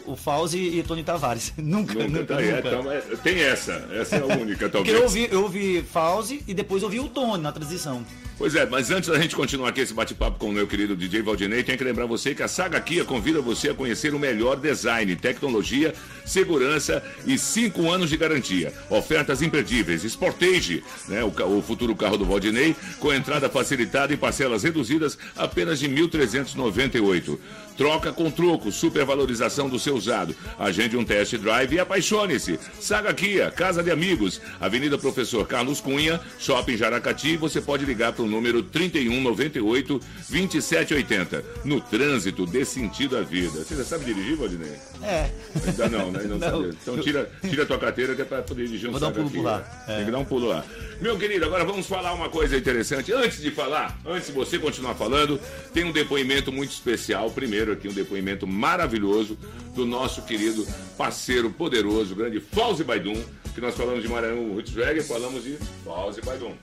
o, 0.08 0.14
o 0.14 0.16
Fauzi 0.16 0.58
e 0.58 0.82
Tony 0.82 1.04
Tavares. 1.04 1.54
Nunca, 1.62 1.94
Nunca, 1.94 2.08
nunca, 2.08 2.26
tá 2.34 2.38
aí, 2.40 2.52
nunca. 2.56 2.68
então, 2.70 2.92
é- 2.92 3.02
tem 3.24 3.40
essa, 3.40 3.88
essa 3.94 4.16
é 4.16 4.20
a 4.22 4.26
única, 4.26 4.68
Porque 4.68 4.70
talvez. 4.70 4.96
eu 4.98 5.04
ouvi, 5.04 5.28
eu 5.32 5.42
ouvi 5.44 5.84
Fauzi 5.94 6.42
e 6.48 6.56
depois 6.56 6.82
ouvi 6.82 7.00
o 7.00 7.08
Tony 7.10 7.44
na 7.44 7.52
transição. 7.52 8.04
Pois 8.36 8.56
é, 8.56 8.66
mas 8.66 8.90
antes 8.90 9.10
da 9.10 9.20
gente 9.20 9.36
continuar 9.36 9.70
aqui 9.70 9.82
esse 9.82 9.94
bate-papo 9.94 10.40
com 10.40 10.50
o 10.50 10.52
meu 10.52 10.66
querido 10.66 10.96
DJ 10.96 11.22
Valdinei, 11.22 11.62
tem 11.62 11.78
que 11.78 11.84
lembrar 11.84 12.08
você 12.08 12.34
que 12.34 12.42
a 12.42 12.48
Saga 12.48 12.82
Kia 12.82 13.06
convida 13.06 13.40
você 13.42 13.70
a 13.70 13.74
conhecer 13.76 14.14
o 14.16 14.20
melhor 14.20 14.56
design, 14.56 15.16
tecnologia, 15.16 15.94
segurança 16.26 17.04
e 17.28 17.38
cinco 17.38 17.92
anos 17.92 18.10
de 18.10 18.18
garantia. 18.18 18.74
Ofertas 18.90 19.44
imperdíveis. 19.44 20.04
Sportage, 20.04 20.84
né, 21.08 21.24
o, 21.24 21.58
o 21.58 21.62
futuro 21.62 21.96
carro 21.96 22.18
do 22.18 22.26
Valdinei, 22.26 22.76
com 23.00 23.14
entrada 23.14 23.48
facilitada 23.50 24.12
e 24.12 24.18
parcelas 24.18 24.64
reduzidas 24.64 25.18
apenas 25.36 25.80
de 25.80 25.88
1.398. 25.88 27.38
Troca 27.78 28.12
com 28.14 28.30
troco, 28.30 28.72
supervalorização 28.72 29.68
do 29.68 29.80
seu 29.80 29.96
usado. 29.96 30.36
Agende 30.60 30.96
um 30.96 31.04
test 31.04 31.36
drive 31.38 31.74
e 31.76 31.80
apaixone-se. 31.80 32.60
Saga 32.80 33.14
Kia, 33.14 33.50
Casa 33.52 33.82
de 33.82 33.90
Amigos, 33.90 34.40
Avenida 34.60 34.98
Professor 34.98 35.46
Carlos 35.48 35.82
Cunha, 35.82 36.20
Shopping 36.38 36.78
Jaracati. 36.78 37.36
Você 37.38 37.60
pode 37.62 37.84
ligar 37.86 38.14
para 38.14 38.24
o 38.24 38.28
número 38.28 38.62
3198 38.62 40.00
2780. 40.30 41.44
No 41.66 41.82
trânsito, 41.82 42.46
dê 42.46 42.64
sentido 42.66 43.18
à 43.18 43.22
vida. 43.22 43.64
Você 43.64 43.76
já 43.76 43.84
sabe 43.84 44.06
dirigir, 44.06 44.36
Valdinei? 44.36 44.74
É. 45.02 45.30
Ainda 45.68 45.90
não, 45.90 46.12
né? 46.12 46.24
Não, 46.24 46.38
Não. 46.44 46.50
sabe. 46.62 46.78
Então 46.82 46.98
tira, 47.00 47.30
tira 47.42 47.64
a 47.64 47.66
tua 47.66 47.78
carteira 47.78 48.16
que 48.16 48.22
é 48.22 48.26
para 48.26 48.42
poder 48.42 48.66
dirigir 48.68 48.90
um 48.90 48.92
Vou 48.92 49.00
dar 49.02 49.08
um 49.08 49.12
pulo 49.14 49.30
Kia. 49.30 49.42
lá. 49.42 49.84
É. 49.88 49.96
Tem 49.98 50.06
que 50.06 50.12
dar 50.12 50.20
um 50.20 50.26
pulo 50.26 50.48
lá. 50.48 50.64
Meu 51.02 51.18
querido, 51.18 51.46
agora 51.46 51.66
vamos 51.66 51.86
falar 51.88 52.14
uma 52.14 52.30
coisa 52.30 52.56
interessante. 52.58 53.12
Antes 53.12 53.42
de 53.42 53.52
falar, 53.52 53.98
antes 54.06 54.28
de 54.28 54.34
você 54.34 54.58
continuar 54.60 54.96
falando, 54.96 55.40
tem 55.74 55.84
um 55.84 55.92
depoimento 55.92 56.52
muito 56.52 56.72
especial. 56.72 57.30
Primeiro 57.32 57.63
aqui, 57.72 57.88
um 57.88 57.94
depoimento 57.94 58.46
maravilhoso 58.46 59.38
do 59.74 59.86
nosso 59.86 60.22
querido 60.24 60.68
parceiro 60.98 61.50
poderoso, 61.50 62.16
grande 62.16 62.40
Fauzi 62.40 62.84
Baidum, 62.84 63.20
que 63.56 63.62
nós 63.62 63.76
falamos 63.76 64.04
de 64.04 64.10
Maranhão 64.10 64.54
Roots 64.54 64.76
Reggae, 64.76 65.02
falamos 65.02 65.44
de 65.44 65.58
Fauzi 65.86 66.22
Baidum. 66.22 66.54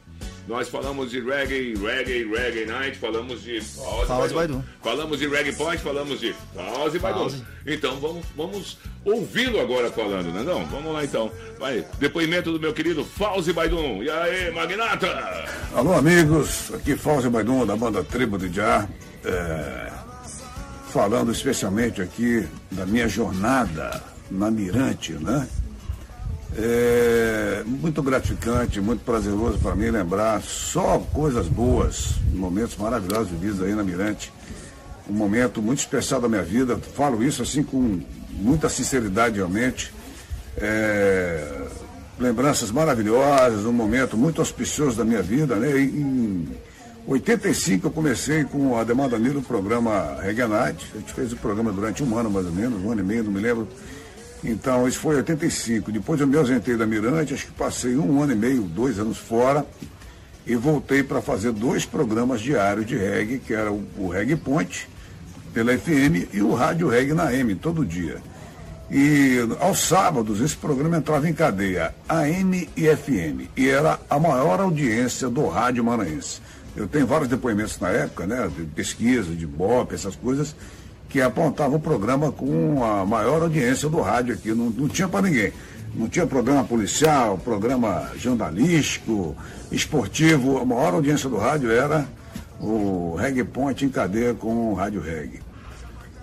Nós 0.49 0.69
falamos 0.69 1.11
de 1.13 1.21
reggae, 1.21 1.75
reggae, 1.75 2.25
reggae 2.25 2.67
night, 2.67 2.99
falamos 2.99 3.43
de 3.43 3.61
Fauzi 3.61 4.09
Baidum. 4.09 4.35
Baidum. 4.35 4.63
Falamos 4.83 5.19
de 5.21 5.29
reggae 5.29 5.53
point, 5.53 5.81
falamos 5.81 6.19
de 6.19 6.35
Fauzi 6.55 6.99
Baidum. 6.99 7.31
Então 7.65 8.01
vamos, 8.01 8.27
vamos 8.37 8.79
ouvi-lo 9.05 9.61
agora 9.61 9.93
falando, 9.93 10.33
né? 10.33 10.43
Não, 10.43 10.67
vamos 10.67 10.93
lá 10.93 11.05
então. 11.05 11.31
Vai, 11.59 11.87
depoimento 12.01 12.51
do 12.51 12.59
meu 12.59 12.73
querido 12.73 13.05
Fauzi 13.05 13.53
Baidum. 13.53 14.03
E 14.03 14.11
aí, 14.11 14.51
Magnata? 14.51 15.47
Alô, 15.75 15.93
amigos. 15.93 16.73
Aqui 16.75 16.97
Fauzi 16.97 17.29
Baidum, 17.29 17.65
da 17.65 17.77
banda 17.77 18.03
Tribo 18.03 18.37
de 18.37 18.53
Já. 18.53 18.89
É, 19.25 19.93
falando 20.91 21.31
especialmente 21.31 22.03
aqui 22.03 22.47
da 22.71 22.85
minha 22.85 23.09
jornada 23.09 24.03
na 24.31 24.51
Mirante, 24.51 25.13
né? 25.13 25.49
É 26.57 27.63
muito 27.65 28.03
gratificante, 28.03 28.81
muito 28.81 29.05
prazeroso 29.05 29.59
para 29.59 29.77
mim 29.77 29.89
lembrar 29.89 30.43
só 30.43 30.99
coisas 31.13 31.47
boas, 31.47 32.15
momentos 32.33 32.77
maravilhosos 32.77 33.31
vividos 33.31 33.63
aí 33.63 33.75
na 33.75 33.85
Mirante. 33.85 34.33
Um 35.09 35.13
momento 35.13 35.63
muito 35.63 35.79
especial 35.79 36.21
da 36.21 36.29
minha 36.29 36.43
vida. 36.43 36.77
Falo 36.97 37.23
isso 37.23 37.43
assim 37.43 37.63
com 37.63 38.01
muita 38.33 38.69
sinceridade 38.69 39.37
realmente. 39.37 39.93
É, 40.57 41.67
lembranças 42.19 42.71
maravilhosas, 42.71 43.65
um 43.65 43.73
momento 43.73 44.17
muito 44.17 44.41
auspicioso 44.41 44.97
da 44.97 45.05
minha 45.05 45.23
vida, 45.23 45.55
né? 45.55 45.71
E, 45.79 46.49
85 47.07 47.87
eu 47.87 47.91
comecei 47.91 48.45
com 48.45 48.77
a 48.77 48.85
Demanda 48.85 49.19
Danilo 49.19 49.41
o 49.41 49.43
programa 49.43 50.19
Reggae 50.21 50.47
Night. 50.47 50.87
A 50.95 50.99
gente 50.99 51.13
fez 51.13 51.33
o 51.33 51.37
programa 51.37 51.73
durante 51.73 52.03
um 52.03 52.17
ano 52.17 52.31
mais 52.31 52.47
ou 52.47 52.53
menos, 52.53 52.83
um 52.83 52.91
ano 52.91 53.01
e 53.01 53.05
meio, 53.05 53.25
não 53.25 53.33
me 53.33 53.41
lembro. 53.41 53.67
Então, 54.43 54.89
isso 54.89 55.01
foi 55.01 55.15
em 55.15 55.19
85. 55.19 55.93
Depois 55.93 56.21
eu 56.21 56.27
me 56.27 56.37
ausentei 56.37 56.77
da 56.77 56.87
Mirante, 56.87 57.35
acho 57.35 57.47
que 57.47 57.53
passei 57.53 57.97
um 57.97 58.23
ano 58.23 58.33
e 58.33 58.37
meio, 58.37 58.63
dois 58.63 58.99
anos 58.99 59.19
fora, 59.19 59.67
e 60.47 60.55
voltei 60.55 61.03
para 61.03 61.21
fazer 61.21 61.53
dois 61.53 61.85
programas 61.85 62.41
diários 62.41 62.87
de 62.87 62.97
reggae, 62.97 63.39
que 63.39 63.53
era 63.53 63.71
o, 63.71 63.87
o 63.99 64.09
Reggae 64.09 64.37
Ponte, 64.37 64.89
pela 65.53 65.77
FM, 65.77 66.33
e 66.33 66.41
o 66.41 66.55
Rádio 66.55 66.89
Reggae 66.89 67.13
na 67.13 67.35
M, 67.35 67.55
todo 67.55 67.85
dia. 67.85 68.19
E 68.91 69.39
aos 69.61 69.81
sábados 69.87 70.41
esse 70.41 70.57
programa 70.57 70.97
entrava 70.97 71.29
em 71.29 71.33
cadeia, 71.33 71.95
AM 72.09 72.69
e 72.77 72.89
FM, 72.89 73.49
e 73.57 73.69
era 73.69 74.01
a 74.09 74.19
maior 74.19 74.61
audiência 74.61 75.29
do 75.29 75.47
rádio 75.47 75.85
maranhense. 75.85 76.41
Eu 76.77 76.87
tenho 76.87 77.07
vários 77.07 77.29
depoimentos 77.29 77.79
na 77.81 77.89
época, 77.89 78.27
né, 78.27 78.49
de 78.57 78.65
pesquisa, 78.65 79.35
de 79.35 79.47
BOP, 79.47 79.93
essas 79.95 80.15
coisas, 80.15 80.55
que 81.09 81.21
apontava 81.21 81.75
o 81.75 81.81
programa 81.81 82.31
com 82.31 82.85
a 82.85 83.05
maior 83.05 83.43
audiência 83.43 83.89
do 83.89 84.01
rádio 84.01 84.35
aqui, 84.35 84.55
não, 84.55 84.71
não 84.71 84.89
tinha 84.89 85.09
para 85.09 85.23
ninguém. 85.23 85.53
Não 85.93 86.09
tinha 86.09 86.25
programa 86.25 86.63
policial, 86.63 87.37
programa 87.37 88.11
jornalístico, 88.17 89.37
esportivo. 89.73 90.59
A 90.59 90.65
maior 90.65 90.95
audiência 90.95 91.29
do 91.29 91.37
rádio 91.37 91.71
era 91.73 92.07
o 92.61 93.17
Reggae 93.17 93.43
Point 93.43 93.85
em 93.85 93.89
cadeia 93.89 94.33
com 94.35 94.71
o 94.71 94.75
Rádio 94.75 95.01
Reggae. 95.01 95.41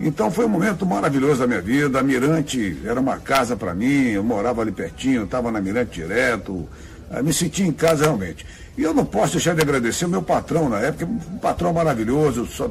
Então 0.00 0.30
foi 0.30 0.46
um 0.46 0.48
momento 0.48 0.86
maravilhoso 0.86 1.40
da 1.40 1.46
minha 1.46 1.60
vida. 1.60 1.98
A 1.98 2.02
Mirante 2.02 2.78
era 2.84 2.98
uma 3.00 3.18
casa 3.18 3.56
para 3.56 3.74
mim, 3.74 4.10
eu 4.10 4.22
morava 4.22 4.62
ali 4.62 4.70
pertinho, 4.70 5.24
estava 5.24 5.50
na 5.50 5.60
Mirante 5.60 6.00
direto, 6.00 6.66
eh, 7.10 7.22
me 7.22 7.32
sentia 7.32 7.66
em 7.66 7.72
casa 7.72 8.04
realmente. 8.04 8.46
E 8.78 8.84
eu 8.84 8.94
não 8.94 9.04
posso 9.04 9.32
deixar 9.32 9.56
de 9.56 9.60
agradecer 9.60 10.04
o 10.04 10.08
meu 10.08 10.22
patrão 10.22 10.68
na 10.68 10.78
época, 10.78 11.04
um 11.04 11.38
patrão 11.38 11.72
maravilhoso, 11.72 12.46
só 12.46 12.70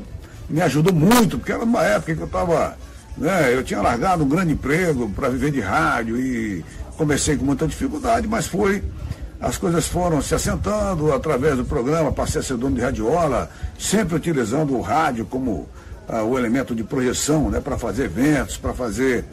me 0.50 0.62
ajudou 0.62 0.94
muito, 0.94 1.38
porque 1.38 1.52
era 1.52 1.62
uma 1.62 1.84
época 1.84 2.16
que 2.16 2.22
eu 2.22 2.26
estava. 2.26 2.78
Né, 3.18 3.54
eu 3.54 3.62
tinha 3.62 3.82
largado 3.82 4.24
um 4.24 4.30
grande 4.30 4.54
emprego 4.54 5.10
para 5.10 5.28
viver 5.28 5.52
de 5.52 5.60
rádio 5.60 6.18
e 6.18 6.64
comecei 6.96 7.36
com 7.36 7.44
muita 7.44 7.68
dificuldade, 7.68 8.26
mas 8.26 8.48
foi. 8.48 8.82
As 9.42 9.58
coisas 9.58 9.86
foram 9.86 10.22
se 10.22 10.34
assentando 10.34 11.12
através 11.12 11.58
do 11.58 11.66
programa, 11.66 12.12
passei 12.12 12.40
a 12.40 12.44
ser 12.44 12.56
dono 12.56 12.76
de 12.76 12.82
radiola, 12.82 13.52
sempre 13.78 14.16
utilizando 14.16 14.76
o 14.76 14.82
rádio 14.82 15.26
como 15.26 15.68
ah, 16.08 16.24
o 16.24 16.40
elemento 16.40 16.74
de 16.74 16.86
projeção, 16.86 17.50
né, 17.50 17.60
para 17.60 17.78
fazer 17.78 18.06
eventos, 18.06 18.56
para 18.56 18.74
fazer, 18.74 19.26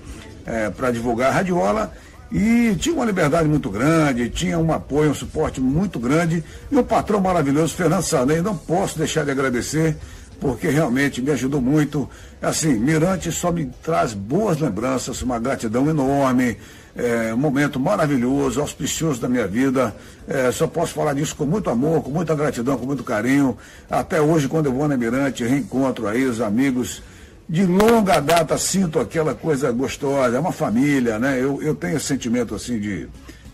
eh, 0.45 0.71
para 0.71 0.91
divulgar 0.91 1.31
a 1.31 1.35
radiola. 1.35 1.93
E 2.35 2.75
tinha 2.75 2.97
uma 2.97 3.05
liberdade 3.05 3.49
muito 3.49 3.71
grande, 3.71 4.29
tinha 4.29 4.59
um 4.59 4.73
apoio, 4.73 5.13
um 5.13 5.15
suporte 5.15 5.61
muito 5.61 6.01
grande. 6.01 6.43
E 6.69 6.77
um 6.77 6.83
patrão 6.83 7.21
maravilhoso, 7.21 7.77
Fernando 7.77 8.03
Sanei, 8.03 8.43
não 8.43 8.57
posso 8.57 8.99
deixar 8.99 9.25
de 9.25 9.31
agradecer, 9.31 9.97
porque 10.41 10.67
realmente 10.69 11.23
me 11.23 11.31
ajudou 11.31 11.61
muito. 11.61 12.11
Assim, 12.43 12.75
Mirante 12.75 13.31
só 13.31 13.53
me 13.53 13.67
traz 13.85 14.15
boas 14.15 14.59
lembranças, 14.59 15.23
uma 15.23 15.39
gratidão 15.39 15.89
enorme, 15.89 16.57
é, 16.97 17.33
um 17.33 17.37
momento 17.37 17.79
maravilhoso, 17.79 18.61
auspicioso 18.61 19.21
da 19.21 19.29
minha 19.29 19.47
vida. 19.47 19.95
É, 20.27 20.51
só 20.51 20.67
posso 20.67 20.93
falar 20.93 21.15
disso 21.15 21.37
com 21.37 21.47
muito 21.47 21.71
amor, 21.71 22.03
com 22.03 22.11
muita 22.11 22.35
gratidão, 22.35 22.77
com 22.77 22.85
muito 22.85 23.05
carinho. 23.05 23.57
Até 23.89 24.21
hoje, 24.21 24.49
quando 24.49 24.67
eu 24.67 24.73
vou 24.73 24.89
na 24.89 24.97
Mirante, 24.97 25.45
reencontro 25.45 26.09
aí 26.09 26.25
os 26.25 26.41
amigos 26.41 27.01
de 27.49 27.67
longa 27.67 28.21
data 28.21 28.57
sinto 28.57 28.99
aquela 28.99 29.35
coisa 29.35 29.71
gostosa, 29.71 30.37
é 30.37 30.41
uma 30.41 30.53
família, 30.53 31.19
né? 31.19 31.41
Eu, 31.41 31.63
eu 31.63 31.75
tenho 31.75 31.97
esse 31.97 32.07
sentimento 32.07 32.55
assim 32.55 32.79
de. 32.79 33.09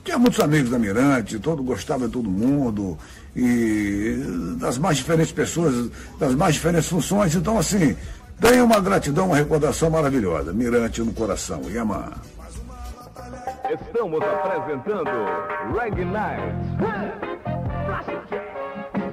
Tinha 0.04 0.18
muitos 0.18 0.40
amigos 0.40 0.70
da 0.70 0.78
Mirante, 0.78 1.38
todo 1.38 1.62
gostava 1.62 2.06
de 2.06 2.12
todo 2.12 2.30
mundo, 2.30 2.96
e 3.36 4.56
das 4.58 4.78
mais 4.78 4.96
diferentes 4.96 5.32
pessoas, 5.32 5.90
das 6.18 6.34
mais 6.34 6.54
diferentes 6.54 6.88
funções. 6.88 7.34
Então, 7.34 7.58
assim, 7.58 7.96
tenho 8.40 8.64
uma 8.64 8.80
gratidão, 8.80 9.26
uma 9.26 9.36
recordação 9.36 9.90
maravilhosa. 9.90 10.52
Mirante 10.52 11.02
no 11.02 11.12
coração. 11.12 11.60
Yama. 11.68 12.12
Estamos 13.70 14.20
apresentando 14.22 15.10
Reg 15.78 16.04
Night. 16.04 16.56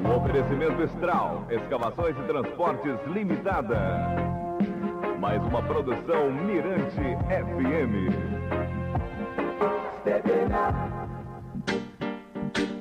Um 0.04 0.16
oferecimento 0.16 0.82
Estral, 0.84 1.46
escavações 1.52 2.16
e 2.18 2.28
transportes 2.28 2.96
limitada. 3.14 4.27
Mais 5.28 5.44
uma 5.44 5.62
produção 5.62 6.32
Mirante 6.32 6.96
FM. 7.28 8.08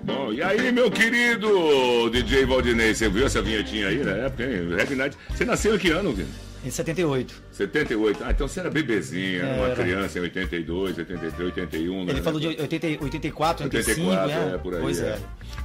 Bom, 0.04 0.32
e 0.32 0.40
aí, 0.40 0.70
meu 0.70 0.88
querido 0.88 2.08
DJ 2.08 2.46
Valdinei, 2.46 2.94
você 2.94 3.08
viu 3.08 3.26
essa 3.26 3.42
vinhetinha 3.42 3.88
aí 3.88 3.98
na 3.98 4.12
época, 4.12 4.44
hein? 4.44 4.76
Reg 4.76 4.94
Night. 4.94 5.18
Você 5.28 5.44
nasceu 5.44 5.74
em 5.74 5.78
que 5.80 5.90
ano, 5.90 6.12
Vini? 6.12 6.28
Em 6.64 6.70
78. 6.70 7.34
78. 7.50 8.24
Ah, 8.24 8.30
então 8.30 8.46
você 8.46 8.60
era 8.60 8.70
bebezinha, 8.70 9.42
É, 9.42 9.56
uma 9.56 9.66
era. 9.66 9.82
criança 9.82 10.18
em 10.20 10.22
82, 10.22 10.98
83, 10.98 11.40
81. 11.46 12.02
Ele 12.02 12.12
né? 12.12 12.22
falou 12.22 12.38
de 12.38 12.46
80, 12.46 12.86
84, 13.02 13.64
85, 13.64 14.08
84, 14.08 14.28
né? 14.28 14.54
é, 14.54 14.58
por 14.58 14.72
aí. 14.72 14.80
Pois 14.82 15.00
é. 15.00 15.08
é. 15.08 15.18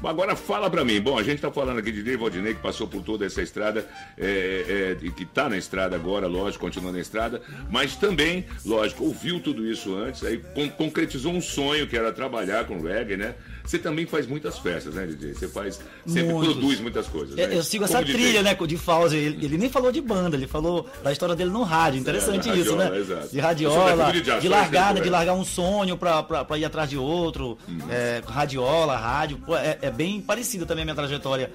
Agora 0.03 0.35
fala 0.35 0.69
pra 0.69 0.83
mim. 0.83 0.99
Bom, 0.99 1.17
a 1.17 1.23
gente 1.23 1.41
tá 1.41 1.51
falando 1.51 1.79
aqui 1.79 1.91
de 1.91 2.01
Dave 2.03 2.17
Valdinei, 2.17 2.53
que 2.55 2.61
passou 2.61 2.87
por 2.87 3.03
toda 3.03 3.25
essa 3.25 3.41
estrada, 3.41 3.87
é, 4.17 4.97
é, 5.01 5.05
e 5.05 5.11
que 5.11 5.25
tá 5.25 5.47
na 5.47 5.57
estrada 5.57 5.95
agora, 5.95 6.27
lógico, 6.27 6.63
continua 6.65 6.91
na 6.91 6.99
estrada, 6.99 7.41
mas 7.69 7.95
também, 7.95 8.45
lógico, 8.65 9.03
ouviu 9.03 9.39
tudo 9.39 9.65
isso 9.65 9.95
antes, 9.95 10.23
aí 10.23 10.37
con- 10.55 10.69
concretizou 10.71 11.31
um 11.33 11.41
sonho 11.41 11.87
que 11.87 11.95
era 11.95 12.11
trabalhar 12.11 12.65
com 12.65 12.81
reggae, 12.81 13.15
né? 13.17 13.35
Você 13.65 13.77
também 13.79 14.05
faz 14.05 14.27
muitas 14.27 14.57
festas, 14.59 14.93
né, 14.95 15.05
DJ? 15.05 15.33
Você 15.33 15.47
faz, 15.47 15.79
sempre 16.05 16.33
Muitos. 16.33 16.53
produz 16.53 16.79
muitas 16.79 17.07
coisas. 17.07 17.37
Eu, 17.37 17.47
né? 17.47 17.57
eu 17.57 17.63
sigo 17.63 17.85
Como 17.85 17.97
essa 17.97 18.05
DJ. 18.05 18.21
trilha, 18.21 18.43
né, 18.43 18.55
de 18.55 18.77
Fauzi. 18.77 19.15
Ele, 19.17 19.45
ele 19.45 19.57
nem 19.57 19.69
falou 19.69 19.91
de 19.91 20.01
banda, 20.01 20.35
ele 20.35 20.47
falou 20.47 20.89
da 21.03 21.11
história 21.11 21.35
dele 21.35 21.49
no 21.51 21.63
rádio. 21.63 21.99
Interessante 21.99 22.49
É, 22.49 22.51
da 22.53 22.57
isso, 22.57 22.71
radiola, 22.75 22.89
né? 22.89 22.99
exato. 22.99 23.27
De 23.29 23.39
radiola, 23.39 23.97
família 23.97 24.11
de 24.13 24.21
de, 24.23 24.31
ações, 24.31 24.49
largar, 24.49 24.87
né, 24.87 24.93
né, 24.95 25.01
de 25.01 25.07
é. 25.07 25.11
largar 25.11 25.33
um 25.33 25.45
sonho 25.45 25.97
pra, 25.97 26.23
pra, 26.23 26.43
pra 26.45 26.57
ir 26.57 26.65
atrás 26.65 26.89
de 26.89 26.97
outro. 26.97 27.57
Uhum. 27.67 27.79
É, 27.89 28.21
radiola, 28.25 28.97
rádio. 28.97 29.37
Pô, 29.39 29.55
é, 29.55 29.77
é 29.81 29.91
bem 29.91 30.21
parecida 30.21 30.65
também 30.65 30.81
a 30.83 30.85
minha 30.85 30.95
trajetória. 30.95 31.51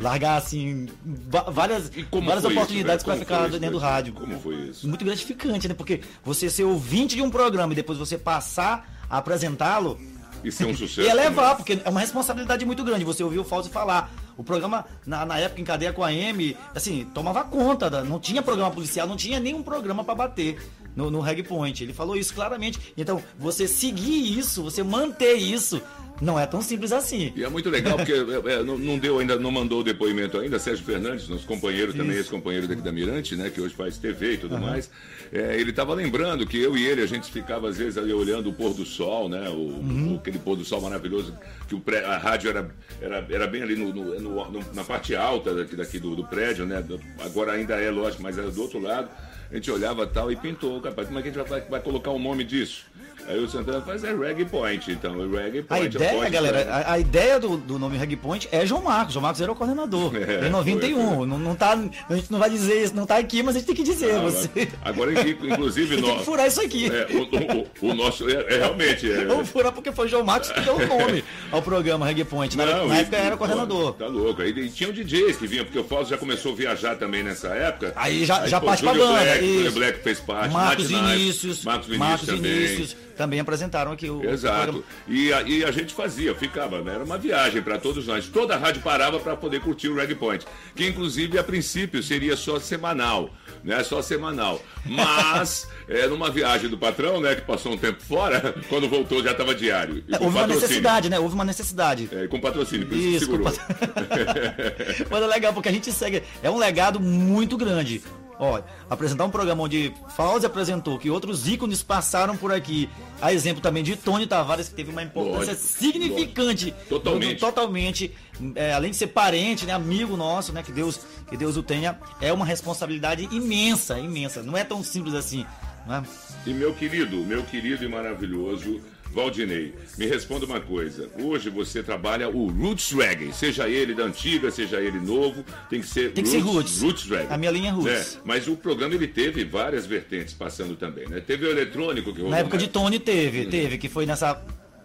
Largar, 0.00 0.36
assim, 0.36 0.86
várias, 1.04 1.90
Uhum. 1.90 2.24
várias 2.24 2.42
foi 2.42 2.50
isso, 2.52 2.60
oportunidades 2.60 3.04
velho? 3.04 3.16
pra 3.18 3.26
ficar 3.26 3.42
dentro 3.48 3.58
do 3.58 3.60
velho? 3.60 3.78
rádio. 3.78 4.12
Como 4.12 4.38
foi 4.40 4.54
isso? 4.56 4.86
Muito 4.88 5.04
gratificante, 5.04 5.68
né? 5.68 5.74
Porque 5.74 6.00
você 6.24 6.48
ser 6.50 6.64
ouvinte 6.64 7.16
de 7.16 7.22
um 7.22 7.30
programa 7.30 7.72
e 7.72 7.76
depois 7.76 7.98
você 7.98 8.16
passar 8.18 8.92
a 9.08 9.18
apresentá-lo. 9.18 9.98
E 10.44 10.52
ser 10.52 10.64
um 10.66 10.76
sucesso. 10.76 11.08
E 11.08 11.12
levar, 11.12 11.54
porque 11.56 11.80
é 11.84 11.88
uma 11.88 12.00
responsabilidade 12.00 12.64
muito 12.64 12.84
grande 12.84 13.04
você 13.04 13.22
ouvir 13.22 13.38
o 13.38 13.44
Fauzi 13.44 13.68
falar. 13.68 14.10
O 14.36 14.44
programa, 14.44 14.84
na, 15.06 15.24
na 15.24 15.38
época, 15.38 15.60
em 15.60 15.64
cadeia 15.64 15.92
com 15.92 16.04
a 16.04 16.12
M, 16.12 16.56
assim, 16.74 17.06
tomava 17.14 17.42
conta, 17.44 17.88
da- 17.88 18.04
não 18.04 18.20
tinha 18.20 18.42
programa 18.42 18.70
policial, 18.70 19.06
não 19.06 19.16
tinha 19.16 19.40
nenhum 19.40 19.62
programa 19.62 20.04
pra 20.04 20.14
bater 20.14 20.58
no, 20.94 21.10
no 21.10 21.20
Reg 21.20 21.42
Point. 21.42 21.82
Ele 21.82 21.94
falou 21.94 22.16
isso 22.16 22.34
claramente. 22.34 22.78
Então, 22.98 23.22
você 23.38 23.66
seguir 23.66 24.38
isso, 24.38 24.62
você 24.62 24.82
manter 24.82 25.34
isso, 25.36 25.80
não 26.20 26.38
é 26.38 26.46
tão 26.46 26.62
simples 26.62 26.92
assim. 26.92 27.32
E 27.36 27.44
é 27.44 27.48
muito 27.48 27.68
legal 27.70 27.96
porque 27.96 28.12
é, 28.48 28.52
é, 28.54 28.62
não, 28.62 28.78
não 28.78 28.98
deu 28.98 29.18
ainda, 29.18 29.36
não 29.38 29.50
mandou 29.50 29.80
o 29.80 29.84
depoimento 29.84 30.38
ainda, 30.38 30.58
Sérgio 30.58 30.84
Fernandes, 30.84 31.28
nosso 31.28 31.46
companheiro 31.46 31.92
também, 31.92 32.10
Isso. 32.12 32.20
ex-companheiro 32.20 32.66
daqui 32.66 32.82
da 32.82 32.92
Mirante, 32.92 33.36
né, 33.36 33.50
que 33.50 33.60
hoje 33.60 33.74
faz 33.74 33.98
TV 33.98 34.34
e 34.34 34.38
tudo 34.38 34.56
Aham. 34.56 34.66
mais. 34.66 34.90
É, 35.32 35.56
ele 35.60 35.70
estava 35.70 35.92
lembrando 35.94 36.46
que 36.46 36.56
eu 36.58 36.76
e 36.76 36.86
ele, 36.86 37.02
a 37.02 37.06
gente 37.06 37.30
ficava 37.32 37.68
às 37.68 37.76
vezes 37.76 37.98
ali 37.98 38.12
olhando 38.12 38.48
o 38.48 38.52
pôr 38.52 38.72
do 38.74 38.84
sol, 38.86 39.28
né, 39.28 39.48
o, 39.48 39.54
Uhum. 39.86 40.16
aquele 40.20 40.38
pôr 40.38 40.56
do 40.56 40.64
sol 40.64 40.80
maravilhoso, 40.80 41.36
que 41.68 41.74
o 41.74 41.80
pré- 41.80 42.04
a 42.04 42.16
rádio 42.16 42.48
era, 42.50 42.70
era, 43.00 43.26
era 43.28 43.46
bem 43.46 43.62
ali 43.62 43.74
no, 43.76 43.92
no- 43.92 44.20
no- 44.50 44.64
na 44.74 44.84
parte 44.84 45.14
alta 45.16 45.54
daqui, 45.54 45.76
daqui 45.76 45.98
do, 45.98 46.14
do 46.16 46.24
prédio, 46.24 46.64
né, 46.64 46.82
agora 47.24 47.52
ainda 47.52 47.74
é, 47.74 47.90
lógico, 47.90 48.22
mas 48.22 48.38
era 48.38 48.50
do 48.50 48.62
outro 48.62 48.78
lado. 48.80 49.08
A 49.50 49.54
gente 49.54 49.70
olhava 49.70 50.06
tal 50.06 50.30
e 50.30 50.36
pintou, 50.36 50.80
rapaz, 50.80 51.06
como 51.08 51.18
é 51.18 51.22
que 51.22 51.28
a 51.28 51.32
gente 51.32 51.48
vai, 51.48 51.60
vai 51.62 51.80
colocar 51.80 52.10
o 52.10 52.18
nome 52.18 52.44
disso? 52.44 52.84
Aí 53.28 53.40
o 53.40 53.48
Santana 53.48 53.80
faz 53.80 54.04
é 54.04 54.14
Reggae 54.14 54.44
Point, 54.44 54.88
então, 54.92 55.20
é 55.20 55.42
Reggae 55.42 55.58
A 55.58 55.62
Point. 55.64 55.96
ideia, 55.96 56.12
pode- 56.14 56.30
galera, 56.30 56.70
a, 56.72 56.92
a 56.92 56.98
ideia 57.00 57.40
do, 57.40 57.56
do 57.56 57.76
nome 57.76 57.96
Reg 57.98 58.14
Point 58.14 58.48
é 58.52 58.64
João 58.64 58.82
Marcos. 58.82 59.14
João 59.14 59.22
Marcos 59.22 59.40
era 59.40 59.50
o 59.50 59.54
coordenador. 59.56 60.12
É, 60.16 60.46
em 60.46 60.50
91. 60.50 61.26
Não, 61.26 61.36
não 61.38 61.54
tá, 61.56 61.76
a 62.08 62.14
gente 62.14 62.30
não 62.30 62.38
vai 62.38 62.48
dizer 62.50 62.84
isso, 62.84 62.94
não 62.94 63.04
tá 63.04 63.16
aqui, 63.16 63.42
mas 63.42 63.56
a 63.56 63.58
gente 63.58 63.66
tem 63.66 63.74
que 63.74 63.82
dizer. 63.82 64.14
Ah, 64.14 64.20
você. 64.20 64.68
Agora, 64.84 65.12
inclusive, 65.28 65.96
Tem 65.96 66.04
que 66.04 66.10
nós. 66.10 66.24
furar 66.24 66.46
isso 66.46 66.60
aqui. 66.60 66.86
É, 66.88 67.06
o, 67.16 67.86
o- 67.88 67.90
o 67.90 67.94
nosso. 67.94 68.28
É, 68.30 68.54
é 68.54 68.58
realmente. 68.58 69.10
É, 69.10 69.24
Vamos 69.24 69.48
furar 69.48 69.72
porque 69.72 69.90
foi 69.90 70.06
João 70.08 70.24
Marcos 70.24 70.52
que 70.52 70.60
deu 70.60 70.76
o 70.76 70.86
nome 70.86 71.24
ao 71.50 71.60
programa 71.62 72.06
Reggae 72.06 72.24
Point. 72.24 72.56
Na, 72.56 72.64
Não, 72.66 72.86
na 72.88 72.96
e- 72.96 73.00
época 73.00 73.16
era 73.16 73.34
e, 73.34 73.38
coordenador. 73.38 73.92
Tá 73.94 74.06
louco. 74.06 74.40
Aí 74.42 74.50
e 74.50 74.68
tinham 74.70 74.92
DJs 74.92 75.36
que 75.36 75.46
vinham, 75.48 75.64
porque 75.64 75.78
o 75.80 75.84
Fausto 75.84 76.10
já 76.10 76.18
começou 76.18 76.52
a 76.52 76.56
viajar 76.56 76.96
também 76.96 77.24
nessa 77.24 77.48
época. 77.48 77.92
Aí 77.96 78.24
já, 78.24 78.46
já 78.46 78.60
pô, 78.60 78.66
parte 78.66 78.82
pra 78.84 78.94
banda. 78.94 79.20
Black, 79.20 79.45
Isso. 79.46 79.72
Black 79.72 80.02
fez 80.02 80.20
parte. 80.20 80.52
Marcos 80.52 80.88
Vinícius. 80.88 81.64
Marcos 81.64 81.86
Vinícius 81.86 82.08
Marcos 82.08 82.26
também. 82.26 82.52
Vinícius 82.52 82.96
também 83.16 83.40
apresentaram 83.40 83.92
aqui 83.92 84.08
o. 84.10 84.22
Exato. 84.22 84.84
E 85.08 85.32
a, 85.32 85.42
e 85.42 85.64
a 85.64 85.70
gente 85.70 85.94
fazia, 85.94 86.34
ficava, 86.34 86.82
né? 86.82 86.94
Era 86.94 87.04
uma 87.04 87.16
viagem 87.18 87.62
para 87.62 87.78
todos 87.78 88.06
nós. 88.06 88.28
Toda 88.28 88.54
a 88.54 88.58
rádio 88.58 88.82
parava 88.82 89.18
para 89.18 89.34
poder 89.34 89.60
curtir 89.60 89.88
o 89.88 89.96
Reggae 89.96 90.14
Point, 90.14 90.46
que 90.74 90.86
inclusive 90.86 91.38
a 91.38 91.42
princípio 91.42 92.02
seria 92.02 92.36
só 92.36 92.60
semanal, 92.60 93.30
né? 93.64 93.82
Só 93.82 94.02
semanal. 94.02 94.62
Mas 94.84 95.66
é, 95.88 96.06
numa 96.06 96.30
viagem 96.30 96.68
do 96.68 96.76
patrão, 96.76 97.20
né? 97.20 97.34
Que 97.34 97.42
passou 97.42 97.72
um 97.72 97.78
tempo 97.78 98.02
fora, 98.02 98.54
quando 98.68 98.88
voltou 98.88 99.22
já 99.22 99.32
estava 99.32 99.54
diário. 99.54 100.04
É, 100.08 100.14
houve 100.14 100.24
uma 100.26 100.32
patrocínio. 100.32 100.60
necessidade, 100.60 101.08
né? 101.08 101.18
Houve 101.18 101.34
uma 101.34 101.44
necessidade. 101.44 102.08
É, 102.12 102.26
com 102.26 102.38
patrocínio, 102.38 102.86
por 102.86 102.96
isso, 102.96 103.08
Isso, 103.08 103.18
que 103.18 103.32
segurou. 103.32 103.52
Mas 105.10 105.22
é 105.22 105.26
legal, 105.26 105.52
porque 105.54 105.68
a 105.68 105.72
gente 105.72 105.90
segue. 105.90 106.22
É 106.42 106.50
um 106.50 106.58
legado 106.58 107.00
muito 107.00 107.56
grande. 107.56 108.02
Olha, 108.38 108.64
apresentar 108.90 109.24
um 109.24 109.30
programa 109.30 109.62
onde 109.62 109.94
Fauzi 110.14 110.44
apresentou, 110.44 110.98
que 110.98 111.08
outros 111.10 111.48
ícones 111.48 111.82
passaram 111.82 112.36
por 112.36 112.52
aqui. 112.52 112.88
A 113.20 113.32
exemplo 113.32 113.62
também 113.62 113.82
de 113.82 113.96
Tony 113.96 114.26
Tavares, 114.26 114.68
que 114.68 114.74
teve 114.74 114.90
uma 114.90 115.02
importância 115.02 115.52
Lógico, 115.54 115.66
significante. 115.66 116.74
Totalmente. 116.88 117.28
do- 117.28 117.34
do- 117.34 117.40
totalmente. 117.40 118.14
é, 118.54 118.74
além 118.74 118.90
de 118.90 118.96
ser 118.98 119.06
parente, 119.06 119.64
né, 119.64 119.72
amigo 119.72 120.16
nosso, 120.16 120.52
né? 120.52 120.62
Que 120.62 120.70
Deus, 120.72 121.00
que 121.28 121.36
Deus 121.36 121.56
o 121.56 121.62
tenha. 121.62 121.98
É 122.20 122.30
uma 122.32 122.44
responsabilidade 122.44 123.26
imensa, 123.34 123.98
imensa. 123.98 124.42
Não 124.42 124.56
é 124.56 124.62
tão 124.64 124.82
simples 124.84 125.14
assim. 125.14 125.46
Né? 125.86 126.02
E 126.44 126.50
meu 126.52 126.74
querido, 126.74 127.16
meu 127.24 127.42
querido 127.44 127.84
e 127.84 127.88
maravilhoso 127.88 128.80
Valdinei, 129.16 129.72
me 129.96 130.04
responda 130.04 130.44
uma 130.44 130.60
coisa. 130.60 131.08
Hoje 131.18 131.48
você 131.48 131.82
trabalha 131.82 132.28
o 132.28 132.48
Roots 132.48 132.92
Reggae, 132.92 133.32
seja 133.32 133.66
ele 133.66 133.94
da 133.94 134.04
antiga, 134.04 134.50
seja 134.50 134.78
ele 134.78 135.00
novo, 135.00 135.42
tem 135.70 135.80
que 135.80 135.86
ser 135.86 136.12
Tem 136.12 136.22
que 136.22 136.28
ser 136.28 136.40
roots. 136.40 136.82
Roots 136.82 137.08
Reggae. 137.08 137.32
A 137.32 137.38
minha 137.38 137.50
linha 137.50 137.70
é 137.70 137.72
roots. 137.72 138.16
É, 138.16 138.20
mas 138.26 138.46
o 138.46 138.54
programa 138.54 138.94
ele 138.94 139.08
teve 139.08 139.42
várias 139.42 139.86
vertentes 139.86 140.34
passando 140.34 140.76
também, 140.76 141.08
né? 141.08 141.18
Teve 141.18 141.46
o 141.46 141.50
eletrônico 141.50 142.12
que 142.12 142.18
rolou 142.18 142.30
Na 142.30 142.40
época 142.40 142.58
de 142.58 142.64
mais. 142.66 142.72
Tony 142.74 142.98
teve, 143.00 143.44
Uhum. 143.44 143.50
teve, 143.50 143.78
que 143.78 143.88
foi 143.88 144.04
nessa 144.04 144.34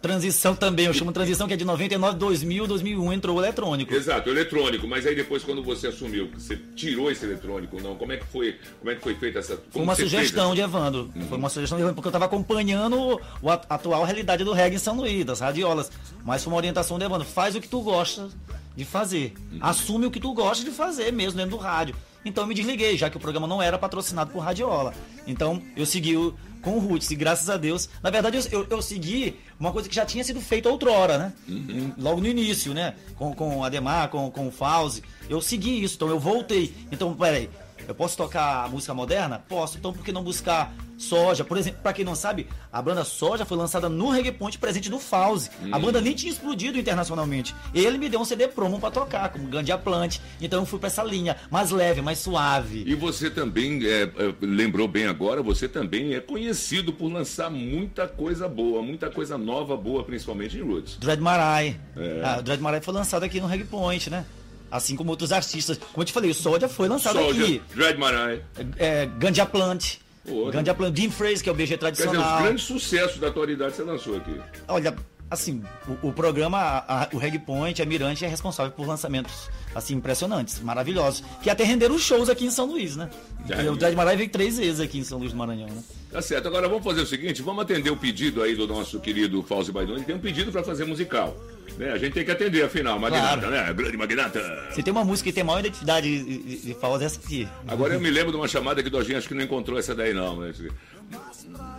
transição 0.02 0.56
também, 0.56 0.86
eu 0.86 0.94
chamo 0.94 1.12
transição 1.12 1.48
que 1.48 1.54
é 1.54 1.58
de 1.58 1.64
99, 1.64 2.18
2000, 2.18 2.68
2001 2.68 3.14
entrou 3.14 3.38
o 3.38 3.40
eletrônico. 3.40 3.94
Exato, 3.94 4.30
o 4.30 4.34
eletrônico, 4.34 4.88
mas 4.88 5.06
aí 5.06 5.16
depois 5.16 5.44
quando 5.44 5.64
você 5.64 5.88
assumiu, 5.88 6.30
você 6.34 6.58
tirou 6.76 7.12
esse 7.12 7.24
eletrônico, 7.26 7.80
não? 7.82 7.96
Como 7.96 8.12
é 8.12 8.18
que 8.18 8.26
foi? 8.26 8.58
Como 8.80 8.92
é 8.92 8.96
que 8.96 9.02
foi 9.02 9.16
feita 9.16 9.40
essa? 9.40 9.62
Foi 9.70 9.82
uma 9.82 9.96
sugestão 9.96 10.48
fez 10.48 10.56
de 10.56 10.62
Evandro. 10.62 11.12
Foi 11.30 11.38
uma 11.38 11.50
sugestão 11.50 11.78
de 11.78 11.84
Evandro, 11.84 11.96
porque 11.96 12.08
eu 12.08 12.12
estava 12.12 12.26
acompanhando 12.26 13.22
a 13.46 13.54
atual 13.76 14.04
realidade 14.04 14.44
do 14.44 14.54
reggae 14.54 14.76
em 14.76 14.80
São 14.80 14.96
Luís, 14.96 15.24
das 15.24 15.40
radiolas. 15.40 15.92
Mas 16.26 16.44
foi 16.44 16.52
uma 16.52 16.58
orientação 16.58 16.98
de 16.98 17.06
Evandro. 17.06 17.28
Faz 17.28 17.56
o 17.56 17.62
que 17.62 17.68
tu 17.68 17.82
gosta 17.82 18.30
de 18.76 18.86
fazer. 18.86 19.34
Assume 19.60 20.06
o 20.08 20.12
que 20.12 20.20
tu 20.20 20.34
gosta 20.34 20.64
de 20.64 20.72
fazer 20.72 21.12
mesmo 21.12 21.38
dentro 21.38 21.52
do 21.52 21.58
rádio. 21.58 21.96
Então 22.24 22.44
eu 22.44 22.48
me 22.48 22.54
desliguei, 22.54 22.98
já 22.98 23.10
que 23.10 23.18
o 23.18 23.20
programa 23.20 23.48
não 23.48 23.62
era 23.62 23.78
patrocinado 23.78 24.32
por 24.32 24.40
Radiola. 24.40 24.94
Então 25.26 25.62
eu 25.76 25.86
segui 25.86 26.16
o- 26.16 26.34
com 26.62 26.76
o 26.76 26.80
Roots, 26.80 27.10
e 27.10 27.16
graças 27.16 27.50
a 27.50 27.58
Deus. 27.58 27.90
Na 28.04 28.12
verdade, 28.12 28.38
eu, 28.38 28.44
eu, 28.62 28.68
eu 28.70 28.82
segui 28.84 29.36
uma 29.60 29.72
coisa 29.72 29.90
que 29.90 29.96
já 29.96 30.06
tinha 30.06 30.24
sido 30.24 30.40
feita 30.40 30.70
outrora, 30.70 31.18
né? 31.18 31.34
Uhum. 31.50 31.92
Logo 31.98 32.22
no 32.22 32.28
início, 32.28 32.72
né? 32.72 32.94
Com, 33.16 33.34
com 33.34 33.58
o 33.58 33.64
Ademar, 33.64 34.10
com, 34.10 34.30
com 34.30 34.48
o 34.48 34.52
Fauzi. 34.52 35.02
Eu 35.28 35.42
segui 35.42 35.82
isso, 35.84 35.96
então 35.96 36.08
eu 36.10 36.20
voltei. 36.20 36.72
Então, 36.92 37.16
peraí, 37.16 37.50
eu 37.88 37.96
posso 37.96 38.16
tocar 38.18 38.70
música 38.70 38.94
moderna? 38.94 39.44
Posso. 39.48 39.78
Então 39.78 39.92
por 39.94 40.04
que 40.04 40.12
não 40.12 40.24
buscar 40.24 40.74
soja? 40.98 41.44
Por 41.44 41.58
exemplo, 41.58 41.80
pra 41.82 41.94
quem 41.94 42.06
não 42.06 42.14
sabe, 42.16 42.48
a 42.72 42.82
banda 42.82 43.04
Soja 43.04 43.44
foi 43.44 43.58
lançada 43.58 43.90
no 43.90 44.10
Reggae 44.10 44.32
Point 44.32 44.58
presente 44.60 44.90
do 44.90 45.00
Fauzi. 45.00 45.50
A 45.72 45.78
Hum. 45.78 45.82
banda 45.82 46.00
nem 46.00 46.14
tinha 46.14 46.32
explodido 46.32 46.78
internacionalmente. 46.78 47.56
Ele 47.74 47.98
me 47.98 48.08
deu 48.08 48.20
um 48.20 48.26
CD 48.26 48.48
promo 48.48 48.80
pra 48.80 48.92
tocar, 48.92 49.30
como 49.30 49.48
Gandia 49.48 49.78
Plant. 49.78 50.20
Então 50.40 50.60
eu 50.60 50.66
fui 50.66 50.78
pra 50.80 50.88
essa 50.88 51.04
linha, 51.04 51.36
mais 51.50 51.72
leve, 51.72 52.02
mais 52.02 52.20
suave. 52.20 52.84
E 52.86 52.94
você 52.94 53.30
também, 53.32 53.84
é, 53.86 54.04
é, 54.04 54.10
lembrou 54.42 54.88
bem 54.88 55.08
agora, 55.08 55.42
você 55.42 55.68
também 55.68 56.14
é 56.14 56.20
conhecido 56.20 56.94
por 56.94 57.12
lançar 57.12 57.50
muita 57.50 58.08
coisa 58.08 58.48
boa, 58.48 58.82
muita 58.84 59.10
coisa 59.10 59.38
nova, 59.38 59.76
boa, 59.76 60.04
principalmente 60.04 60.56
em 60.58 60.62
Roots. 60.62 60.98
Dread 60.98 61.22
Marai. 61.22 61.80
É. 61.98 62.22
Ah, 62.24 62.42
Dread 62.42 62.62
Marai 62.62 62.80
foi 62.82 62.94
lançado 62.94 63.24
aqui 63.24 63.42
no 63.42 63.48
Reggae 63.48 63.66
Point, 63.66 64.10
né? 64.10 64.24
Assim 64.72 64.96
como 64.96 65.10
outros 65.12 65.32
artistas. 65.32 65.78
Como 65.78 66.02
eu 66.02 66.06
te 66.06 66.14
falei, 66.14 66.32
o 66.32 66.34
Soja 66.34 66.70
foi 66.70 66.88
lançado 66.88 67.20
Soldier, 67.20 67.44
aqui. 67.44 67.62
Dread 67.76 68.00
Marai. 68.00 68.42
É, 68.78 69.06
Gandia 69.18 69.46
Plant. 69.46 69.98
Outra. 70.28 70.52
Gandia 70.54 70.74
Plant, 70.74 70.94
Dean 70.94 71.10
Fraser, 71.12 71.44
que 71.44 71.50
é 71.50 71.52
o 71.52 71.56
BG 71.56 71.78
Quer 71.78 71.92
dizer, 71.92 72.04
os 72.06 72.12
tradicional. 72.12 72.44
grandes 72.44 72.64
sucessos 72.64 73.20
da 73.20 73.28
atualidade 73.28 73.76
você 73.76 73.84
lançou 73.84 74.16
aqui. 74.18 74.40
Olha, 74.68 74.96
assim, 75.30 75.64
o, 76.04 76.08
o 76.10 76.14
programa, 76.14 76.58
a- 76.60 77.04
a- 77.04 77.10
o 77.12 77.18
Reg 77.18 77.40
Point, 77.40 77.82
a 77.82 77.86
Mirante 77.86 78.24
é 78.24 78.28
responsável 78.28 78.72
por 78.72 78.88
lançamentos, 78.88 79.50
assim, 79.74 79.96
impressionantes, 79.96 80.60
maravilhosos. 80.60 81.24
Que 81.42 81.50
até 81.50 81.64
renderam 81.64 81.98
shows 81.98 82.30
aqui 82.30 82.46
em 82.46 82.52
São 82.52 82.68
Luís, 82.68 82.96
né? 82.96 83.10
É. 83.50 83.70
O 83.70 83.76
Dread 83.76 83.96
Marai 83.96 84.16
veio 84.16 84.30
três 84.30 84.58
vezes 84.60 84.80
aqui 84.80 85.00
em 85.00 85.04
São 85.04 85.18
Luís 85.18 85.32
do 85.32 85.38
Maranhão, 85.38 85.68
né? 85.68 85.82
Tá 86.12 86.22
certo. 86.22 86.48
Agora 86.48 86.68
vamos 86.70 86.84
fazer 86.84 87.02
o 87.02 87.06
seguinte, 87.08 87.42
vamos 87.42 87.64
atender 87.64 87.90
o 87.90 87.98
pedido 87.98 88.44
aí 88.44 88.56
do 88.56 88.68
nosso 88.68 89.00
querido 89.00 89.42
Fauzi 89.42 89.72
Baidon. 89.72 89.94
Ele 89.96 90.04
tem 90.04 90.16
um 90.16 90.20
pedido 90.20 90.52
para 90.52 90.62
fazer 90.64 90.86
musical. 90.86 91.36
Né? 91.78 91.92
A 91.92 91.98
gente 91.98 92.14
tem 92.14 92.24
que 92.26 92.32
atender, 92.32 92.64
afinal, 92.64 93.00
Magnata, 93.00 93.48
Claro. 93.48 93.52
né? 93.68 93.74
Grande 93.74 93.98
Magnata. 93.98 94.68
Se 94.72 94.84
tem 94.84 94.92
uma 94.92 95.04
música 95.04 95.30
que 95.30 95.34
tem 95.36 95.44
maior 95.44 95.60
identidade 95.60 96.24
de, 96.24 96.38
de, 96.38 96.58
de 96.68 96.74
Fauzi, 96.76 97.04
é 97.04 97.08
essa 97.08 97.20
aqui. 97.20 97.48
Agora 97.68 97.94
eu 97.94 98.00
me 98.00 98.10
lembro 98.10 98.32
de 98.32 98.38
uma 98.38 98.48
chamada 98.48 98.82
que 98.82 98.88
o 98.88 98.92
Dojinho 98.92 99.18
acho 99.18 99.28
que 99.28 99.34
não 99.34 99.44
encontrou 99.44 99.78
essa 99.80 99.96
daí 99.96 100.14
não. 100.14 100.40
Né? 100.40 100.54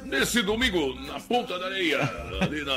Nesse 0.04 0.42
domingo, 0.42 0.94
na 1.06 1.18
ponta 1.20 1.58
da 1.58 1.66
areia, 1.66 1.98
ali 2.40 2.62
na, 2.64 2.76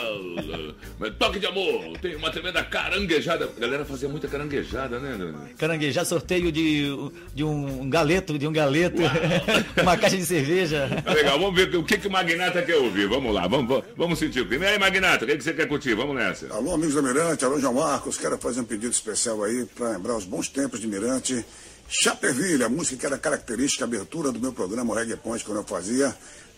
na- 1.07 1.11
Toque 1.11 1.39
de 1.39 1.45
Amor, 1.45 1.97
tem 2.01 2.15
uma 2.15 2.31
tremenda 2.31 2.63
caranguejada. 2.63 3.49
A 3.57 3.59
galera 3.59 3.83
fazia 3.83 4.07
muita 4.07 4.27
caranguejada, 4.27 4.99
né? 4.99 5.33
Caranguejar 5.57 6.05
sorteio 6.05 6.51
de, 6.51 6.87
de 7.33 7.43
um 7.43 7.89
galeto, 7.89 8.37
de 8.39 8.47
um 8.47 8.53
galeto, 8.53 9.01
uma 9.81 9.97
caixa 9.97 10.15
de 10.15 10.25
cerveja. 10.25 10.89
Tá 11.03 11.13
legal, 11.13 11.37
vamos 11.39 11.55
ver 11.55 11.75
o 11.75 11.83
que, 11.83 11.97
que 11.97 12.07
o 12.07 12.11
Magnata 12.11 12.61
quer 12.61 12.75
ouvir. 12.75 13.07
Vamos 13.07 13.33
lá, 13.33 13.47
vamos, 13.47 13.83
vamos, 13.97 14.17
sentir 14.17 14.41
o 14.41 14.47
clima. 14.47 14.65
E 14.65 14.67
aí, 14.69 14.79
Magnata, 14.79 15.25
o 15.25 15.27
que, 15.27 15.35
que 15.37 15.43
você 15.43 15.53
quer 15.53 15.67
curtir? 15.67 15.93
Vamos 15.93 16.15
nessa. 16.15 16.53
Alô, 16.53 16.73
amigos 16.75 16.95
da 16.95 17.01
Mirante, 17.01 17.43
alô, 17.43 17.59
João 17.59 17.73
Marcos. 17.73 18.17
Quero 18.17 18.37
fazer 18.37 18.61
um 18.61 18.65
pedido 18.65 18.91
especial 18.91 19.43
aí 19.43 19.65
para 19.75 19.89
lembrar 19.89 20.15
os 20.15 20.23
bons 20.25 20.47
tempos 20.47 20.79
de 20.79 20.87
Mirante. 20.87 21.43
Chaperville, 21.87 22.63
a 22.63 22.69
música 22.69 22.97
que 22.97 23.05
era 23.05 23.17
característica, 23.17 23.83
a 23.83 23.87
abertura 23.87 24.31
do 24.31 24.39
meu 24.39 24.51
programa 24.51 24.91
o 24.91 24.95
Reggae 24.95 25.15
Point, 25.17 25.43
quando 25.45 25.59
eu 25.59 25.63
fazia, 25.63 26.15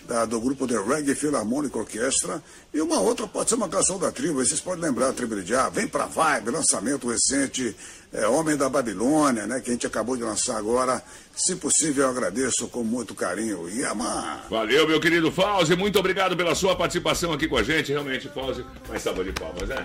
da- 0.07 0.25
do 0.25 0.39
grupo 0.39 0.67
The 0.67 0.77
Reggae 0.77 1.15
Philharmonic 1.15 1.77
Orchestra. 1.77 2.41
E 2.73 2.81
uma 2.81 2.99
outra 2.99 3.27
pode 3.27 3.49
ser 3.49 3.55
uma 3.55 3.69
canção 3.69 3.97
da 3.97 4.11
tribo, 4.11 4.35
vocês 4.43 4.59
podem 4.59 4.83
lembrar, 4.83 5.09
a 5.09 5.13
tribo 5.13 5.35
de 5.41 5.47
Já, 5.49 5.69
Vem 5.69 5.87
Pra 5.87 6.05
Vibe, 6.05 6.51
lançamento 6.51 7.07
recente, 7.09 7.75
é, 8.13 8.27
Homem 8.27 8.55
da 8.55 8.69
Babilônia, 8.69 9.45
né, 9.45 9.59
que 9.59 9.69
a 9.69 9.73
gente 9.73 9.85
acabou 9.87 10.15
de 10.17 10.23
lançar 10.23 10.57
agora. 10.57 11.01
Se 11.35 11.55
possível, 11.55 12.05
eu 12.05 12.09
agradeço 12.09 12.67
com 12.67 12.83
muito 12.83 13.13
carinho. 13.13 13.69
Yaman! 13.69 14.39
Valeu, 14.49 14.87
meu 14.87 14.99
querido 14.99 15.31
Fauzi, 15.31 15.75
muito 15.75 15.99
obrigado 15.99 16.35
pela 16.35 16.55
sua 16.55 16.75
participação 16.75 17.31
aqui 17.31 17.47
com 17.47 17.55
a 17.57 17.61
gente. 17.61 17.91
Realmente, 17.91 18.27
Fauzi, 18.29 18.65
mais 18.89 19.03
salva 19.03 19.23
de 19.23 19.31
palmas, 19.33 19.69
né? 19.69 19.75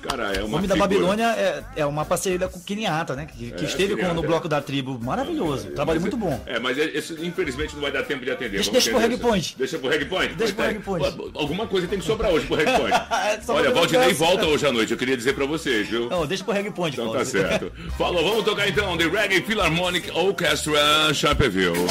Cara, 0.00 0.32
é 0.32 0.42
O 0.42 0.46
uma 0.46 0.56
Homem 0.56 0.66
da 0.68 0.74
figura. 0.74 0.78
Babilônia 0.88 1.26
é, 1.36 1.62
é 1.76 1.84
uma 1.86 2.02
parceria 2.06 2.48
com 2.48 2.58
o 2.58 2.62
Kiniata, 2.62 3.14
né? 3.14 3.26
Que, 3.26 3.50
que 3.50 3.62
É, 3.62 3.68
esteve 3.68 3.90
com, 3.90 3.96
Kiniata, 3.96 4.14
no 4.14 4.24
é. 4.24 4.26
bloco 4.26 4.48
da 4.48 4.62
tribo. 4.62 4.98
Maravilhoso. 5.02 5.66
Trabalho 5.72 6.00
Mas 6.00 6.10
muito 6.14 6.16
é- 6.26 6.30
bom. 6.30 6.42
É, 6.46 6.58
mas 6.58 6.78
é- 6.78 6.96
esse, 6.96 7.12
infelizmente 7.26 7.74
não 7.74 7.82
vai 7.82 7.92
dar 7.92 8.04
tempo 8.04 8.24
de 8.24 8.30
atender. 8.30 8.52
Deixa- 8.56 8.70
deixa 8.70 8.90
pro 8.90 9.06
isso. 9.06 9.18
Point. 9.18 9.54
Deixa 9.58 9.78
pro 9.78 9.90
Reggae 9.90 10.06
Point? 10.06 10.34
Deixa 10.34 10.54
pro 10.54 10.64
Reggae 10.64 10.80
Point. 10.80 11.30
Alguma 11.34 11.66
coisa 11.66 11.86
tem 11.86 11.98
que 11.98 12.06
sobrar 12.06 12.30
hoje 12.32 12.46
pro 12.46 12.56
Reggae 12.56 12.72
Point. 12.78 12.96
Olha, 13.48 13.70
Valdinei 13.70 14.14
volta 14.14 14.46
hoje 14.46 14.66
à 14.66 14.72
noite, 14.72 14.92
eu 14.92 14.98
queria 14.98 15.16
dizer 15.16 15.34
pra 15.34 15.44
vocês, 15.44 15.86
viu? 15.88 16.08
Não, 16.08 16.26
deixa 16.26 16.42
pro 16.42 16.54
Reggae 16.54 16.70
Point, 16.70 16.98
Então 16.98 17.12
tá 17.12 17.22
certo. 17.22 17.70
Falou, 17.96 18.22
vamos 18.22 18.44
tocar 18.44 18.68
então 18.68 18.96
The 18.96 19.06
Reggae 19.06 19.42
Philharmonic 19.42 20.10
Orchestra 20.12 21.12
Chapeville. 21.12 21.86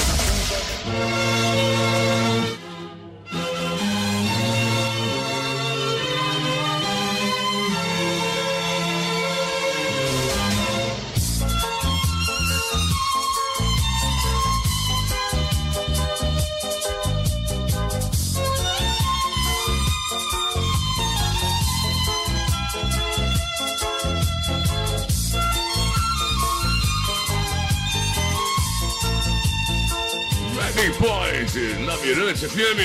Reggae 30.75 30.93
Point 30.93 31.83
na 31.85 31.97
Mirante 31.97 32.47
FM. 32.47 32.79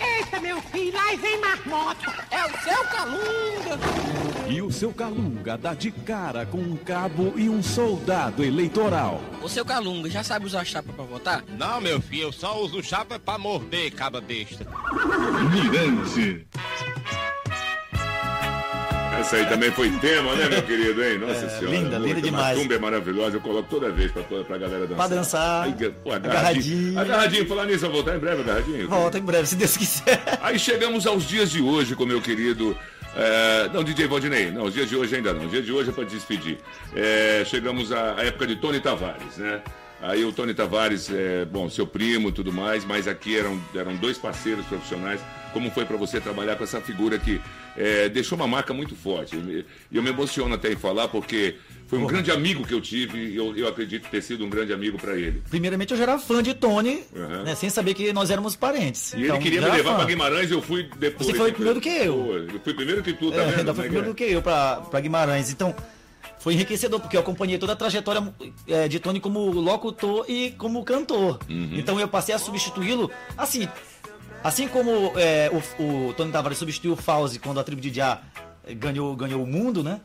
Eita, 0.00 0.40
meu 0.40 0.60
filho, 0.62 0.98
aí 0.98 1.16
vem 1.16 1.40
marmota. 1.40 2.12
É 2.30 2.44
o 2.44 2.50
seu 2.60 2.84
calunga. 2.86 3.78
E 4.48 4.60
o 4.60 4.70
seu 4.70 4.92
Calunga 4.92 5.56
dá 5.56 5.74
de 5.74 5.90
cara 5.90 6.44
com 6.44 6.58
um 6.58 6.76
cabo 6.76 7.32
e 7.36 7.48
um 7.48 7.62
soldado 7.62 8.44
eleitoral. 8.44 9.22
Ô 9.40 9.48
seu 9.48 9.64
Calunga, 9.64 10.10
já 10.10 10.22
sabe 10.22 10.44
usar 10.44 10.64
chapa 10.64 10.92
pra 10.92 11.04
votar? 11.04 11.44
Não, 11.56 11.80
meu 11.80 12.00
filho, 12.00 12.24
eu 12.24 12.32
só 12.32 12.60
uso 12.60 12.82
chapa 12.82 13.18
pra 13.18 13.38
morder, 13.38 13.92
caba 13.92 14.20
besta. 14.20 14.66
Mirante. 15.50 16.46
Essa 19.24 19.36
aí 19.36 19.46
também 19.46 19.70
foi 19.70 19.90
tema, 19.90 20.34
né, 20.34 20.48
meu 20.50 20.62
querido, 20.62 21.02
hein? 21.02 21.18
Nossa 21.18 21.46
É, 21.46 21.48
senhora. 21.48 21.76
linda, 21.76 21.98
linda 21.98 22.20
demais. 22.20 22.58
A 22.58 22.60
tumba 22.60 22.74
é 22.74 22.78
maravilhosa, 22.78 23.36
eu 23.36 23.40
coloco 23.40 23.68
toda 23.70 23.90
vez 23.90 24.12
pra, 24.12 24.22
toda- 24.22 24.44
pra 24.44 24.58
galera 24.58 24.86
dançar. 24.86 24.96
Pra 24.96 25.16
dançar, 25.16 25.64
Aí, 25.64 25.72
pô, 26.02 26.12
agarradinho. 26.12 26.98
agarradinho. 26.98 27.46
Falar 27.46 27.64
nisso, 27.64 27.80
vai 27.80 27.90
voltar 27.90 28.16
em 28.16 28.18
breve, 28.18 28.42
agarradinho? 28.42 28.86
Volta 28.88 29.18
em 29.18 29.22
breve, 29.22 29.46
se 29.46 29.56
Deus 29.56 29.76
quiser. 29.78 30.22
Aí 30.42 30.58
chegamos 30.58 31.06
aos 31.06 31.24
dias 31.26 31.50
de 31.50 31.62
hoje 31.62 31.96
com 31.96 32.04
meu 32.04 32.20
querido. 32.20 32.76
é, 33.16 33.70
não, 33.72 33.82
DJ 33.82 34.06
Valdinei, 34.08 34.50
não, 34.50 34.64
os 34.64 34.74
dias 34.74 34.88
de 34.88 34.96
hoje 34.96 35.16
ainda 35.16 35.32
não. 35.32 35.44
Os 35.46 35.50
dias 35.50 35.64
de 35.64 35.72
hoje 35.72 35.88
é 35.88 35.92
para 35.92 36.04
despedir. 36.04 36.58
É, 36.94 37.42
chegamos 37.46 37.92
à 37.92 38.14
à 38.16 38.24
época 38.24 38.46
de 38.46 38.56
Tony 38.56 38.80
Tavares, 38.80 39.36
né? 39.38 39.62
Aí 40.02 40.22
o 40.24 40.32
Tony 40.32 40.52
Tavares, 40.52 41.08
é, 41.10 41.46
bom, 41.46 41.70
seu 41.70 41.86
primo 41.86 42.28
e 42.28 42.32
tudo 42.32 42.52
mais, 42.52 42.84
mas 42.84 43.08
aqui 43.08 43.38
eram, 43.38 43.58
eram 43.74 43.96
dois 43.96 44.18
parceiros 44.18 44.66
profissionais. 44.66 45.20
Como 45.52 45.70
foi 45.70 45.84
para 45.86 45.96
você 45.96 46.20
trabalhar 46.20 46.56
com 46.56 46.64
essa 46.64 46.80
figura 46.80 47.16
que 47.18 47.40
é, 47.76 48.08
deixou 48.08 48.36
uma 48.36 48.46
marca 48.46 48.72
muito 48.72 48.94
forte? 48.94 49.36
E 49.36 49.64
eu 49.92 50.02
me 50.02 50.10
emociono 50.10 50.54
até 50.54 50.72
em 50.72 50.76
falar, 50.76 51.08
porque 51.08 51.56
foi 51.86 51.98
um 51.98 52.02
Porra. 52.02 52.14
grande 52.14 52.30
amigo 52.30 52.66
que 52.66 52.72
eu 52.72 52.80
tive 52.80 53.18
e 53.18 53.36
eu, 53.36 53.56
eu 53.56 53.68
acredito 53.68 54.08
ter 54.08 54.22
sido 54.22 54.44
um 54.44 54.50
grande 54.50 54.72
amigo 54.72 54.98
para 54.98 55.16
ele. 55.16 55.42
Primeiramente, 55.50 55.90
eu 55.92 55.96
já 55.96 56.04
era 56.04 56.18
fã 56.18 56.42
de 56.42 56.54
Tony, 56.54 57.02
Uhum. 57.14 57.42
né, 57.44 57.54
sem 57.54 57.68
saber 57.70 57.94
que 57.94 58.12
nós 58.12 58.30
éramos 58.30 58.56
parentes. 58.56 59.12
E 59.14 59.22
Então, 59.24 59.36
ele 59.36 59.42
queria 59.42 59.60
me 59.60 59.70
levar 59.70 59.96
para 59.96 60.04
Guimarães, 60.06 60.50
eu 60.50 60.62
fui 60.62 60.88
depois. 60.98 61.28
Você 61.28 61.34
foi 61.36 61.52
primeiro 61.52 61.78
do 61.78 61.82
que 61.82 61.88
eu. 61.88 62.48
Eu 62.52 62.60
fui 62.60 62.74
primeiro 62.74 63.02
que 63.02 63.12
tu, 63.12 63.30
tá 63.30 63.38
É, 63.42 63.46
vendo? 63.46 63.58
ainda 63.60 63.74
foi 63.74 63.84
é 63.84 63.88
que 63.88 63.92
primeiro 63.94 64.06
do 64.08 64.14
que 64.14 64.24
eu 64.24 64.40
pra 64.42 65.00
Guimarães. 65.00 65.50
Então, 65.50 65.74
foi 66.38 66.52
enriquecedor, 66.54 67.00
porque 67.00 67.16
eu 67.16 67.20
acompanhei 67.20 67.56
toda 67.58 67.72
a 67.72 67.76
trajetória 67.76 68.22
é, 68.68 68.86
de 68.86 68.98
Tony 69.00 69.18
como 69.18 69.50
locutor 69.50 70.26
e 70.28 70.50
como 70.52 70.84
cantor. 70.84 71.38
Uhum. 71.48 71.70
Então 71.72 71.98
eu 71.98 72.06
passei 72.06 72.34
a 72.34 72.38
substituí-lo, 72.38 73.10
assim, 73.36 73.66
Assim 74.44 74.68
como 74.68 75.18
é, 75.18 75.50
o, 75.50 75.82
o 75.82 76.12
Tony 76.12 76.30
Tavares 76.30 76.58
substituiu 76.58 76.92
o 76.92 76.96
Fauzi 76.96 77.38
quando 77.38 77.58
a 77.58 77.64
tribo 77.64 77.80
de 77.80 77.90
Já 77.90 78.20
ganhou, 78.78 79.16
ganhou 79.16 79.42
o 79.42 79.46
mundo, 79.46 79.82
né? 79.82 80.02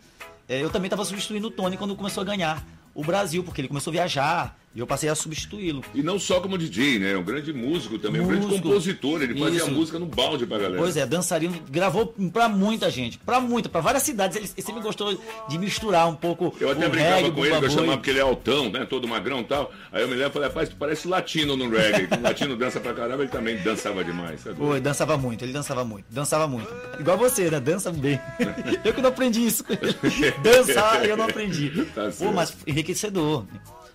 É, 0.48 0.64
eu 0.64 0.70
também 0.70 0.88
estava 0.88 1.04
substituindo 1.04 1.50
o 1.50 1.52
Tony 1.52 1.76
quando 1.76 1.94
começou 1.94 2.22
a 2.22 2.26
ganhar 2.26 2.66
o 2.96 3.04
Brasil, 3.04 3.44
porque 3.44 3.60
ele 3.60 3.68
começou 3.68 3.92
a 3.92 3.96
viajar 3.96 4.58
e 4.76 4.80
eu 4.80 4.86
passei 4.86 5.10
a 5.10 5.16
substituí-lo. 5.16 5.84
E 5.96 6.04
não 6.04 6.20
só 6.20 6.40
como 6.40 6.58
DJ, 6.58 7.00
né? 7.00 7.18
Um 7.18 7.24
grande 7.24 7.52
músico 7.52 7.98
também, 7.98 8.22
um 8.22 8.28
grande 8.28 8.46
Músico. 8.46 8.68
compositor. 8.68 9.22
Ele 9.24 9.38
fazia 9.40 9.58
Isso. 9.58 9.72
música 9.72 9.98
no 9.98 10.06
balde 10.06 10.46
pra 10.46 10.58
galera. 10.60 10.78
Pois 10.78 10.96
é, 10.96 11.06
dançarino, 11.06 11.60
gravou 11.70 12.14
pra 12.32 12.48
muita 12.48 12.90
gente, 12.90 13.18
pra 13.18 13.40
muita, 13.40 13.68
pra 13.68 13.82
várias 13.82 14.04
cidades. 14.04 14.38
Ele, 14.38 14.46
ele 14.56 14.66
sempre 14.66 14.82
gostou 14.82 15.20
de 15.50 15.58
misturar 15.58 16.08
um 16.08 16.16
pouco 16.16 16.56
Eu 16.60 16.70
até 16.70 16.86
o 16.86 16.90
brincava 16.90 17.16
reggae, 17.16 17.32
com 17.32 17.46
ele, 17.46 17.60
que 17.60 17.66
eu 17.66 17.70
chamava 17.72 17.98
porque 17.98 18.10
ele 18.12 18.20
é 18.20 18.22
altão, 18.22 18.70
né? 18.70 18.86
Todo 18.86 19.08
magrão 19.08 19.42
e 19.42 19.46
tal. 19.46 19.72
Aí 19.92 20.04
eu 20.04 20.08
me 20.08 20.14
lembro 20.14 20.30
e 20.30 20.34
falei, 20.34 20.48
rapaz, 20.50 20.70
tu 20.70 20.76
parece 20.76 21.08
latino 21.08 21.58
no 21.58 21.68
reggae. 21.70 22.08
O 22.16 22.22
latino 22.22 22.56
dança 22.56 22.80
pra 22.80 22.94
caramba, 22.94 23.24
ele 23.24 23.32
também 23.32 23.58
dançava 23.58 24.04
demais. 24.04 24.42
sabe? 24.42 24.64
Ele 24.64 24.80
dançava 24.82 25.18
muito, 25.18 25.44
ele 25.44 25.54
dançava 25.54 25.84
muito, 25.84 26.06
dançava 26.12 26.48
muito. 26.48 26.70
Igual 27.00 27.18
você, 27.18 27.50
né? 27.50 27.60
Dança 27.60 27.92
bem. 27.92 28.20
eu 28.86 28.94
que 28.94 29.02
não 29.02 29.10
aprendi 29.10 29.46
isso 29.46 29.64
com 29.64 29.74
ele. 29.74 29.96
Dançar 30.44 31.06
eu 31.06 31.18
não 31.18 31.26
aprendi. 31.26 31.70
Tá 31.96 32.12
Pô, 32.18 32.32
mas 32.32 32.56
enriquecedor. 32.68 33.46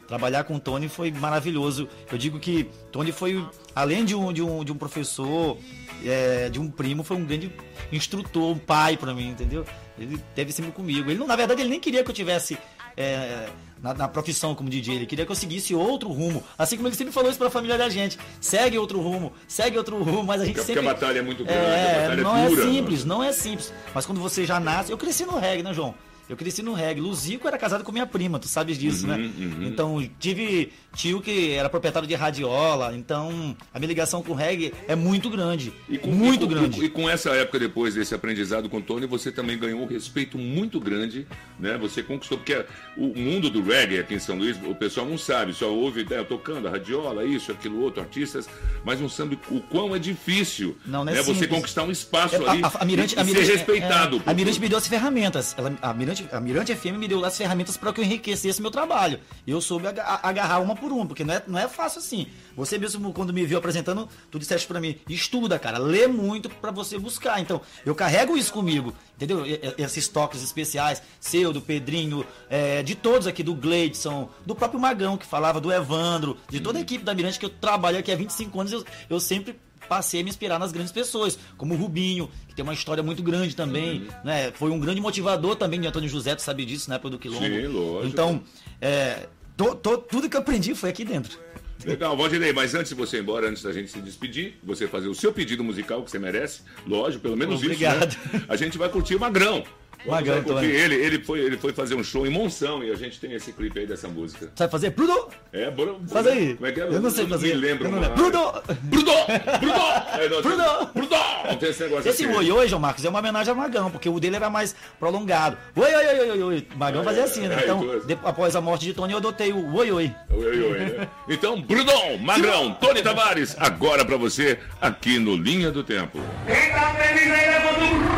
Trabalhar 0.06 0.44
com 0.44 0.54
o 0.56 0.60
Tony 0.60 0.88
foi 0.88 1.10
maravilhoso. 1.10 1.88
Eu 2.10 2.18
digo 2.18 2.38
que 2.38 2.68
Tony 2.92 3.10
foi, 3.12 3.44
além 3.74 4.04
de 4.04 4.14
um, 4.14 4.32
de 4.32 4.42
um, 4.42 4.62
de 4.64 4.70
um 4.72 4.76
professor, 4.76 5.56
é, 6.04 6.48
de 6.50 6.60
um 6.60 6.70
primo, 6.70 7.02
foi 7.02 7.16
um 7.16 7.24
grande 7.24 7.50
instrutor, 7.92 8.50
um 8.52 8.58
pai 8.58 8.96
pra 8.96 9.14
mim, 9.14 9.28
entendeu? 9.28 9.64
Ele 9.98 10.18
teve 10.34 10.52
sempre 10.52 10.72
comigo. 10.72 11.10
Ele, 11.10 11.18
não- 11.18 11.26
na 11.26 11.36
verdade, 11.36 11.60
ele 11.62 11.70
nem 11.70 11.80
queria 11.80 12.02
que 12.04 12.10
eu 12.10 12.14
tivesse 12.14 12.58
é, 12.96 13.48
na, 13.82 13.92
na 13.94 14.06
profissão 14.08 14.54
como 14.54 14.68
DJ, 14.70 14.94
ele 14.96 15.06
queria 15.06 15.24
que 15.26 15.32
eu 15.32 15.36
seguisse 15.36 15.74
outro 15.74 16.08
rumo. 16.10 16.42
Assim 16.56 16.76
como 16.76 16.88
ele 16.88 16.94
sempre 16.96 17.12
falou 17.12 17.28
isso 17.30 17.38
pra 17.38 17.50
família 17.50 17.76
da 17.78 17.88
gente. 17.88 18.18
Segue 18.40 18.78
outro 18.78 19.00
rumo, 19.00 19.32
segue 19.48 19.76
outro 19.78 20.02
rumo, 20.02 20.22
mas 20.22 20.40
a 20.42 20.44
gente 20.44 20.54
Porque- 20.56 20.66
sempre... 20.74 20.82
porque 20.82 20.90
a 20.90 20.94
batalha 21.00 21.18
é 21.18 21.22
muito 21.22 21.44
grande, 21.44 21.58
a 21.58 21.62
É, 21.62 22.00
batalha 22.02 22.20
é 22.20 22.22
não 22.22 22.48
dura, 22.48 22.62
é 22.62 22.66
simples, 22.72 23.04
não 23.04 23.22
é 23.22 23.32
simples. 23.32 23.72
Mas 23.94 24.04
quando 24.06 24.20
você 24.20 24.44
já 24.44 24.60
nasce. 24.60 24.90
Eu 24.92 24.98
cresci 24.98 25.24
no 25.24 25.38
reggae, 25.38 25.62
né, 25.62 25.72
João? 25.74 25.94
Eu 26.28 26.36
cresci 26.36 26.62
no 26.62 26.72
reggae. 26.72 27.00
Luzico 27.00 27.46
era 27.46 27.58
casado 27.58 27.84
com 27.84 27.92
minha 27.92 28.06
prima, 28.06 28.38
tu 28.38 28.48
sabes 28.48 28.78
disso, 28.78 29.06
né? 29.06 29.16
uhum. 29.16 29.66
Então, 29.66 30.10
tive 30.18 30.72
tio 30.94 31.20
que 31.20 31.52
era 31.52 31.68
proprietário 31.68 32.08
de 32.08 32.14
radiola. 32.14 32.96
Então, 32.96 33.56
a 33.72 33.78
minha 33.78 33.88
ligação 33.88 34.22
com 34.22 34.32
o 34.32 34.34
reggae 34.34 34.72
é 34.88 34.94
muito 34.94 35.28
grande. 35.28 35.72
muito 36.04 36.44
e 36.44 36.46
com, 36.46 36.46
grande. 36.46 36.84
E, 36.84 36.88
com 36.88 37.08
essa 37.10 37.30
época, 37.30 37.58
depois 37.58 37.94
desse 37.94 38.14
aprendizado 38.14 38.68
com 38.68 38.78
o 38.78 38.82
Tony, 38.82 39.06
você 39.06 39.30
também 39.30 39.58
ganhou 39.58 39.82
um 39.82 39.86
respeito 39.86 40.38
muito 40.38 40.80
grande, 40.80 41.26
né? 41.58 41.76
Você 41.78 42.02
conquistou, 42.02 42.38
porque 42.38 42.64
o 42.96 43.08
mundo 43.18 43.50
do 43.50 43.62
reggae 43.62 43.98
aqui 43.98 44.14
em 44.14 44.18
São 44.18 44.36
Luís, 44.36 44.56
o 44.64 44.74
pessoal 44.74 45.06
não 45.06 45.18
sabe, 45.18 45.52
só 45.52 45.72
ouve 45.72 46.04
né, 46.08 46.22
tocando 46.24 46.68
a 46.68 46.70
radiola, 46.70 47.24
isso, 47.24 47.52
aquilo, 47.52 47.80
outro, 47.80 48.00
artistas, 48.02 48.48
mas 48.84 49.00
não 49.00 49.08
sabe 49.08 49.38
o 49.50 49.60
quão 49.60 49.94
é 49.94 49.98
difícil 49.98 50.76
Não, 50.86 51.04
não 51.04 51.12
é 51.12 51.16
né, 51.16 51.22
você 51.22 51.46
conquistar 51.46 51.82
um 51.82 51.90
espaço 51.90 52.36
É, 52.36 52.48
ali 52.48 52.62
a, 52.62 52.66
a, 52.66 52.82
a 52.82 52.84
Mirante, 52.84 53.14
e, 53.14 53.18
a 53.18 53.24
Mirante, 53.24 53.46
ser 53.46 53.52
respeitado. 53.52 54.22
é, 54.24 54.30
a 54.30 54.34
Mirante 54.34 54.60
me 54.60 54.68
deu 54.68 54.78
as 54.78 54.86
ferramentas. 54.86 55.54
Ela, 55.58 55.76
a, 55.82 55.92
Mirante, 55.94 56.13
a 56.30 56.40
Mirante 56.40 56.74
FM 56.74 56.98
me 56.98 57.08
deu 57.08 57.24
as 57.24 57.36
ferramentas 57.36 57.76
para 57.76 57.92
que 57.92 58.00
eu 58.00 58.04
enriquecesse 58.04 58.60
meu 58.60 58.70
trabalho. 58.70 59.18
E 59.46 59.50
eu 59.50 59.60
soube 59.60 59.86
agarrar 59.88 60.60
uma 60.60 60.76
por 60.76 60.92
uma, 60.92 61.06
porque 61.06 61.24
não 61.24 61.34
é, 61.34 61.42
não 61.46 61.58
é 61.58 61.68
fácil 61.68 61.98
assim. 62.00 62.26
Você 62.56 62.78
mesmo, 62.78 63.12
quando 63.12 63.32
me 63.32 63.44
viu 63.44 63.58
apresentando, 63.58 64.08
tu 64.30 64.38
disseste 64.38 64.66
para 64.66 64.80
mim, 64.80 64.96
estuda, 65.08 65.58
cara, 65.58 65.78
lê 65.78 66.06
muito 66.06 66.48
para 66.48 66.70
você 66.70 66.98
buscar. 66.98 67.40
Então, 67.40 67.60
eu 67.84 67.94
carrego 67.94 68.36
isso 68.36 68.52
comigo, 68.52 68.94
entendeu? 69.16 69.44
Esses 69.78 70.08
toques 70.08 70.42
especiais, 70.42 71.02
seu, 71.18 71.52
do 71.52 71.60
Pedrinho, 71.60 72.24
é, 72.48 72.82
de 72.82 72.94
todos 72.94 73.26
aqui, 73.26 73.42
do 73.42 73.54
Gleidson, 73.54 74.28
do 74.44 74.54
próprio 74.54 74.80
Magão, 74.80 75.16
que 75.16 75.26
falava, 75.26 75.60
do 75.60 75.72
Evandro, 75.72 76.36
de 76.48 76.60
toda 76.60 76.78
a 76.78 76.82
equipe 76.82 77.04
da 77.04 77.14
Mirante 77.14 77.38
que 77.38 77.46
eu 77.46 77.50
trabalho 77.50 77.98
aqui 77.98 78.12
há 78.12 78.16
25 78.16 78.60
anos, 78.60 78.72
eu, 78.72 78.84
eu 79.10 79.20
sempre 79.20 79.56
passei 79.88 80.20
a 80.20 80.24
me 80.24 80.30
inspirar 80.30 80.58
nas 80.58 80.72
grandes 80.72 80.92
pessoas, 80.92 81.38
como 81.56 81.74
o 81.74 81.76
Rubinho, 81.76 82.30
que 82.48 82.54
tem 82.54 82.62
uma 82.62 82.74
história 82.74 83.02
muito 83.02 83.22
grande 83.22 83.54
também, 83.56 84.06
né? 84.24 84.52
Foi 84.52 84.70
um 84.70 84.78
grande 84.80 85.00
motivador 85.00 85.56
também 85.56 85.80
de 85.80 85.86
Antônio 85.86 86.08
José, 86.08 86.34
tu 86.34 86.42
sabe 86.42 86.64
disso, 86.64 86.88
na 86.88 86.96
época 86.96 87.10
do 87.10 87.18
Quilombo. 87.18 87.44
Sim, 87.44 87.66
lógico. 87.66 88.06
Então, 88.06 88.42
é, 88.80 89.26
to- 89.56 89.74
to- 89.76 89.98
tudo 89.98 90.28
que 90.28 90.36
eu 90.36 90.40
aprendi 90.40 90.74
foi 90.74 90.90
aqui 90.90 91.04
dentro. 91.04 91.38
Legal, 91.84 92.16
Valdirei, 92.16 92.52
mas 92.52 92.74
antes 92.74 92.90
de 92.90 92.94
você 92.94 93.18
ir 93.18 93.20
embora, 93.20 93.48
antes 93.48 93.62
da 93.62 93.70
gente 93.72 93.90
se 93.90 94.00
despedir, 94.00 94.58
você 94.62 94.86
fazer 94.88 95.08
o 95.08 95.14
seu 95.14 95.32
pedido 95.32 95.62
musical 95.62 96.02
que 96.02 96.10
você 96.10 96.18
merece, 96.18 96.62
lógico, 96.86 97.22
pelo 97.22 97.36
menos 97.36 97.60
Obrigado. 97.62 98.08
isso, 98.10 98.18
né? 98.32 98.44
A 98.48 98.56
gente 98.56 98.78
vai 98.78 98.88
curtir 98.88 99.14
o 99.16 99.20
Magrão. 99.20 99.62
Magrão, 100.06 100.58
é. 100.60 100.64
ele, 100.64 100.94
ele 100.96 101.24
foi, 101.24 101.40
ele 101.40 101.56
foi 101.56 101.72
fazer 101.72 101.94
um 101.94 102.04
show 102.04 102.26
em 102.26 102.30
Monção 102.30 102.82
e 102.84 102.90
a 102.90 102.94
gente 102.94 103.18
tem 103.18 103.32
esse 103.32 103.52
clipe 103.52 103.78
aí 103.80 103.86
dessa 103.86 104.08
música. 104.08 104.50
Sabe 104.54 104.70
fazer? 104.70 104.90
Bruno! 104.90 105.28
É, 105.52 105.70
Bruno. 105.70 106.00
Faz 106.08 106.26
aí. 106.26 106.54
Como 106.54 106.66
é 106.66 106.72
que 106.72 106.80
é? 106.80 106.84
Eu 106.84 107.00
não 107.00 107.10
sei 107.10 107.26
fazer. 107.26 107.48
Me 107.48 107.54
lembro. 107.54 107.86
Eu 107.86 107.90
não 107.90 108.00
lembro. 108.00 108.16
Bruno! 108.16 108.52
Bruno! 108.82 109.12
Bruno! 109.60 109.84
É, 110.14 110.28
não, 110.28 110.42
Bruno! 110.42 110.64
Bruno! 110.94 111.16
Não 111.48 111.56
tem 111.56 111.70
esse 111.70 111.82
negócio 111.82 112.08
Esse 112.10 112.24
assim. 112.24 112.34
oi 112.34 112.50
oi, 112.52 112.68
João 112.68 112.80
Marcos, 112.80 113.04
é 113.04 113.08
uma 113.08 113.18
homenagem 113.18 113.50
ao 113.50 113.56
Magão, 113.56 113.90
porque 113.90 114.08
o 114.08 114.20
dele 114.20 114.36
era 114.36 114.48
mais 114.48 114.74
prolongado. 114.98 115.56
Oi, 115.74 115.94
oi, 115.94 116.06
oi, 116.06 116.30
oi, 116.30 116.42
oi. 116.42 116.66
O 116.74 116.78
Magão 116.78 117.02
fazia 117.04 117.24
assim, 117.24 117.46
né? 117.48 117.56
é, 117.60 117.64
Então, 117.64 117.82
então- 117.84 118.06
de- 118.06 118.18
após 118.24 118.54
a 118.56 118.60
morte 118.60 118.84
de 118.86 118.94
Tony, 118.94 119.12
eu 119.12 119.18
adotei 119.18 119.52
o 119.52 119.74
oi, 119.74 119.90
oi. 119.90 120.12
Oi, 120.30 120.46
oi, 120.46 120.62
oi, 120.62 120.78
né? 120.78 121.08
Então, 121.28 121.60
Brunão, 121.60 122.16
Magrão, 122.18 122.74
Tony 122.74 123.02
Tavares, 123.02 123.56
agora 123.58 124.04
pra 124.04 124.16
você, 124.16 124.58
aqui 124.80 125.18
no 125.18 125.36
Linha 125.36 125.70
do 125.70 125.82
Tempo. 125.82 126.20
Quem 126.46 126.70
tá 126.70 126.94
feliz 126.94 127.30
aí, 127.32 127.48
levanta 127.50 127.84
o 127.84 128.13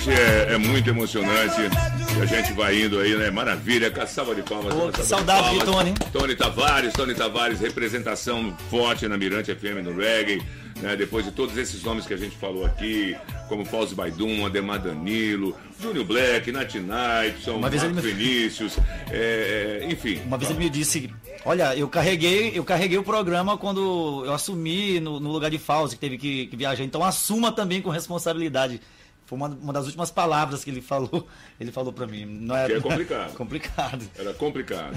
realmente 0.00 0.10
é, 0.10 0.54
é 0.54 0.58
muito 0.58 0.88
emocionante. 0.88 1.56
E 2.16 2.22
a 2.22 2.26
gente 2.26 2.52
vai 2.52 2.82
indo 2.82 2.98
aí, 2.98 3.14
né? 3.16 3.30
Maravilha, 3.30 3.90
com 3.90 4.00
a 4.00 4.06
salva 4.06 4.34
de 4.34 4.42
palmas. 4.42 4.74
Pô, 4.74 4.88
que 4.88 5.02
saudade 5.02 5.58
de. 5.58 5.64
Tony. 5.64 5.94
Tony 6.12 6.34
Tavares, 6.36 6.92
Tony 6.92 7.14
Tavares, 7.14 7.60
representação 7.60 8.56
forte 8.70 9.06
na 9.06 9.16
Mirante 9.16 9.54
FM 9.54 9.84
no 9.84 9.96
reggae. 9.96 10.42
Né, 10.76 10.96
depois 10.96 11.26
de 11.26 11.30
todos 11.30 11.58
esses 11.58 11.82
nomes 11.82 12.06
que 12.06 12.14
a 12.14 12.16
gente 12.16 12.34
falou 12.38 12.64
aqui, 12.64 13.14
como 13.50 13.66
Fausto 13.66 13.94
Baidum, 13.94 14.46
Ademar 14.46 14.78
Danilo, 14.80 15.54
Júnior 15.78 16.06
Black, 16.06 16.50
Nath 16.50 16.74
Nightson, 16.76 17.56
Uma 17.56 17.68
vez 17.68 17.82
Marco 17.82 17.98
ele 17.98 18.14
me- 18.14 18.14
Vinícius, 18.14 18.78
é, 19.10 19.82
é, 19.82 19.92
enfim. 19.92 20.22
Uma 20.24 20.38
vez 20.38 20.50
ele 20.50 20.58
me 20.58 20.70
disse, 20.70 21.10
olha, 21.44 21.76
eu 21.76 21.86
carreguei, 21.86 22.52
eu 22.54 22.64
carreguei 22.64 22.96
o 22.96 23.02
programa 23.02 23.58
quando 23.58 24.22
eu 24.24 24.32
assumi 24.32 25.00
no, 25.00 25.20
no 25.20 25.30
lugar 25.30 25.50
de 25.50 25.58
Fausto, 25.58 25.96
que 25.96 26.00
teve 26.00 26.16
que, 26.16 26.46
que 26.46 26.56
viajar. 26.56 26.82
Então 26.82 27.04
assuma 27.04 27.52
também 27.52 27.82
com 27.82 27.90
responsabilidade. 27.90 28.80
Foi 29.30 29.36
uma, 29.36 29.46
uma 29.46 29.72
das 29.72 29.86
últimas 29.86 30.10
palavras 30.10 30.64
que 30.64 30.70
ele 30.70 30.80
falou. 30.82 31.24
Ele 31.60 31.70
falou 31.70 31.92
pra 31.92 32.06
mim. 32.06 32.24
Não 32.24 32.56
é, 32.56 32.66
Que 32.66 32.72
é 32.72 32.80
complicado. 32.80 33.34
complicado. 33.36 34.04
Era 34.18 34.32
complicado. 34.32 34.96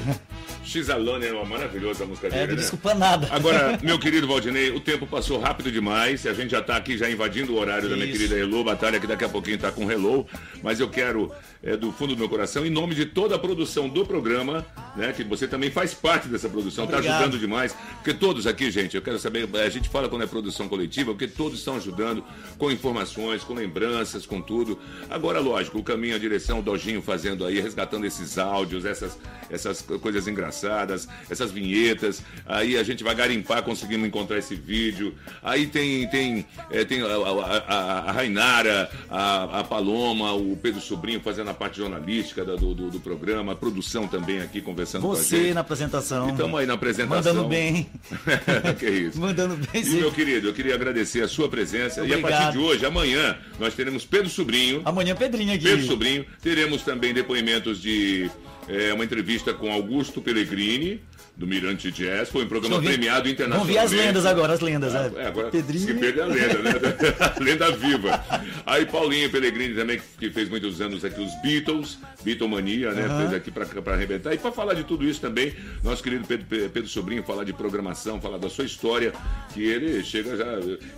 X 0.63 0.89
Alone 0.89 1.25
era 1.25 1.35
uma 1.35 1.43
maravilhosa 1.45 2.05
música 2.05 2.27
É, 2.27 2.29
dele, 2.29 2.41
não 2.47 2.49
né? 2.55 2.61
desculpa 2.61 2.93
nada. 2.95 3.27
Agora, 3.31 3.77
meu 3.83 3.99
querido 3.99 4.25
Valdinei, 4.27 4.71
o 4.71 4.79
tempo 4.79 5.05
passou 5.05 5.39
rápido 5.39 5.69
demais. 5.71 6.25
A 6.25 6.33
gente 6.33 6.51
já 6.51 6.59
está 6.59 6.77
aqui 6.77 6.97
já 6.97 7.09
invadindo 7.09 7.53
o 7.53 7.59
horário 7.59 7.89
da 7.89 7.95
minha 7.95 8.07
Isso. 8.07 8.17
querida 8.17 8.39
Hello 8.39 8.63
Batalha, 8.63 8.97
que 8.99 9.05
daqui 9.05 9.25
a 9.25 9.29
pouquinho 9.29 9.55
está 9.57 9.71
com 9.73 9.91
Hello. 9.91 10.25
Mas 10.63 10.79
eu 10.79 10.89
quero, 10.89 11.29
é, 11.61 11.75
do 11.75 11.91
fundo 11.91 12.15
do 12.15 12.19
meu 12.19 12.29
coração, 12.29 12.65
em 12.65 12.69
nome 12.69 12.95
de 12.95 13.05
toda 13.05 13.35
a 13.35 13.39
produção 13.39 13.89
do 13.89 14.05
programa, 14.05 14.65
né? 14.95 15.11
Que 15.11 15.25
você 15.25 15.45
também 15.49 15.69
faz 15.69 15.93
parte 15.93 16.29
dessa 16.29 16.47
produção, 16.47 16.85
está 16.85 16.95
Obrigado. 16.95 17.19
ajudando 17.23 17.39
demais. 17.39 17.75
Porque 17.95 18.13
todos 18.13 18.47
aqui, 18.47 18.71
gente, 18.71 18.95
eu 18.95 19.01
quero 19.01 19.19
saber, 19.19 19.49
a 19.53 19.69
gente 19.69 19.89
fala 19.89 20.07
quando 20.07 20.23
é 20.23 20.27
produção 20.27 20.69
coletiva, 20.69 21.11
porque 21.11 21.27
todos 21.27 21.59
estão 21.59 21.75
ajudando 21.75 22.23
com 22.57 22.71
informações, 22.71 23.43
com 23.43 23.53
lembranças, 23.53 24.22
com 24.27 24.41
tudo. 24.41 24.77
Agora, 25.09 25.39
lógico, 25.39 25.79
o 25.79 25.83
caminho, 25.83 26.15
a 26.15 26.19
direção, 26.19 26.59
o 26.59 26.61
Dojinho 26.61 27.01
fazendo 27.01 27.45
aí, 27.45 27.59
resgatando 27.59 28.05
esses 28.05 28.37
áudios, 28.37 28.85
essas, 28.85 29.17
essas 29.49 29.81
coisas 29.81 30.27
engraçadas, 30.27 31.07
essas 31.29 31.51
vinhetas. 31.51 32.21
Aí 32.45 32.77
a 32.77 32.83
gente 32.83 33.03
vai 33.03 33.15
garimpar, 33.15 33.63
conseguimos 33.63 34.07
encontrar 34.07 34.37
esse 34.37 34.55
vídeo. 34.55 35.13
Aí 35.41 35.67
tem, 35.67 36.07
tem, 36.09 36.45
é, 36.71 36.83
tem 36.85 37.01
a, 37.01 37.05
a, 37.07 37.57
a- 37.57 37.99
a 38.09 38.11
Rainara, 38.11 38.89
a, 39.09 39.59
a 39.59 39.63
Paloma, 39.63 40.33
o 40.33 40.57
Pedro 40.57 40.81
Sobrinho 40.81 41.19
fazendo 41.21 41.49
a 41.49 41.53
parte 41.53 41.77
jornalística 41.77 42.43
do, 42.43 42.73
do, 42.73 42.89
do 42.89 42.99
programa, 42.99 43.53
a 43.53 43.55
produção 43.55 44.07
também 44.07 44.41
aqui 44.41 44.61
conversando 44.61 45.01
com 45.03 45.11
a 45.11 45.15
Você 45.15 45.37
gente. 45.45 45.53
na 45.53 45.61
apresentação. 45.61 46.29
Estamos 46.29 46.59
aí 46.59 46.65
na 46.65 46.73
apresentação. 46.73 47.33
Mandando 47.33 47.47
bem. 47.49 47.89
que 48.79 48.89
isso. 48.89 49.19
Mandando 49.19 49.55
bem, 49.55 49.81
E, 49.81 49.85
sim. 49.85 49.99
meu 49.99 50.11
querido, 50.11 50.47
eu 50.49 50.53
queria 50.53 50.75
agradecer 50.75 51.21
a 51.23 51.27
sua 51.27 51.47
presença. 51.49 52.01
E 52.01 52.13
a 52.13 52.17
Obrigado. 52.17 52.31
partir 52.41 52.51
de 52.53 52.57
hoje, 52.63 52.85
amanhã, 52.85 53.37
nós 53.59 53.73
teremos 53.73 54.05
Pedro 54.13 54.29
Sobrinho. 54.29 54.83
Amanhã 54.85 55.15
Pedrinho 55.15 55.51
aqui. 55.55 55.63
Pedro 55.63 55.87
Sobrinho. 55.87 56.23
Teremos 56.39 56.83
também 56.83 57.15
depoimentos 57.15 57.81
de 57.81 58.29
é, 58.67 58.93
uma 58.93 59.03
entrevista 59.03 59.55
com 59.55 59.71
Augusto 59.71 60.21
Pellegrini, 60.21 61.01
do 61.35 61.47
Mirante 61.47 61.91
Jazz. 61.91 62.29
Foi 62.29 62.43
um 62.43 62.47
programa 62.47 62.75
Vamos 62.75 62.89
ver- 62.89 62.97
premiado 62.97 63.23
Vamos 63.23 63.31
internacionalmente. 63.33 63.73
ver 63.73 63.83
as 63.85 63.91
lendas 64.05 64.25
agora, 64.25 64.53
as 64.53 64.59
lendas. 64.59 64.93
É, 64.95 65.11
é. 65.17 65.27
agora 65.27 65.49
Pedrinho. 65.49 65.87
se 65.87 65.93
perde 65.95 66.21
a 66.21 66.25
lenda, 66.25 66.59
né? 66.59 66.71
A 67.19 67.43
lenda 67.43 67.71
viva. 67.71 68.23
Aí 68.65 68.85
Paulinho 68.85 69.29
Pellegrini 69.31 69.73
também, 69.73 69.99
que- 70.19 70.29
fez 70.29 70.47
muitos 70.49 70.79
anos 70.81 71.03
aqui 71.03 71.19
os 71.21 71.31
Beatles, 71.41 71.97
Beatlemania, 72.23 72.91
né? 72.91 73.05
Aham. 73.05 73.21
Fez 73.21 73.33
aqui 73.33 73.51
pra, 73.51 73.65
pra 73.65 73.93
arrebentar. 73.95 74.33
E 74.33 74.37
pra 74.37 74.51
falar 74.51 74.73
de 74.75 74.83
tudo 74.83 75.03
isso 75.07 75.19
também, 75.19 75.53
nosso 75.83 76.01
querido 76.03 76.25
Pedro, 76.27 76.45
Pedro 76.69 76.87
Sobrinho, 76.87 77.23
falar 77.23 77.43
de 77.43 77.53
programação, 77.53 78.21
falar 78.21 78.37
da 78.37 78.49
sua 78.49 78.65
história, 78.65 79.11
que 79.53 79.63
ele 79.63 80.03
chega 80.03 80.37
já. 80.37 80.45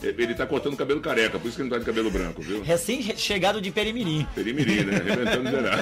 Ele 0.04 0.34
tá 0.34 0.46
cortando 0.46 0.76
cabelo 0.76 1.00
careca, 1.00 1.40
por 1.40 1.48
isso 1.48 1.56
que 1.56 1.62
ele 1.64 1.70
não 1.70 1.76
tá 1.78 1.80
de 1.80 1.86
cabelo 1.86 2.12
branco, 2.12 2.42
viu? 2.42 2.62
Recém-chegado 2.62 3.62
de 3.62 3.72
Perimirim. 3.72 4.28
Perimirim, 4.36 4.84
né? 4.84 4.98
Arrebentando 5.06 5.50
geral. 5.50 5.76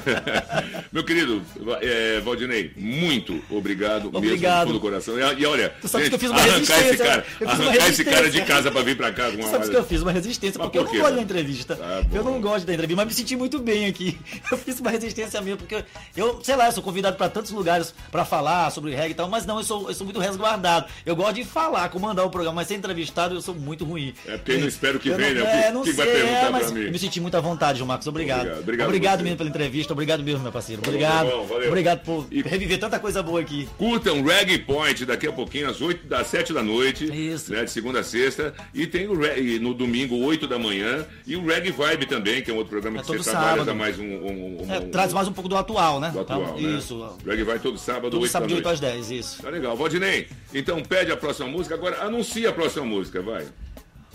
Meu 0.92 1.04
querido 1.04 1.42
é, 1.82 2.20
Valdinei, 2.22 2.72
muito 2.78 3.42
obrigado, 3.50 4.12
mesmo 4.22 4.43
Obrigado. 4.48 4.74
do 4.74 4.80
coração. 4.80 5.16
E, 5.18 5.42
e 5.42 5.46
olha, 5.46 5.74
Tu 5.82 5.88
sabe 5.88 6.04
gente, 6.06 6.10
que 6.12 6.16
eu 6.16 6.20
fiz 6.20 6.30
uma 6.32 6.40
arrancar 6.40 6.60
esse 6.60 6.74
resistência, 6.74 7.06
cara, 7.06 7.26
eu 7.40 7.50
fiz 7.50 7.60
uma 7.60 7.68
arrancar 7.70 7.90
esse 7.90 8.04
cara 8.04 8.16
de 8.18 8.24
resistência. 8.24 8.46
casa 8.56 8.72
pra 8.72 8.82
vir 8.82 8.98
pra 8.98 9.12
cá 9.12 9.32
Tu 9.32 9.48
sabe 9.50 9.70
que 9.70 9.76
eu 9.76 9.84
fiz 9.86 10.02
uma 10.02 10.12
resistência, 10.12 10.60
porque 10.60 10.78
eu 10.78 10.84
por 10.84 10.88
não 10.88 10.94
quê? 10.94 11.00
gosto 11.02 11.16
da 11.16 11.22
entrevista. 11.22 11.76
Tá 11.76 12.02
eu 12.12 12.24
não 12.24 12.42
gosto 12.42 12.66
da 12.66 12.74
entrevista, 12.74 12.96
mas 12.98 13.08
me 13.08 13.14
senti 13.14 13.36
muito 13.36 13.60
bem 13.60 13.86
aqui. 13.88 14.18
Eu 14.52 14.58
fiz 14.58 14.80
uma 14.80 14.92
resistência 14.92 15.42
mesmo, 15.42 15.58
porque 15.58 15.84
eu, 16.16 16.40
sei 16.44 16.56
lá, 16.56 16.68
eu 16.68 16.72
sou 16.72 16.84
convidado 16.84 17.18
pra 17.18 17.28
tantos 17.28 17.52
lugares 17.52 17.94
pra 18.12 18.24
falar 18.24 18.70
sobre 18.72 18.94
reggae 18.94 19.12
e 19.12 19.16
tal, 19.16 19.28
mas 19.30 19.46
não, 19.46 19.58
eu 19.58 19.64
sou, 19.64 19.88
eu 19.90 19.94
sou 19.94 20.06
muito 20.06 20.20
resguardado. 20.20 20.86
Eu 21.06 21.16
gosto 21.16 21.36
de 21.36 21.44
falar, 21.44 21.90
comandar 21.90 22.26
o 22.26 22.30
programa, 22.30 22.58
mas 22.58 22.68
ser 22.68 22.76
entrevistado 22.76 23.34
eu 23.36 23.42
sou 23.42 23.56
muito 23.56 23.84
ruim. 23.84 24.14
É 24.28 24.38
porque 24.38 24.52
eu 24.54 24.60
não 24.60 24.68
espero 24.68 25.00
que 25.00 25.10
Eu 25.10 25.18
venha, 25.18 25.34
não, 25.34 25.44
né? 25.44 25.66
é, 25.68 25.72
não 25.72 25.82
que 25.82 25.94
sei, 25.94 26.06
vai 26.06 26.14
perguntar 26.16 26.46
é, 26.46 26.50
mas 26.50 26.72
mim? 26.72 26.82
eu 26.82 26.92
me 26.92 27.00
senti 27.00 27.20
muito 27.20 27.36
à 27.36 27.40
vontade, 27.42 27.80
João 27.80 27.88
Marcos. 27.88 28.06
Obrigado. 28.08 28.42
Obrigado, 28.42 28.60
obrigado 28.62 28.88
Obrigado 28.88 29.24
mesmo 29.24 29.38
pela 29.38 29.50
entrevista, 29.50 29.94
obrigado 29.94 30.24
mesmo, 30.24 30.42
meu 30.44 30.52
parceiro. 30.52 30.82
Bom, 30.82 30.90
Obrigado. 30.90 31.30
tá 31.30 31.36
bom, 31.36 31.46
valeu. 31.46 31.68
Obrigado 31.70 32.00
por 32.04 32.28
reviver 32.46 32.80
tanta 32.80 33.00
coisa 33.00 33.24
boa 33.24 33.42
aqui. 33.42 33.68
Curtam 33.78 34.22
Reggae 34.34 34.58
Point 34.60 35.06
daqui 35.06 35.28
a 35.28 35.32
pouquinho, 35.32 35.70
às 35.70 35.82
8 35.82 36.08
das 36.08 36.28
7 36.28 36.54
da 36.54 36.64
noite. 36.64 37.06
Isso. 37.06 37.52
Né, 37.52 37.64
de 37.64 37.72
segunda 37.72 38.00
a 38.00 38.04
sexta. 38.04 38.54
E 38.74 38.88
tem 38.88 39.08
o 39.08 39.18
Reggae 39.20 39.60
no 39.60 39.74
domingo, 39.74 40.16
8 40.18 40.48
da 40.48 40.58
manhã. 40.58 41.06
E 41.26 41.36
o 41.36 41.46
Reggae 41.46 41.72
Vibe 41.72 42.06
também, 42.06 42.42
que 42.42 42.50
é 42.52 42.54
um 42.54 42.58
outro 42.58 42.72
programa 42.72 42.98
É 42.98 43.02
que 43.02 43.08
todo 43.08 43.24
você 43.24 43.30
trabalha 43.32 43.50
sábado. 43.52 43.66
dá 43.66 43.74
mais 43.74 44.00
um. 44.00 44.04
um- 44.04 44.64
um- 44.68 44.72
É, 44.74 44.80
um- 44.80 44.90
traz 44.90 45.14
mais 45.14 45.28
um 45.28 45.34
pouco 45.34 45.50
do 45.50 45.56
atual, 45.58 46.00
né? 46.00 46.10
do 46.12 46.20
atual, 46.22 46.42
Tá, 46.46 46.52
né? 46.54 46.78
Isso. 46.78 47.16
Reggae 47.26 47.44
vai 47.44 47.60
todo 47.60 47.78
sábado, 47.78 48.12
Todo 48.12 48.22
8 48.24 48.32
sábado 48.32 48.50
de 48.50 48.62
da 48.62 48.70
8 48.70 48.82
noite. 48.82 48.86
às 48.86 49.08
10, 49.08 49.12
isso. 49.12 49.42
Tá 49.42 49.50
legal. 49.50 49.76
Valdinei, 49.78 50.28
então 50.54 50.82
pede 50.84 51.12
a 51.12 51.18
próxima 51.18 51.48
música. 51.48 51.76
Agora 51.76 52.02
anuncia 52.04 52.50
a 52.50 52.54
próxima 52.54 52.86
música, 52.86 53.22
vai. 53.22 53.46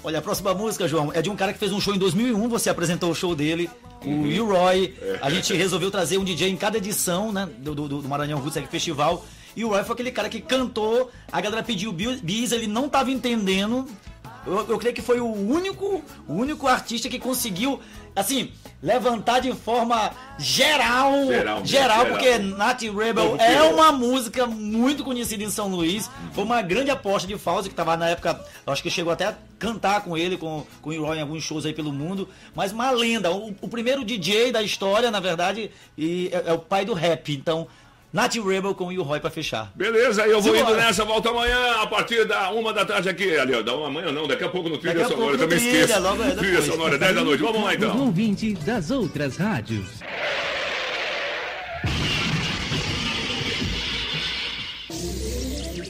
Olha, 0.04 0.20
a 0.20 0.22
próxima 0.22 0.54
música, 0.54 0.86
João, 0.86 1.12
é 1.12 1.20
de 1.20 1.28
um 1.28 1.34
cara 1.34 1.52
que 1.52 1.58
fez 1.58 1.72
um 1.72 1.80
show 1.80 1.92
em 1.92 1.98
2001, 1.98 2.48
você 2.48 2.70
apresentou 2.70 3.10
o 3.10 3.14
show 3.16 3.34
dele, 3.34 3.68
o 4.04 4.22
Will 4.22 4.46
Roy. 4.46 4.94
É. 5.02 5.18
A 5.20 5.28
gente 5.28 5.52
resolveu 5.54 5.90
trazer 5.90 6.18
um 6.18 6.24
DJ 6.24 6.48
em 6.50 6.56
cada 6.56 6.78
edição, 6.78 7.32
né, 7.32 7.48
do, 7.58 7.74
do, 7.74 7.88
do 7.88 8.08
Maranhão 8.08 8.38
Roots 8.38 8.62
Festival. 8.70 9.26
E 9.57 9.64
o 9.64 9.68
Roy 9.68 9.82
foi 9.84 9.94
aquele 9.94 10.11
cara 10.12 10.28
que 10.28 10.40
cantou, 10.40 11.11
a 11.32 11.40
galera 11.40 11.62
pediu 11.62 11.92
bi- 11.92 12.20
bis, 12.22 12.53
ele 12.53 12.66
não 12.66 12.88
tava 12.88 13.11
entendendo. 13.11 13.86
Eu, 14.46 14.66
eu 14.68 14.78
creio 14.78 14.94
que 14.94 15.03
foi 15.03 15.20
o 15.20 15.26
único, 15.30 16.03
o 16.26 16.32
único 16.34 16.66
artista 16.66 17.09
que 17.09 17.18
conseguiu, 17.18 17.80
assim, 18.16 18.51
levantar 18.82 19.40
de 19.40 19.53
forma 19.53 20.11
geral, 20.38 21.12
Geral 21.26 21.26
geral, 21.26 21.66
geral. 21.66 22.07
porque 22.07 22.38
Nat 22.38 22.80
Rebel 22.82 23.36
é 23.38 23.62
uma 23.64 23.92
música 23.92 24.46
muito 24.46 25.05
conhecida 25.05 25.42
em 25.44 25.51
São 25.51 25.68
Luís. 25.68 26.09
Foi 26.32 26.44
uma 26.44 26.62
grande 26.62 26.90
aposta 26.90 27.28
de 27.28 27.36
Fausto, 27.36 27.64
que 27.68 27.72
estava 27.74 27.96
na 27.96 28.09
época, 28.09 28.42
acho 28.66 28.82
que 28.82 28.88
chegou 28.90 29.12
até 29.12 29.26
a 29.26 29.34
cantar 29.59 30.03
com 30.03 30.16
ele, 30.16 30.38
com, 30.38 30.64
com 30.80 30.90
o 30.90 31.05
Roy 31.05 31.18
em 31.18 31.20
alguns 31.20 31.42
shows 31.42 31.66
aí 31.66 31.74
pelo 31.74 31.92
mundo. 31.92 32.26
Mas 32.55 32.72
uma 32.72 32.90
lenda, 32.90 33.30
o, 33.30 33.55
o 33.61 33.68
primeiro 33.68 34.05
DJ 34.05 34.51
da 34.53 34.62
história, 34.62 35.11
na 35.11 35.20
verdade, 35.20 35.70
e 35.96 36.30
é, 36.32 36.44
é 36.51 36.53
o 36.55 36.59
pai 36.59 36.84
do 36.86 36.94
rap. 36.94 37.32
Então, 37.34 37.66
Nat 38.12 38.34
Rebel 38.36 38.74
com 38.74 38.86
o 38.86 39.02
Roy 39.02 39.20
pra 39.20 39.30
fechar. 39.30 39.70
Beleza, 39.74 40.26
eu 40.26 40.40
vou 40.40 40.54
Simbora. 40.54 40.74
indo 40.74 40.80
nessa, 40.82 41.04
volta 41.04 41.28
amanhã, 41.28 41.82
a 41.82 41.86
partir 41.86 42.24
da 42.24 42.50
uma 42.50 42.72
da 42.72 42.84
tarde 42.84 43.09
aqui. 43.09 43.36
Ali, 43.36 43.54
ó, 43.54 43.62
da 43.62 43.74
uma 43.74 43.88
amanhã 43.88 44.11
não, 44.11 44.26
daqui 44.26 44.44
a 44.44 44.48
pouco 44.48 44.68
no 44.68 44.78
Trilha 44.78 45.00
Daqui 45.00 45.11
Sonora, 45.11 45.32
no 45.32 45.38
também 45.38 45.59
Trilha, 45.59 45.80
esqueço. 45.80 46.00
logo 46.00 46.22
é 46.22 46.30
Trilha. 46.34 46.62
Sonora, 46.62 46.98
10 46.98 47.14
da 47.14 47.24
noite. 47.24 47.42
Vamos 47.42 47.62
lá 47.62 47.74
então. 47.74 48.00
ouvintes 48.00 48.59
das 48.64 48.90
outras 48.90 49.36
rádios. 49.36 49.86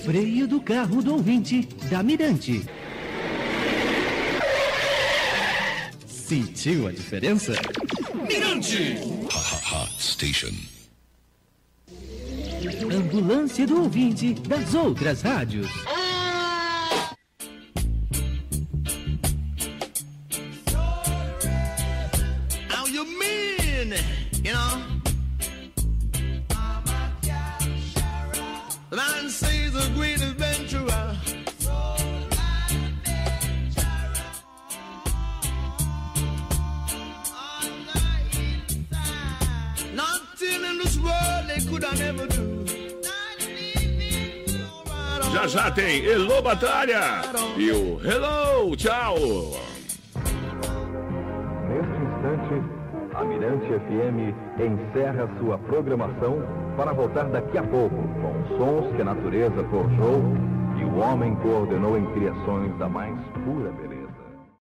Freio 0.04 0.46
do 0.48 0.60
carro 0.60 1.02
do 1.02 1.12
ouvinte 1.14 1.68
da 1.90 2.02
Mirante. 2.02 2.64
Sentiu 6.06 6.86
a 6.88 6.92
diferença? 6.92 7.52
Mirante. 8.26 8.98
Hot 9.72 9.92
Station. 10.02 10.77
Ambulância 12.92 13.66
do 13.66 13.82
ouvinte 13.82 14.34
das 14.34 14.74
outras 14.74 15.22
rádios. 15.22 15.68
Já 45.38 45.46
já 45.46 45.70
tem 45.70 46.04
Hello 46.04 46.42
Batalha 46.42 47.22
e 47.56 47.70
o 47.70 48.00
Hello, 48.04 48.74
tchau. 48.74 49.14
Neste 51.68 51.96
instante, 52.02 52.62
a 53.14 53.24
Mirante 53.24 53.66
FM 53.66 54.34
encerra 54.58 55.28
sua 55.38 55.56
programação 55.58 56.42
para 56.76 56.92
voltar 56.92 57.26
daqui 57.26 57.56
a 57.56 57.62
pouco 57.62 57.94
com 57.94 58.58
sons 58.58 58.96
que 58.96 59.02
a 59.02 59.04
natureza 59.04 59.62
forjou 59.70 60.20
e 60.76 60.84
o 60.84 60.98
homem 60.98 61.36
coordenou 61.36 61.96
em 61.96 62.04
criações 62.14 62.76
da 62.76 62.88
mais 62.88 63.14
pura 63.44 63.70
beleza. 63.70 63.87